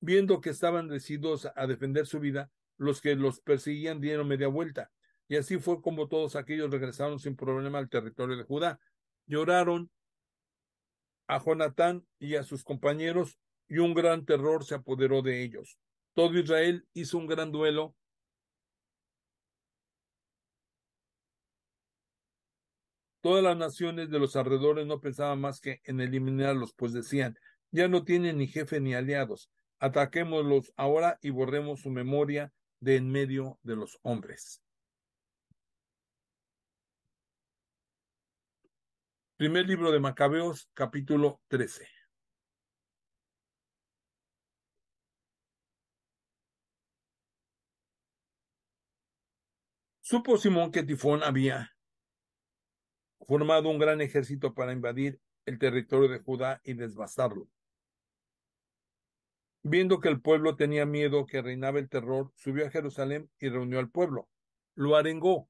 Viendo 0.00 0.40
que 0.40 0.50
estaban 0.50 0.88
decididos 0.88 1.48
a 1.54 1.66
defender 1.66 2.06
su 2.06 2.20
vida, 2.20 2.50
los 2.76 3.00
que 3.00 3.14
los 3.14 3.40
perseguían 3.40 4.00
dieron 4.00 4.28
media 4.28 4.48
vuelta, 4.48 4.90
y 5.28 5.36
así 5.36 5.58
fue 5.58 5.80
como 5.82 6.08
todos 6.08 6.36
aquellos 6.36 6.70
regresaron 6.70 7.18
sin 7.18 7.36
problema 7.36 7.78
al 7.78 7.88
territorio 7.88 8.36
de 8.36 8.44
Judá. 8.44 8.80
Lloraron 9.26 9.90
a 11.26 11.38
Jonatán 11.42 12.06
y 12.18 12.36
a 12.36 12.44
sus 12.44 12.64
compañeros, 12.64 13.38
y 13.68 13.78
un 13.78 13.92
gran 13.92 14.24
terror 14.24 14.64
se 14.64 14.76
apoderó 14.76 15.20
de 15.20 15.42
ellos. 15.42 15.78
Todo 16.14 16.38
Israel 16.38 16.86
hizo 16.94 17.18
un 17.18 17.26
gran 17.26 17.52
duelo. 17.52 17.94
Todas 23.28 23.44
las 23.44 23.58
naciones 23.58 24.08
de 24.08 24.18
los 24.18 24.36
alrededores 24.36 24.86
no 24.86 25.00
pensaban 25.02 25.38
más 25.38 25.60
que 25.60 25.82
en 25.84 26.00
eliminarlos, 26.00 26.72
pues 26.72 26.94
decían, 26.94 27.38
ya 27.70 27.86
no 27.86 28.02
tienen 28.02 28.38
ni 28.38 28.46
jefe 28.46 28.80
ni 28.80 28.94
aliados, 28.94 29.50
ataquémoslos 29.80 30.72
ahora 30.76 31.18
y 31.20 31.28
borremos 31.28 31.82
su 31.82 31.90
memoria 31.90 32.54
de 32.80 32.96
en 32.96 33.10
medio 33.10 33.58
de 33.62 33.76
los 33.76 33.98
hombres. 34.00 34.62
Primer 39.36 39.66
libro 39.66 39.92
de 39.92 40.00
Macabeos, 40.00 40.70
capítulo 40.72 41.42
13. 41.48 41.86
Supo 50.00 50.38
Simón 50.38 50.72
que 50.72 50.82
Tifón 50.82 51.22
había 51.22 51.77
formado 53.28 53.68
un 53.68 53.78
gran 53.78 54.00
ejército 54.00 54.54
para 54.54 54.72
invadir 54.72 55.20
el 55.44 55.58
territorio 55.58 56.08
de 56.08 56.18
Judá 56.18 56.62
y 56.64 56.72
desbastarlo. 56.72 57.46
Viendo 59.62 60.00
que 60.00 60.08
el 60.08 60.22
pueblo 60.22 60.56
tenía 60.56 60.86
miedo, 60.86 61.26
que 61.26 61.42
reinaba 61.42 61.78
el 61.78 61.90
terror, 61.90 62.32
subió 62.36 62.66
a 62.66 62.70
Jerusalén 62.70 63.30
y 63.38 63.50
reunió 63.50 63.80
al 63.80 63.90
pueblo. 63.90 64.30
Lo 64.74 64.96
arengó 64.96 65.46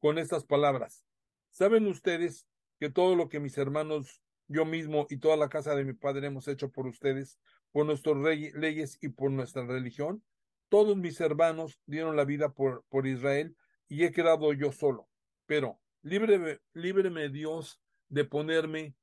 con 0.00 0.18
estas 0.18 0.44
palabras. 0.44 1.06
¿Saben 1.50 1.86
ustedes 1.86 2.48
que 2.80 2.90
todo 2.90 3.14
lo 3.14 3.28
que 3.28 3.38
mis 3.38 3.56
hermanos, 3.58 4.22
yo 4.48 4.64
mismo 4.64 5.06
y 5.08 5.18
toda 5.18 5.36
la 5.36 5.48
casa 5.48 5.76
de 5.76 5.84
mi 5.84 5.92
padre 5.92 6.26
hemos 6.26 6.48
hecho 6.48 6.72
por 6.72 6.88
ustedes, 6.88 7.38
por 7.70 7.86
nuestras 7.86 8.16
leyes 8.16 8.98
y 9.00 9.10
por 9.10 9.30
nuestra 9.30 9.64
religión? 9.64 10.24
Todos 10.68 10.96
mis 10.96 11.20
hermanos 11.20 11.78
dieron 11.86 12.16
la 12.16 12.24
vida 12.24 12.52
por, 12.52 12.84
por 12.88 13.06
Israel 13.06 13.56
y 13.92 14.04
he 14.04 14.10
quedado 14.10 14.54
yo 14.54 14.72
solo. 14.72 15.06
Pero 15.44 15.78
líbreme, 16.00 16.62
líbreme 16.72 17.28
Dios 17.28 17.78
de 18.08 18.24
ponerme 18.24 18.96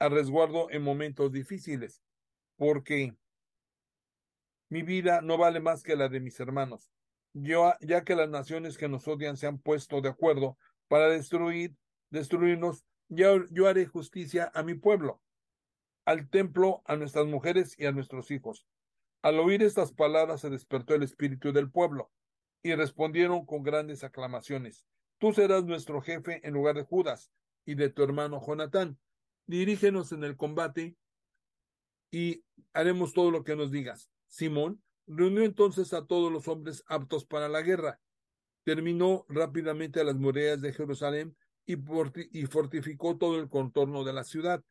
a 0.00 0.08
resguardo 0.08 0.68
en 0.68 0.82
momentos 0.82 1.30
difíciles, 1.30 2.02
porque 2.56 3.14
mi 4.68 4.82
vida 4.82 5.20
no 5.20 5.38
vale 5.38 5.60
más 5.60 5.84
que 5.84 5.94
la 5.94 6.08
de 6.08 6.18
mis 6.18 6.40
hermanos 6.40 6.90
yo, 7.34 7.72
ya 7.80 8.02
que 8.02 8.16
las 8.16 8.28
naciones 8.28 8.76
que 8.76 8.88
nos 8.88 9.06
odian 9.06 9.36
se 9.36 9.46
han 9.46 9.58
puesto 9.58 10.00
de 10.00 10.08
acuerdo 10.08 10.58
para 10.88 11.08
destruir, 11.08 11.76
destruirnos, 12.10 12.84
yo, 13.08 13.46
yo 13.50 13.68
haré 13.68 13.86
justicia 13.86 14.50
a 14.54 14.64
mi 14.64 14.74
pueblo, 14.74 15.22
al 16.04 16.28
templo, 16.28 16.82
a 16.84 16.96
nuestras 16.96 17.26
mujeres 17.26 17.78
y 17.78 17.86
a 17.86 17.92
nuestros 17.92 18.32
hijos. 18.32 18.66
Al 19.22 19.38
oír 19.38 19.62
estas 19.62 19.92
palabras 19.92 20.40
se 20.40 20.50
despertó 20.50 20.96
el 20.96 21.04
espíritu 21.04 21.52
del 21.52 21.70
pueblo 21.70 22.10
y 22.62 22.74
respondieron 22.74 23.44
con 23.46 23.62
grandes 23.62 24.04
aclamaciones. 24.04 24.86
Tú 25.18 25.32
serás 25.32 25.64
nuestro 25.64 26.00
jefe 26.00 26.40
en 26.46 26.54
lugar 26.54 26.76
de 26.76 26.84
Judas 26.84 27.30
y 27.64 27.74
de 27.74 27.90
tu 27.90 28.02
hermano 28.02 28.40
Jonatán. 28.44 28.98
Dirígenos 29.46 30.12
en 30.12 30.24
el 30.24 30.36
combate 30.36 30.96
y 32.10 32.44
haremos 32.72 33.12
todo 33.12 33.30
lo 33.30 33.44
que 33.44 33.56
nos 33.56 33.70
digas. 33.70 34.10
Simón 34.28 34.82
Reunió 35.06 35.42
entonces 35.42 35.92
a 35.92 36.06
todos 36.06 36.32
los 36.32 36.48
hombres 36.48 36.84
aptos 36.86 37.24
para 37.24 37.48
la 37.48 37.62
guerra. 37.62 38.00
Terminó 38.64 39.26
rápidamente 39.28 40.04
las 40.04 40.16
murallas 40.16 40.60
de 40.60 40.72
Jerusalén 40.72 41.36
y, 41.66 41.76
fortificó 42.46 43.16
todo 43.16 43.38
el 43.38 43.48
contorno 43.48 44.04
de 44.04 44.12
la 44.12 44.24
ciudad. 44.24 44.64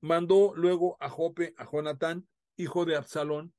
Mandó 0.00 0.52
luego 0.54 0.96
a 1.00 1.08
Jope 1.08 1.54
a 1.56 1.64
Jonatán, 1.70 2.28
hijo 2.56 2.84
de 2.84 2.96
Absalón, 2.96 3.54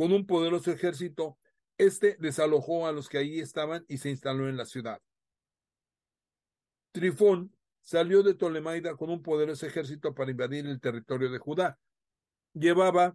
con 0.00 0.14
un 0.14 0.24
poderoso 0.24 0.70
ejército. 0.70 1.36
Este 1.76 2.16
desalojó 2.18 2.86
a 2.86 2.92
los 2.92 3.10
que 3.10 3.18
allí 3.18 3.38
estaban 3.38 3.84
y 3.86 3.98
se 3.98 4.08
instaló 4.08 4.48
en 4.48 4.56
la 4.56 4.64
ciudad. 4.64 4.98
Trifón 6.92 7.54
salió 7.82 8.22
de 8.22 8.32
Tolemaida 8.32 8.96
con 8.96 9.10
un 9.10 9.20
poderoso 9.20 9.66
ejército 9.66 10.14
para 10.14 10.30
invadir 10.30 10.64
el 10.64 10.80
territorio 10.80 11.30
de 11.30 11.36
Judá. 11.36 11.78
Llevaba 12.54 13.14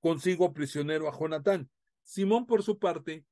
consigo 0.00 0.52
prisionero 0.52 1.08
a 1.08 1.16
Jonatán. 1.16 1.70
Simón, 2.02 2.46
por 2.46 2.64
su 2.64 2.80
parte, 2.80 3.24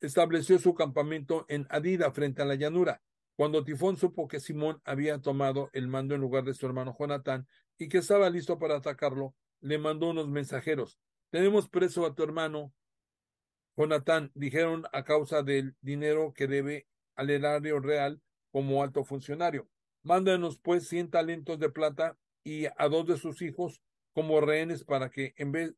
estableció 0.00 0.58
su 0.58 0.74
campamento 0.74 1.46
en 1.48 1.68
Adida, 1.70 2.10
frente 2.10 2.42
a 2.42 2.46
la 2.46 2.56
llanura. 2.56 3.00
Cuando 3.36 3.62
Tifón 3.62 3.96
supo 3.96 4.26
que 4.26 4.40
Simón 4.40 4.82
había 4.84 5.20
tomado 5.20 5.70
el 5.72 5.86
mando 5.86 6.16
en 6.16 6.20
lugar 6.20 6.42
de 6.42 6.54
su 6.54 6.66
hermano 6.66 6.96
Jonatán 6.98 7.46
y 7.78 7.88
que 7.88 7.98
estaba 7.98 8.28
listo 8.28 8.58
para 8.58 8.78
atacarlo, 8.78 9.36
le 9.60 9.78
mandó 9.78 10.10
unos 10.10 10.26
mensajeros. 10.26 10.98
Tenemos 11.30 11.68
preso 11.68 12.06
a 12.06 12.14
tu 12.14 12.22
hermano 12.22 12.72
Jonatán, 13.76 14.32
dijeron 14.34 14.86
a 14.92 15.04
causa 15.04 15.42
del 15.42 15.76
dinero 15.82 16.32
que 16.34 16.48
debe 16.48 16.88
al 17.14 17.30
erario 17.30 17.78
real 17.78 18.20
como 18.50 18.82
alto 18.82 19.04
funcionario. 19.04 19.68
Mándanos 20.02 20.58
pues 20.58 20.88
cien 20.88 21.10
talentos 21.10 21.60
de 21.60 21.70
plata 21.70 22.18
y 22.42 22.66
a 22.66 22.88
dos 22.88 23.06
de 23.06 23.16
sus 23.16 23.40
hijos 23.40 23.80
como 24.12 24.40
rehenes 24.40 24.82
para 24.82 25.10
que 25.10 25.32
en 25.36 25.52
vez, 25.52 25.74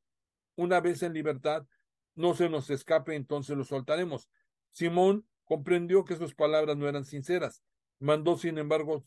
una 0.57 0.81
vez 0.81 1.03
en 1.03 1.13
libertad, 1.13 1.67
no 2.15 2.35
se 2.35 2.49
nos 2.49 2.71
escape, 2.71 3.15
entonces 3.15 3.57
los 3.57 3.69
soltaremos. 3.69 4.31
Simón 4.71 5.27
comprendió 5.45 6.05
que 6.05 6.17
sus 6.17 6.35
palabras 6.35 6.77
no 6.79 6.89
eran 6.89 7.05
sinceras. 7.05 7.63
Mandó, 7.99 8.39
sin 8.39 8.57
embargo, 8.57 9.05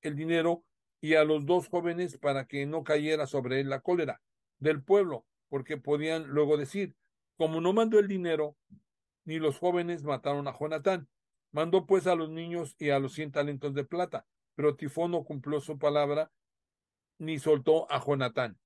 el 0.00 0.16
dinero 0.16 0.64
y 1.02 1.16
a 1.16 1.24
los 1.24 1.44
dos 1.44 1.68
jóvenes 1.68 2.16
para 2.16 2.46
que 2.46 2.64
no 2.64 2.82
cayera 2.82 3.26
sobre 3.26 3.60
él 3.60 3.68
la 3.68 3.80
cólera 3.80 4.22
del 4.58 4.82
pueblo, 4.82 5.26
porque 5.52 5.76
podían 5.76 6.28
luego 6.28 6.56
decir, 6.56 6.96
como 7.36 7.60
no 7.60 7.74
mandó 7.74 7.98
el 7.98 8.08
dinero, 8.08 8.56
ni 9.26 9.38
los 9.38 9.58
jóvenes 9.58 10.02
mataron 10.02 10.48
a 10.48 10.56
Jonatán. 10.58 11.10
Mandó 11.50 11.84
pues 11.84 12.06
a 12.06 12.14
los 12.14 12.30
niños 12.30 12.74
y 12.78 12.88
a 12.88 12.98
los 12.98 13.12
cien 13.12 13.32
talentos 13.32 13.74
de 13.74 13.84
plata, 13.84 14.26
pero 14.54 14.76
Tifón 14.76 15.10
no 15.10 15.24
cumplió 15.24 15.60
su 15.60 15.78
palabra 15.78 16.32
ni 17.18 17.38
soltó 17.38 17.86
a 17.92 18.02
Jonatán. 18.02 18.58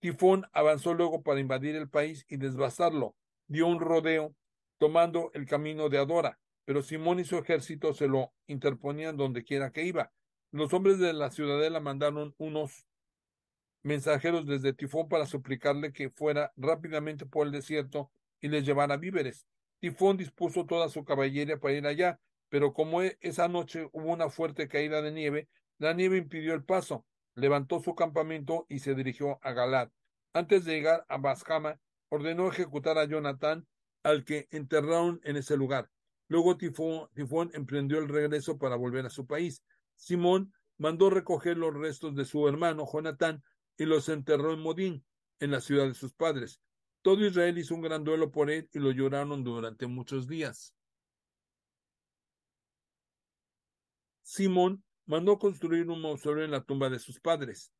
Tifón 0.00 0.44
avanzó 0.52 0.92
luego 0.92 1.22
para 1.22 1.38
invadir 1.38 1.76
el 1.76 1.88
país 1.88 2.26
y 2.28 2.36
desbastarlo. 2.36 3.14
Dio 3.46 3.68
un 3.68 3.78
rodeo 3.78 4.34
tomando 4.78 5.30
el 5.34 5.46
camino 5.46 5.88
de 5.88 5.98
Adora, 5.98 6.40
pero 6.64 6.82
Simón 6.82 7.20
y 7.20 7.24
su 7.24 7.38
ejército 7.38 7.94
se 7.94 8.08
lo 8.08 8.32
interponían 8.48 9.16
donde 9.16 9.44
quiera 9.44 9.70
que 9.70 9.84
iba. 9.84 10.10
Los 10.50 10.72
hombres 10.72 10.98
de 10.98 11.12
la 11.12 11.30
ciudadela 11.30 11.78
mandaron 11.78 12.34
unos 12.38 12.88
mensajeros 13.84 14.46
desde 14.46 14.72
Tifón 14.72 15.08
para 15.08 15.26
suplicarle 15.26 15.92
que 15.92 16.10
fuera 16.10 16.52
rápidamente 16.56 17.26
por 17.26 17.46
el 17.46 17.52
desierto 17.52 18.10
y 18.40 18.48
les 18.48 18.64
llevara 18.64 18.96
víveres. 18.96 19.46
Tifón 19.78 20.16
dispuso 20.16 20.64
toda 20.64 20.88
su 20.88 21.04
caballería 21.04 21.58
para 21.58 21.74
ir 21.74 21.86
allá, 21.86 22.18
pero 22.48 22.72
como 22.72 23.02
e, 23.02 23.18
esa 23.20 23.46
noche 23.46 23.88
hubo 23.92 24.12
una 24.12 24.30
fuerte 24.30 24.68
caída 24.68 25.02
de 25.02 25.12
nieve, 25.12 25.48
la 25.78 25.92
nieve 25.92 26.16
impidió 26.16 26.54
el 26.54 26.64
paso. 26.64 27.04
Levantó 27.34 27.80
su 27.80 27.94
campamento 27.94 28.64
y 28.68 28.78
se 28.78 28.94
dirigió 28.94 29.38
a 29.42 29.52
Galad. 29.52 29.90
Antes 30.32 30.64
de 30.64 30.74
llegar 30.74 31.04
a 31.08 31.18
Basjama, 31.18 31.78
ordenó 32.08 32.48
ejecutar 32.48 32.96
a 32.96 33.04
Jonatán, 33.04 33.66
al 34.02 34.24
que 34.24 34.48
enterraron 34.50 35.20
en 35.24 35.36
ese 35.36 35.56
lugar. 35.56 35.90
Luego 36.28 36.56
Tifón, 36.56 37.08
Tifón 37.14 37.50
emprendió 37.54 37.98
el 37.98 38.08
regreso 38.08 38.56
para 38.56 38.76
volver 38.76 39.04
a 39.04 39.10
su 39.10 39.26
país. 39.26 39.62
Simón 39.96 40.52
mandó 40.78 41.10
recoger 41.10 41.56
los 41.56 41.74
restos 41.74 42.14
de 42.14 42.24
su 42.24 42.48
hermano 42.48 42.86
Jonatán 42.90 43.42
y 43.76 43.84
los 43.84 44.08
enterró 44.08 44.52
en 44.52 44.60
Modín, 44.60 45.04
en 45.40 45.50
la 45.50 45.60
ciudad 45.60 45.86
de 45.86 45.94
sus 45.94 46.12
padres. 46.12 46.60
Todo 47.02 47.26
Israel 47.26 47.58
hizo 47.58 47.74
un 47.74 47.82
gran 47.82 48.04
duelo 48.04 48.30
por 48.30 48.50
él 48.50 48.68
y 48.72 48.78
lo 48.78 48.90
lloraron 48.90 49.44
durante 49.44 49.86
muchos 49.86 50.26
días. 50.26 50.74
Simón 54.22 54.82
mandó 55.06 55.38
construir 55.38 55.88
un 55.90 56.00
mausoleo 56.00 56.44
en 56.44 56.50
la 56.50 56.62
tumba 56.62 56.88
de 56.88 56.98
sus 56.98 57.20
padres 57.20 57.72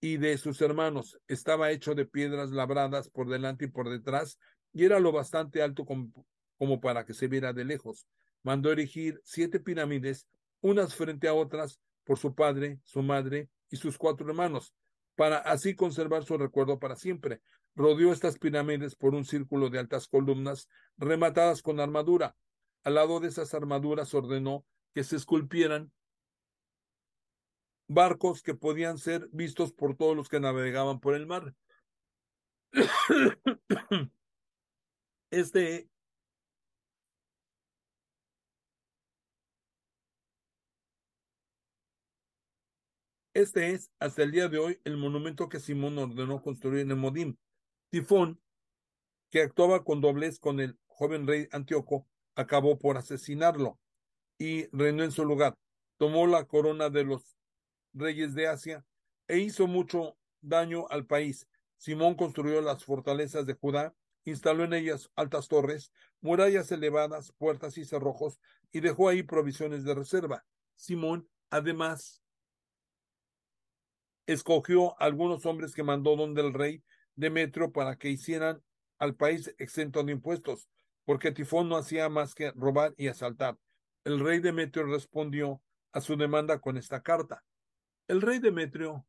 y 0.00 0.18
de 0.18 0.36
sus 0.36 0.60
hermanos. 0.60 1.18
Estaba 1.26 1.70
hecho 1.70 1.94
de 1.94 2.04
piedras 2.04 2.50
labradas 2.50 3.08
por 3.08 3.28
delante 3.28 3.64
y 3.64 3.68
por 3.68 3.88
detrás 3.88 4.38
y 4.74 4.84
era 4.84 5.00
lo 5.00 5.12
bastante 5.12 5.62
alto 5.62 5.86
como, 5.86 6.12
como 6.58 6.80
para 6.80 7.06
que 7.06 7.14
se 7.14 7.28
viera 7.28 7.52
de 7.52 7.64
lejos. 7.64 8.06
Mandó 8.42 8.70
erigir 8.70 9.20
siete 9.24 9.58
pirámides, 9.60 10.26
unas 10.60 10.94
frente 10.94 11.28
a 11.28 11.34
otras, 11.34 11.80
por 12.04 12.18
su 12.18 12.34
padre, 12.34 12.80
su 12.84 13.02
madre 13.02 13.48
y 13.70 13.76
sus 13.76 13.96
cuatro 13.96 14.28
hermanos, 14.28 14.74
para 15.16 15.38
así 15.38 15.74
conservar 15.74 16.24
su 16.24 16.36
recuerdo 16.38 16.78
para 16.78 16.96
siempre. 16.96 17.40
Rodeó 17.74 18.12
estas 18.12 18.38
pirámides 18.38 18.94
por 18.94 19.14
un 19.14 19.24
círculo 19.24 19.70
de 19.70 19.78
altas 19.78 20.08
columnas 20.08 20.68
rematadas 20.96 21.62
con 21.62 21.80
armadura. 21.80 22.36
Al 22.82 22.94
lado 22.94 23.20
de 23.20 23.28
esas 23.28 23.54
armaduras 23.54 24.14
ordenó 24.14 24.64
que 24.92 25.04
se 25.04 25.16
esculpieran 25.16 25.92
barcos 27.88 28.42
que 28.42 28.54
podían 28.54 28.98
ser 28.98 29.28
vistos 29.32 29.72
por 29.72 29.96
todos 29.96 30.16
los 30.16 30.28
que 30.28 30.40
navegaban 30.40 31.00
por 31.00 31.14
el 31.14 31.26
mar. 31.26 31.54
Este 35.30 35.88
Este 43.34 43.72
es, 43.72 43.90
hasta 43.98 44.22
el 44.22 44.30
día 44.30 44.48
de 44.48 44.58
hoy, 44.58 44.80
el 44.84 44.96
monumento 44.96 45.48
que 45.48 45.58
Simón 45.58 45.98
ordenó 45.98 46.40
construir 46.40 46.88
en 46.88 46.96
Modim. 46.96 47.36
Tifón, 47.90 48.40
que 49.28 49.42
actuaba 49.42 49.82
con 49.82 50.00
doblez 50.00 50.38
con 50.38 50.60
el 50.60 50.78
joven 50.86 51.26
rey 51.26 51.48
Antíoco, 51.50 52.06
acabó 52.36 52.78
por 52.78 52.96
asesinarlo 52.96 53.80
y 54.38 54.68
reinó 54.68 55.02
en 55.02 55.10
su 55.10 55.24
lugar. 55.24 55.58
Tomó 55.96 56.28
la 56.28 56.44
corona 56.44 56.90
de 56.90 57.02
los 57.02 57.36
reyes 57.92 58.36
de 58.36 58.46
Asia 58.46 58.86
e 59.26 59.38
hizo 59.38 59.66
mucho 59.66 60.16
daño 60.40 60.86
al 60.88 61.04
país. 61.04 61.48
Simón 61.76 62.14
construyó 62.14 62.60
las 62.60 62.84
fortalezas 62.84 63.46
de 63.46 63.54
Judá, 63.54 63.96
instaló 64.24 64.62
en 64.62 64.74
ellas 64.74 65.10
altas 65.16 65.48
torres, 65.48 65.90
murallas 66.20 66.70
elevadas, 66.70 67.32
puertas 67.32 67.78
y 67.78 67.84
cerrojos, 67.84 68.38
y 68.70 68.78
dejó 68.78 69.08
ahí 69.08 69.24
provisiones 69.24 69.82
de 69.82 69.94
reserva. 69.96 70.46
Simón, 70.76 71.28
además, 71.50 72.23
escogió 74.26 75.00
algunos 75.00 75.46
hombres 75.46 75.74
que 75.74 75.82
mandó 75.82 76.16
donde 76.16 76.42
el 76.42 76.54
rey 76.54 76.82
Demetrio 77.16 77.72
para 77.72 77.96
que 77.96 78.10
hicieran 78.10 78.62
al 78.98 79.14
país 79.14 79.54
exento 79.58 80.02
de 80.02 80.12
impuestos, 80.12 80.68
porque 81.04 81.32
Tifón 81.32 81.68
no 81.68 81.76
hacía 81.76 82.08
más 82.08 82.34
que 82.34 82.50
robar 82.52 82.94
y 82.96 83.08
asaltar. 83.08 83.58
El 84.04 84.20
rey 84.20 84.40
Demetrio 84.40 84.86
respondió 84.86 85.62
a 85.92 86.00
su 86.00 86.16
demanda 86.16 86.58
con 86.58 86.76
esta 86.76 87.02
carta. 87.02 87.44
El 88.08 88.20
rey 88.20 88.38
Demetrio 88.38 89.06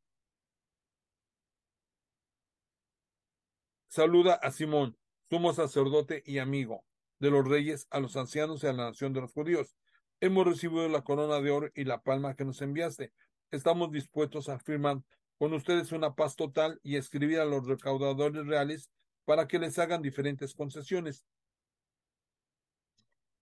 saluda 3.88 4.36
a 4.36 4.52
Simón, 4.52 4.98
sumo 5.30 5.54
sacerdote 5.54 6.22
y 6.26 6.38
amigo 6.38 6.84
de 7.20 7.32
los 7.32 7.48
reyes, 7.48 7.88
a 7.90 8.00
los 8.00 8.16
ancianos 8.18 8.64
y 8.64 8.68
a 8.68 8.74
la 8.74 8.86
nación 8.86 9.14
de 9.14 9.22
los 9.22 9.34
judíos. 9.34 9.76
Hemos 10.20 10.46
recibido 10.46 10.88
la 10.90 11.02
corona 11.02 11.40
de 11.40 11.52
oro 11.52 11.70
y 11.74 11.86
la 11.86 12.02
palma 12.02 12.36
que 12.36 12.46
nos 12.46 12.62
enviaste 12.62 13.12
estamos 13.52 13.92
dispuestos 13.92 14.50
a 14.50 14.60
firmar 14.60 15.02
con 15.38 15.54
ustedes 15.54 15.92
una 15.92 16.16
paz 16.16 16.36
total 16.36 16.80
y 16.84 16.96
escribir 16.96 17.40
a 17.40 17.46
los 17.46 17.68
recaudadores 17.68 18.46
reales 18.46 18.90
para 19.26 19.48
que 19.48 19.60
les 19.60 19.78
hagan 19.80 20.02
diferentes 20.02 20.54
concesiones. 20.54 21.26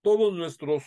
Todos 0.02 0.34
nuestros 0.34 0.84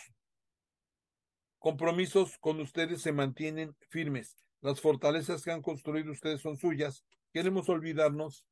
compromisos 1.58 2.38
con 2.38 2.60
ustedes 2.60 3.02
se 3.02 3.12
mantienen 3.12 3.76
firmes. 3.88 4.36
Las 4.60 4.80
fortalezas 4.80 5.42
que 5.42 5.52
han 5.52 5.62
construido 5.62 6.12
ustedes 6.12 6.40
son 6.40 6.56
suyas. 6.56 7.04
Queremos 7.32 7.68
olvidarnos 7.68 8.44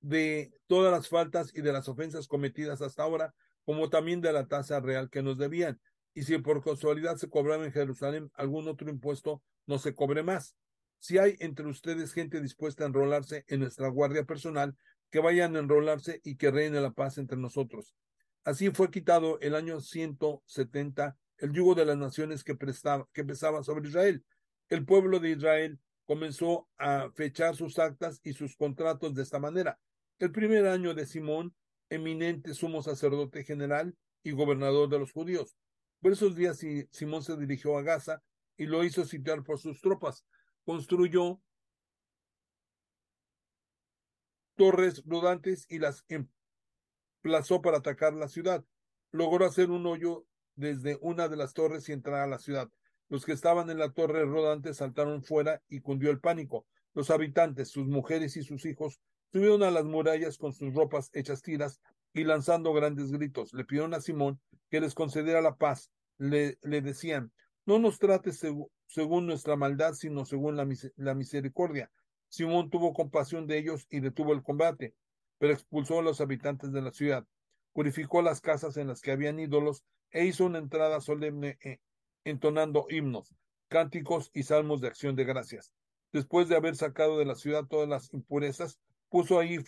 de 0.00 0.52
todas 0.66 0.92
las 0.92 1.08
faltas 1.08 1.52
y 1.54 1.60
de 1.60 1.72
las 1.72 1.88
ofensas 1.88 2.26
cometidas 2.26 2.80
hasta 2.82 3.02
ahora, 3.02 3.34
como 3.64 3.90
también 3.90 4.20
de 4.20 4.32
la 4.32 4.46
tasa 4.46 4.80
real 4.80 5.10
que 5.10 5.22
nos 5.22 5.36
debían 5.36 5.80
y 6.14 6.22
si 6.24 6.36
por 6.38 6.62
casualidad 6.62 7.16
se 7.16 7.28
cobraba 7.28 7.64
en 7.64 7.72
Jerusalén 7.72 8.30
algún 8.34 8.68
otro 8.68 8.90
impuesto, 8.90 9.42
no 9.66 9.78
se 9.78 9.94
cobre 9.94 10.22
más. 10.22 10.56
Si 10.98 11.18
hay 11.18 11.36
entre 11.40 11.66
ustedes 11.66 12.12
gente 12.12 12.40
dispuesta 12.40 12.84
a 12.84 12.88
enrolarse 12.88 13.44
en 13.48 13.60
nuestra 13.60 13.88
guardia 13.88 14.24
personal, 14.24 14.76
que 15.10 15.20
vayan 15.20 15.56
a 15.56 15.60
enrolarse 15.60 16.20
y 16.24 16.36
que 16.36 16.50
reine 16.50 16.80
la 16.80 16.92
paz 16.92 17.18
entre 17.18 17.36
nosotros. 17.36 17.94
Así 18.44 18.70
fue 18.70 18.90
quitado 18.90 19.38
el 19.40 19.54
año 19.54 19.80
170 19.80 21.16
el 21.38 21.52
yugo 21.52 21.74
de 21.74 21.86
las 21.86 21.96
naciones 21.96 22.44
que, 22.44 22.54
prestaba, 22.54 23.08
que 23.12 23.24
pesaba 23.24 23.62
sobre 23.62 23.88
Israel. 23.88 24.24
El 24.68 24.84
pueblo 24.84 25.18
de 25.18 25.30
Israel 25.30 25.78
comenzó 26.04 26.68
a 26.76 27.10
fechar 27.14 27.56
sus 27.56 27.78
actas 27.78 28.20
y 28.22 28.34
sus 28.34 28.56
contratos 28.56 29.14
de 29.14 29.22
esta 29.22 29.38
manera. 29.38 29.78
El 30.18 30.32
primer 30.32 30.66
año 30.66 30.94
de 30.94 31.06
Simón, 31.06 31.54
eminente 31.88 32.54
sumo 32.54 32.82
sacerdote 32.82 33.42
general 33.42 33.96
y 34.22 34.32
gobernador 34.32 34.88
de 34.88 34.98
los 34.98 35.12
judíos. 35.12 35.56
Por 36.00 36.12
esos 36.12 36.34
días 36.34 36.64
Simón 36.90 37.22
se 37.22 37.36
dirigió 37.36 37.76
a 37.76 37.82
Gaza 37.82 38.22
y 38.56 38.66
lo 38.66 38.84
hizo 38.84 39.04
sitiar 39.04 39.42
por 39.42 39.58
sus 39.58 39.80
tropas. 39.80 40.24
Construyó 40.64 41.40
torres 44.56 45.02
rodantes 45.06 45.66
y 45.68 45.78
las 45.78 46.04
emplazó 46.08 47.60
para 47.60 47.78
atacar 47.78 48.14
la 48.14 48.28
ciudad. 48.28 48.64
Logró 49.12 49.44
hacer 49.44 49.70
un 49.70 49.86
hoyo 49.86 50.26
desde 50.54 50.98
una 51.00 51.28
de 51.28 51.36
las 51.36 51.52
torres 51.54 51.88
y 51.88 51.92
entrar 51.92 52.20
a 52.20 52.26
la 52.26 52.38
ciudad. 52.38 52.70
Los 53.08 53.24
que 53.24 53.32
estaban 53.32 53.70
en 53.70 53.78
la 53.78 53.92
torre 53.92 54.24
rodante 54.24 54.72
saltaron 54.72 55.22
fuera 55.22 55.62
y 55.68 55.80
cundió 55.80 56.10
el 56.10 56.20
pánico. 56.20 56.66
Los 56.94 57.10
habitantes, 57.10 57.70
sus 57.70 57.86
mujeres 57.86 58.36
y 58.36 58.42
sus 58.42 58.64
hijos, 58.64 59.00
subieron 59.32 59.62
a 59.62 59.70
las 59.70 59.84
murallas 59.84 60.38
con 60.38 60.52
sus 60.52 60.74
ropas 60.74 61.10
hechas 61.12 61.42
tiras 61.42 61.80
y 62.14 62.24
lanzando 62.24 62.72
grandes 62.72 63.10
gritos. 63.10 63.52
Le 63.52 63.64
pidieron 63.64 63.94
a 63.94 64.00
Simón 64.00 64.40
que 64.70 64.80
les 64.80 64.94
concediera 64.94 65.40
la 65.40 65.56
paz. 65.56 65.90
Le, 66.18 66.56
decían, 66.62 67.32
no 67.66 67.78
nos 67.78 67.98
trates 67.98 68.44
según 68.86 69.26
nuestra 69.26 69.56
maldad, 69.56 69.94
sino 69.94 70.24
según 70.24 70.56
la, 70.56 70.66
la 70.96 71.14
misericordia. 71.14 71.90
Simón 72.28 72.70
tuvo 72.70 72.92
compasión 72.92 73.46
de 73.46 73.58
ellos 73.58 73.86
y 73.90 74.00
detuvo 74.00 74.32
el 74.32 74.42
combate, 74.42 74.94
pero 75.38 75.52
expulsó 75.52 75.98
a 75.98 76.02
los 76.02 76.20
habitantes 76.20 76.72
de 76.72 76.82
la 76.82 76.92
ciudad, 76.92 77.26
purificó 77.72 78.22
las 78.22 78.40
casas 78.40 78.76
en 78.76 78.86
las 78.86 79.00
que 79.00 79.10
habían 79.10 79.40
ídolos 79.40 79.84
e 80.10 80.24
hizo 80.26 80.44
una 80.44 80.58
entrada 80.58 81.00
solemne 81.00 81.58
eh, 81.62 81.80
entonando 82.24 82.86
himnos, 82.88 83.34
cánticos 83.68 84.30
y 84.34 84.44
salmos 84.44 84.80
de 84.80 84.88
acción 84.88 85.16
de 85.16 85.24
gracias. 85.24 85.72
Después 86.12 86.48
de 86.48 86.56
haber 86.56 86.76
sacado 86.76 87.18
de 87.18 87.24
la 87.24 87.34
ciudad 87.34 87.64
todas 87.66 87.88
las 87.88 88.12
impurezas, 88.12 88.78
puso 89.08 89.38
ahí 89.38 89.58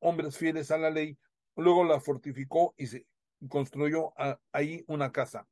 hombres 0.00 0.36
fieles 0.36 0.70
a 0.70 0.78
la 0.78 0.90
ley, 0.90 1.18
luego 1.56 1.84
la 1.84 2.00
fortificó 2.00 2.74
y 2.76 2.86
se 2.86 3.06
construyó 3.48 4.12
ahí 4.52 4.84
una 4.88 5.12
casa. 5.12 5.46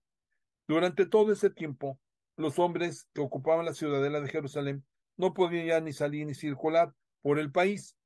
Durante 0.66 1.06
todo 1.06 1.32
ese 1.32 1.50
tiempo, 1.50 1.98
los 2.36 2.58
hombres 2.58 3.08
que 3.14 3.20
ocupaban 3.20 3.64
la 3.64 3.74
ciudadela 3.74 4.20
de 4.20 4.28
Jerusalén 4.28 4.84
no 5.16 5.32
podían 5.32 5.66
ya 5.66 5.80
ni 5.80 5.92
salir 5.92 6.26
ni 6.26 6.34
circular 6.34 6.92
por 7.22 7.38
el 7.38 7.50
país, 7.50 7.96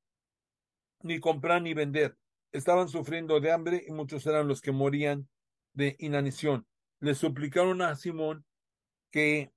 ni 1.01 1.19
comprar 1.19 1.61
ni 1.61 1.73
vender. 1.73 2.17
Estaban 2.51 2.87
sufriendo 2.89 3.39
de 3.39 3.51
hambre 3.51 3.83
y 3.87 3.91
muchos 3.91 4.25
eran 4.27 4.47
los 4.47 4.61
que 4.61 4.71
morían 4.71 5.27
de 5.73 5.95
inanición. 5.99 6.67
Le 6.99 7.15
suplicaron 7.15 7.81
a 7.81 7.95
Simón 7.95 8.45
que 9.09 9.51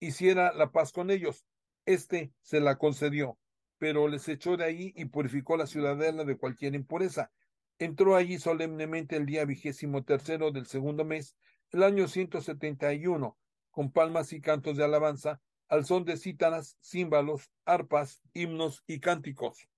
hiciera 0.00 0.52
la 0.52 0.72
paz 0.72 0.92
con 0.92 1.10
ellos. 1.10 1.44
Este 1.86 2.32
se 2.42 2.60
la 2.60 2.76
concedió, 2.76 3.38
pero 3.78 4.08
les 4.08 4.28
echó 4.28 4.56
de 4.56 4.64
ahí 4.64 4.92
y 4.96 5.04
purificó 5.06 5.56
la 5.56 5.66
ciudadela 5.66 6.24
de 6.24 6.36
cualquier 6.36 6.74
impureza. 6.74 7.30
Entró 7.78 8.14
allí 8.14 8.38
solemnemente 8.38 9.16
el 9.16 9.26
día 9.26 9.44
vigésimo 9.44 10.04
tercero 10.04 10.52
del 10.52 10.66
segundo 10.66 11.04
mes, 11.04 11.36
el 11.70 11.82
año 11.82 12.06
ciento 12.06 12.40
setenta 12.40 12.92
y 12.94 13.06
uno, 13.06 13.36
con 13.70 13.90
palmas 13.90 14.32
y 14.32 14.40
cantos 14.40 14.76
de 14.76 14.84
alabanza, 14.84 15.40
al 15.68 15.84
son 15.84 16.04
de 16.04 16.16
cítaras, 16.16 16.76
címbalos, 16.80 17.50
arpas, 17.64 18.20
himnos 18.32 18.84
y 18.86 19.00
cánticos, 19.00 19.68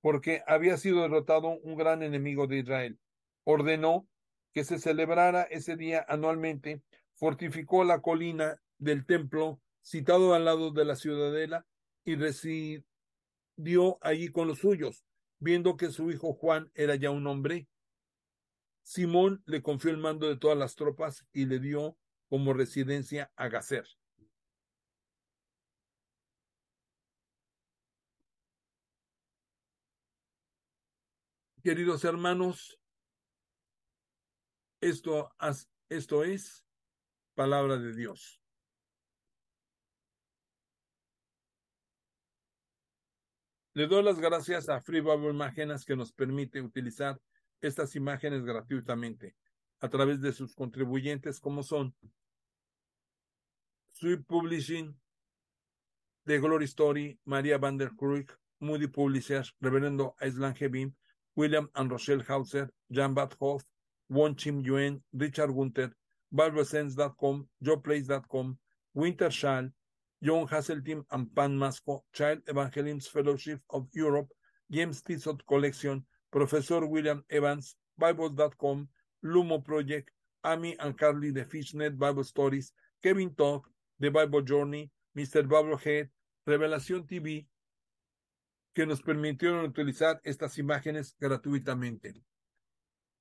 porque 0.00 0.42
había 0.46 0.76
sido 0.76 1.02
derrotado 1.02 1.50
un 1.50 1.76
gran 1.76 2.02
enemigo 2.02 2.48
de 2.48 2.58
Israel. 2.58 2.98
Ordenó 3.44 4.08
que 4.52 4.64
se 4.64 4.78
celebrara 4.78 5.42
ese 5.42 5.76
día 5.76 6.04
anualmente, 6.08 6.82
fortificó 7.14 7.84
la 7.84 8.00
colina 8.00 8.60
del 8.78 9.06
templo 9.06 9.60
citado 9.82 10.34
al 10.34 10.44
lado 10.44 10.72
de 10.72 10.84
la 10.84 10.96
ciudadela 10.96 11.66
y 12.04 12.16
residió 12.16 12.84
allí 14.00 14.28
con 14.28 14.48
los 14.48 14.58
suyos, 14.58 15.04
viendo 15.42 15.76
que 15.76 15.90
su 15.90 16.12
hijo 16.12 16.32
Juan 16.34 16.70
era 16.72 16.94
ya 16.94 17.10
un 17.10 17.26
hombre. 17.26 17.68
Simón 18.82 19.42
le 19.44 19.60
confió 19.60 19.90
el 19.90 19.96
mando 19.96 20.28
de 20.28 20.36
todas 20.36 20.56
las 20.56 20.76
tropas 20.76 21.26
y 21.32 21.46
le 21.46 21.58
dio 21.58 21.98
como 22.28 22.52
residencia 22.52 23.32
a 23.34 23.48
Gazer. 23.48 23.84
Queridos 31.62 32.04
hermanos, 32.04 32.78
esto, 34.80 35.32
esto 35.88 36.24
es 36.24 36.64
palabra 37.34 37.78
de 37.78 37.94
Dios. 37.94 38.41
Le 43.74 43.86
doy 43.86 44.02
las 44.02 44.20
gracias 44.20 44.68
a 44.68 44.82
Free 44.82 45.00
Bible 45.00 45.30
Imágenes 45.30 45.86
que 45.86 45.96
nos 45.96 46.12
permite 46.12 46.60
utilizar 46.60 47.18
estas 47.62 47.96
imágenes 47.96 48.44
gratuitamente 48.44 49.34
a 49.80 49.88
través 49.88 50.20
de 50.20 50.32
sus 50.34 50.54
contribuyentes 50.54 51.40
como 51.40 51.62
son 51.62 51.94
Sweet 53.92 54.26
Publishing, 54.26 54.94
The 56.26 56.38
Glory 56.38 56.66
Story, 56.66 57.18
María 57.24 57.56
Van 57.56 57.78
der 57.78 57.92
Kruik, 57.96 58.36
Moody 58.60 58.88
Publishers, 58.88 59.54
Reverendo 59.60 60.14
Aislan 60.20 60.54
Hevin, 60.54 60.94
William 61.34 61.70
and 61.74 61.90
Rochelle 61.90 62.22
Hauser, 62.28 62.70
Jan 62.90 63.14
Badhoff, 63.14 63.64
Won 64.08 64.36
Chim 64.36 64.60
Yuen, 64.60 65.02
Richard 65.14 65.50
Gunther, 65.50 65.94
BibleSense.com, 66.30 67.48
JoePlace.com, 67.62 68.58
Winter 68.94 69.30
Shal, 69.30 69.72
John 70.22 70.46
Hasseltine 70.46 71.04
and 71.10 71.34
Pan 71.34 71.58
Masco, 71.58 72.04
Child 72.12 72.42
Evangelism 72.46 73.00
Fellowship 73.00 73.60
of 73.70 73.88
Europe, 73.92 74.28
James 74.70 75.02
Tissot 75.02 75.44
Collection, 75.46 76.04
Professor 76.30 76.86
William 76.86 77.24
Evans, 77.28 77.76
Bible.com, 77.98 78.88
Lumo 79.24 79.64
Project, 79.64 80.10
Amy 80.44 80.76
and 80.78 80.96
Carly 80.96 81.30
the 81.30 81.44
Fishnet 81.44 81.98
Bible 81.98 82.24
Stories, 82.24 82.72
Kevin 83.02 83.34
Talk, 83.34 83.68
The 83.98 84.10
Bible 84.10 84.42
Journey, 84.42 84.90
Mr. 85.16 85.44
Head, 85.80 86.08
Revelación 86.46 87.06
TV, 87.06 87.46
que 88.74 88.86
nos 88.86 89.02
permitieron 89.02 89.64
utilizar 89.64 90.20
estas 90.24 90.58
imágenes 90.58 91.16
gratuitamente. 91.18 92.14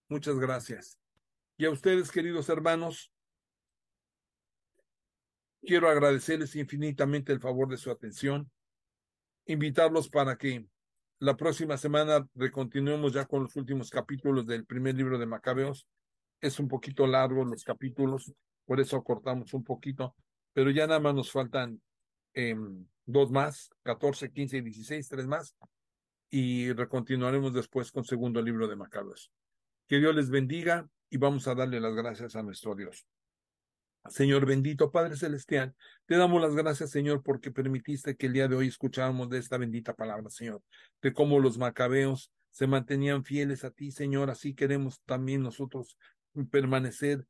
Muchas 0.08 0.40
gracias. 0.40 0.98
Y 1.58 1.66
a 1.66 1.72
ustedes, 1.72 2.12
queridos 2.12 2.50
hermanos, 2.50 3.11
quiero 5.62 5.90
agradecerles 5.90 6.56
infinitamente 6.56 7.32
el 7.32 7.40
favor 7.40 7.70
de 7.70 7.78
su 7.78 7.92
atención, 7.92 8.52
invitarlos 9.46 10.10
para 10.10 10.38
que 10.38 10.66
la 11.20 11.38
próxima 11.38 11.78
semana 11.78 12.28
recontinuemos 12.34 13.14
ya 13.14 13.26
con 13.26 13.44
los 13.44 13.56
últimos 13.56 13.90
capítulos 13.90 14.46
del 14.48 14.66
primer 14.66 14.96
libro 14.96 15.20
de 15.20 15.28
Macabeos. 15.28 15.88
Es 16.40 16.60
un 16.60 16.68
poquito 16.68 17.06
largo 17.06 17.46
los 17.46 17.64
capítulos, 17.64 18.34
por 18.66 18.80
eso 18.80 19.04
cortamos 19.04 19.54
un 19.54 19.64
poquito, 19.64 20.16
pero 20.54 20.72
ya 20.72 20.88
nada 20.88 21.00
más 21.00 21.14
nos 21.14 21.32
faltan 21.32 21.80
eh, 22.34 22.56
dos 23.06 23.30
más, 23.30 23.70
14, 23.84 24.32
15 24.32 24.58
y 24.58 24.62
16, 24.62 25.08
tres 25.10 25.28
más, 25.28 25.56
y 26.32 26.72
recontinuaremos 26.74 27.54
después 27.54 27.92
con 27.92 28.04
segundo 28.04 28.42
libro 28.42 28.68
de 28.68 28.76
Macabeos. 28.76 29.32
Que 29.88 30.00
Dios 30.00 30.16
les 30.16 30.30
bendiga 30.30 30.90
y 31.10 31.18
vamos 31.18 31.48
a 31.48 31.54
darle 31.54 31.80
las 31.80 31.94
gracias 31.94 32.36
a 32.36 32.42
nuestro 32.42 32.74
Dios. 32.74 33.06
Señor 34.10 34.46
bendito, 34.46 34.92
Padre 34.92 35.16
Celestial, 35.16 35.76
te 36.06 36.16
damos 36.18 36.42
las 36.42 36.56
gracias, 36.56 36.90
Señor, 36.90 37.22
porque 37.24 37.52
permitiste 37.52 38.16
que 38.16 38.26
el 38.26 38.34
día 38.34 38.48
de 38.48 38.56
hoy 38.56 38.68
escucháramos 38.68 39.30
de 39.30 39.38
esta 39.38 39.58
bendita 39.58 39.94
palabra, 39.94 40.30
Señor, 40.30 40.62
de 41.02 41.14
cómo 41.14 41.40
los 41.40 41.58
macabeos 41.58 42.32
se 42.50 42.68
mantenían 42.68 43.24
fieles 43.24 43.64
a 43.64 43.72
ti, 43.72 43.92
Señor. 43.92 44.30
Así 44.30 44.54
queremos 44.54 45.02
también 45.06 45.44
nosotros 45.44 45.98
permanecer 46.50 47.26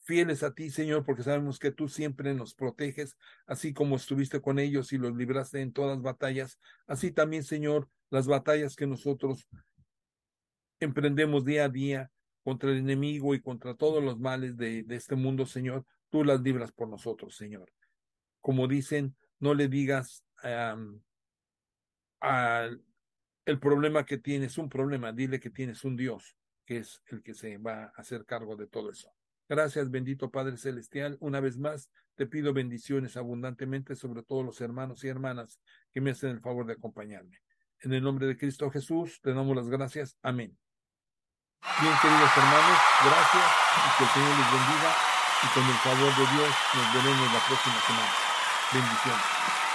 fieles 0.00 0.42
a 0.42 0.54
ti, 0.54 0.70
Señor, 0.70 1.04
porque 1.04 1.22
sabemos 1.22 1.58
que 1.58 1.70
tú 1.70 1.86
siempre 1.86 2.32
nos 2.32 2.54
proteges, 2.54 3.18
así 3.46 3.74
como 3.74 3.96
estuviste 3.96 4.40
con 4.40 4.58
ellos 4.58 4.92
y 4.94 4.98
los 4.98 5.14
libraste 5.14 5.60
en 5.60 5.72
todas 5.72 5.96
las 5.96 6.02
batallas, 6.02 6.58
así 6.86 7.10
también, 7.10 7.44
Señor, 7.44 7.90
las 8.08 8.26
batallas 8.26 8.74
que 8.74 8.86
nosotros 8.86 9.46
emprendemos 10.80 11.44
día 11.44 11.64
a 11.64 11.68
día, 11.68 12.10
contra 12.42 12.70
el 12.70 12.78
enemigo 12.78 13.34
y 13.34 13.40
contra 13.40 13.74
todos 13.74 14.02
los 14.02 14.18
males 14.18 14.56
de, 14.56 14.84
este 14.90 15.16
mundo, 15.16 15.46
Señor, 15.46 15.84
tú 16.10 16.24
las 16.24 16.40
libras 16.40 16.72
por 16.72 16.88
nosotros, 16.88 17.36
Señor. 17.36 17.70
Como 18.40 18.68
dicen, 18.68 19.16
no 19.38 19.54
le 19.54 19.68
digas 19.68 20.24
al 22.20 22.82
el 23.48 23.58
problema 23.58 24.04
que 24.04 24.18
tienes, 24.18 24.58
un 24.58 24.68
problema, 24.68 25.10
dile 25.10 25.40
que 25.40 25.48
tienes 25.48 25.82
un 25.82 25.96
Dios, 25.96 26.36
que 26.66 26.76
es 26.76 27.00
el 27.06 27.22
que 27.22 27.32
se 27.32 27.56
va 27.56 27.84
a 27.84 27.92
hacer 27.96 28.26
cargo 28.26 28.56
de 28.56 28.66
todo 28.66 28.90
eso. 28.90 29.10
Gracias, 29.48 29.90
bendito 29.90 30.30
Padre 30.30 30.58
Celestial. 30.58 31.16
Una 31.20 31.40
vez 31.40 31.56
más, 31.56 31.90
te 32.14 32.26
pido 32.26 32.52
bendiciones 32.52 33.16
abundantemente 33.16 33.96
sobre 33.96 34.22
todos 34.22 34.44
los 34.44 34.60
hermanos 34.60 35.02
y 35.02 35.08
hermanas 35.08 35.58
que 35.94 36.02
me 36.02 36.10
hacen 36.10 36.28
el 36.28 36.40
favor 36.40 36.66
de 36.66 36.74
acompañarme. 36.74 37.38
En 37.80 37.94
el 37.94 38.02
nombre 38.02 38.26
de 38.26 38.36
Cristo 38.36 38.70
Jesús, 38.70 39.18
te 39.22 39.32
damos 39.32 39.56
las 39.56 39.70
gracias. 39.70 40.18
Amén. 40.20 40.58
Bien, 41.62 41.96
queridos 42.02 42.30
hermanos, 42.36 42.78
gracias 43.04 43.50
y 43.86 43.98
que 43.98 44.04
el 44.04 44.10
Señor 44.10 44.38
les 44.38 44.50
bendiga 44.52 44.90
y 45.42 45.46
con 45.54 45.64
el 45.64 45.78
favor 45.78 46.14
de 46.14 46.26
Dios 46.34 46.54
nos 46.74 46.94
veremos 46.94 47.32
la 47.32 47.40
próxima 47.40 47.80
semana. 47.86 48.12
Bendiciones. 48.72 49.67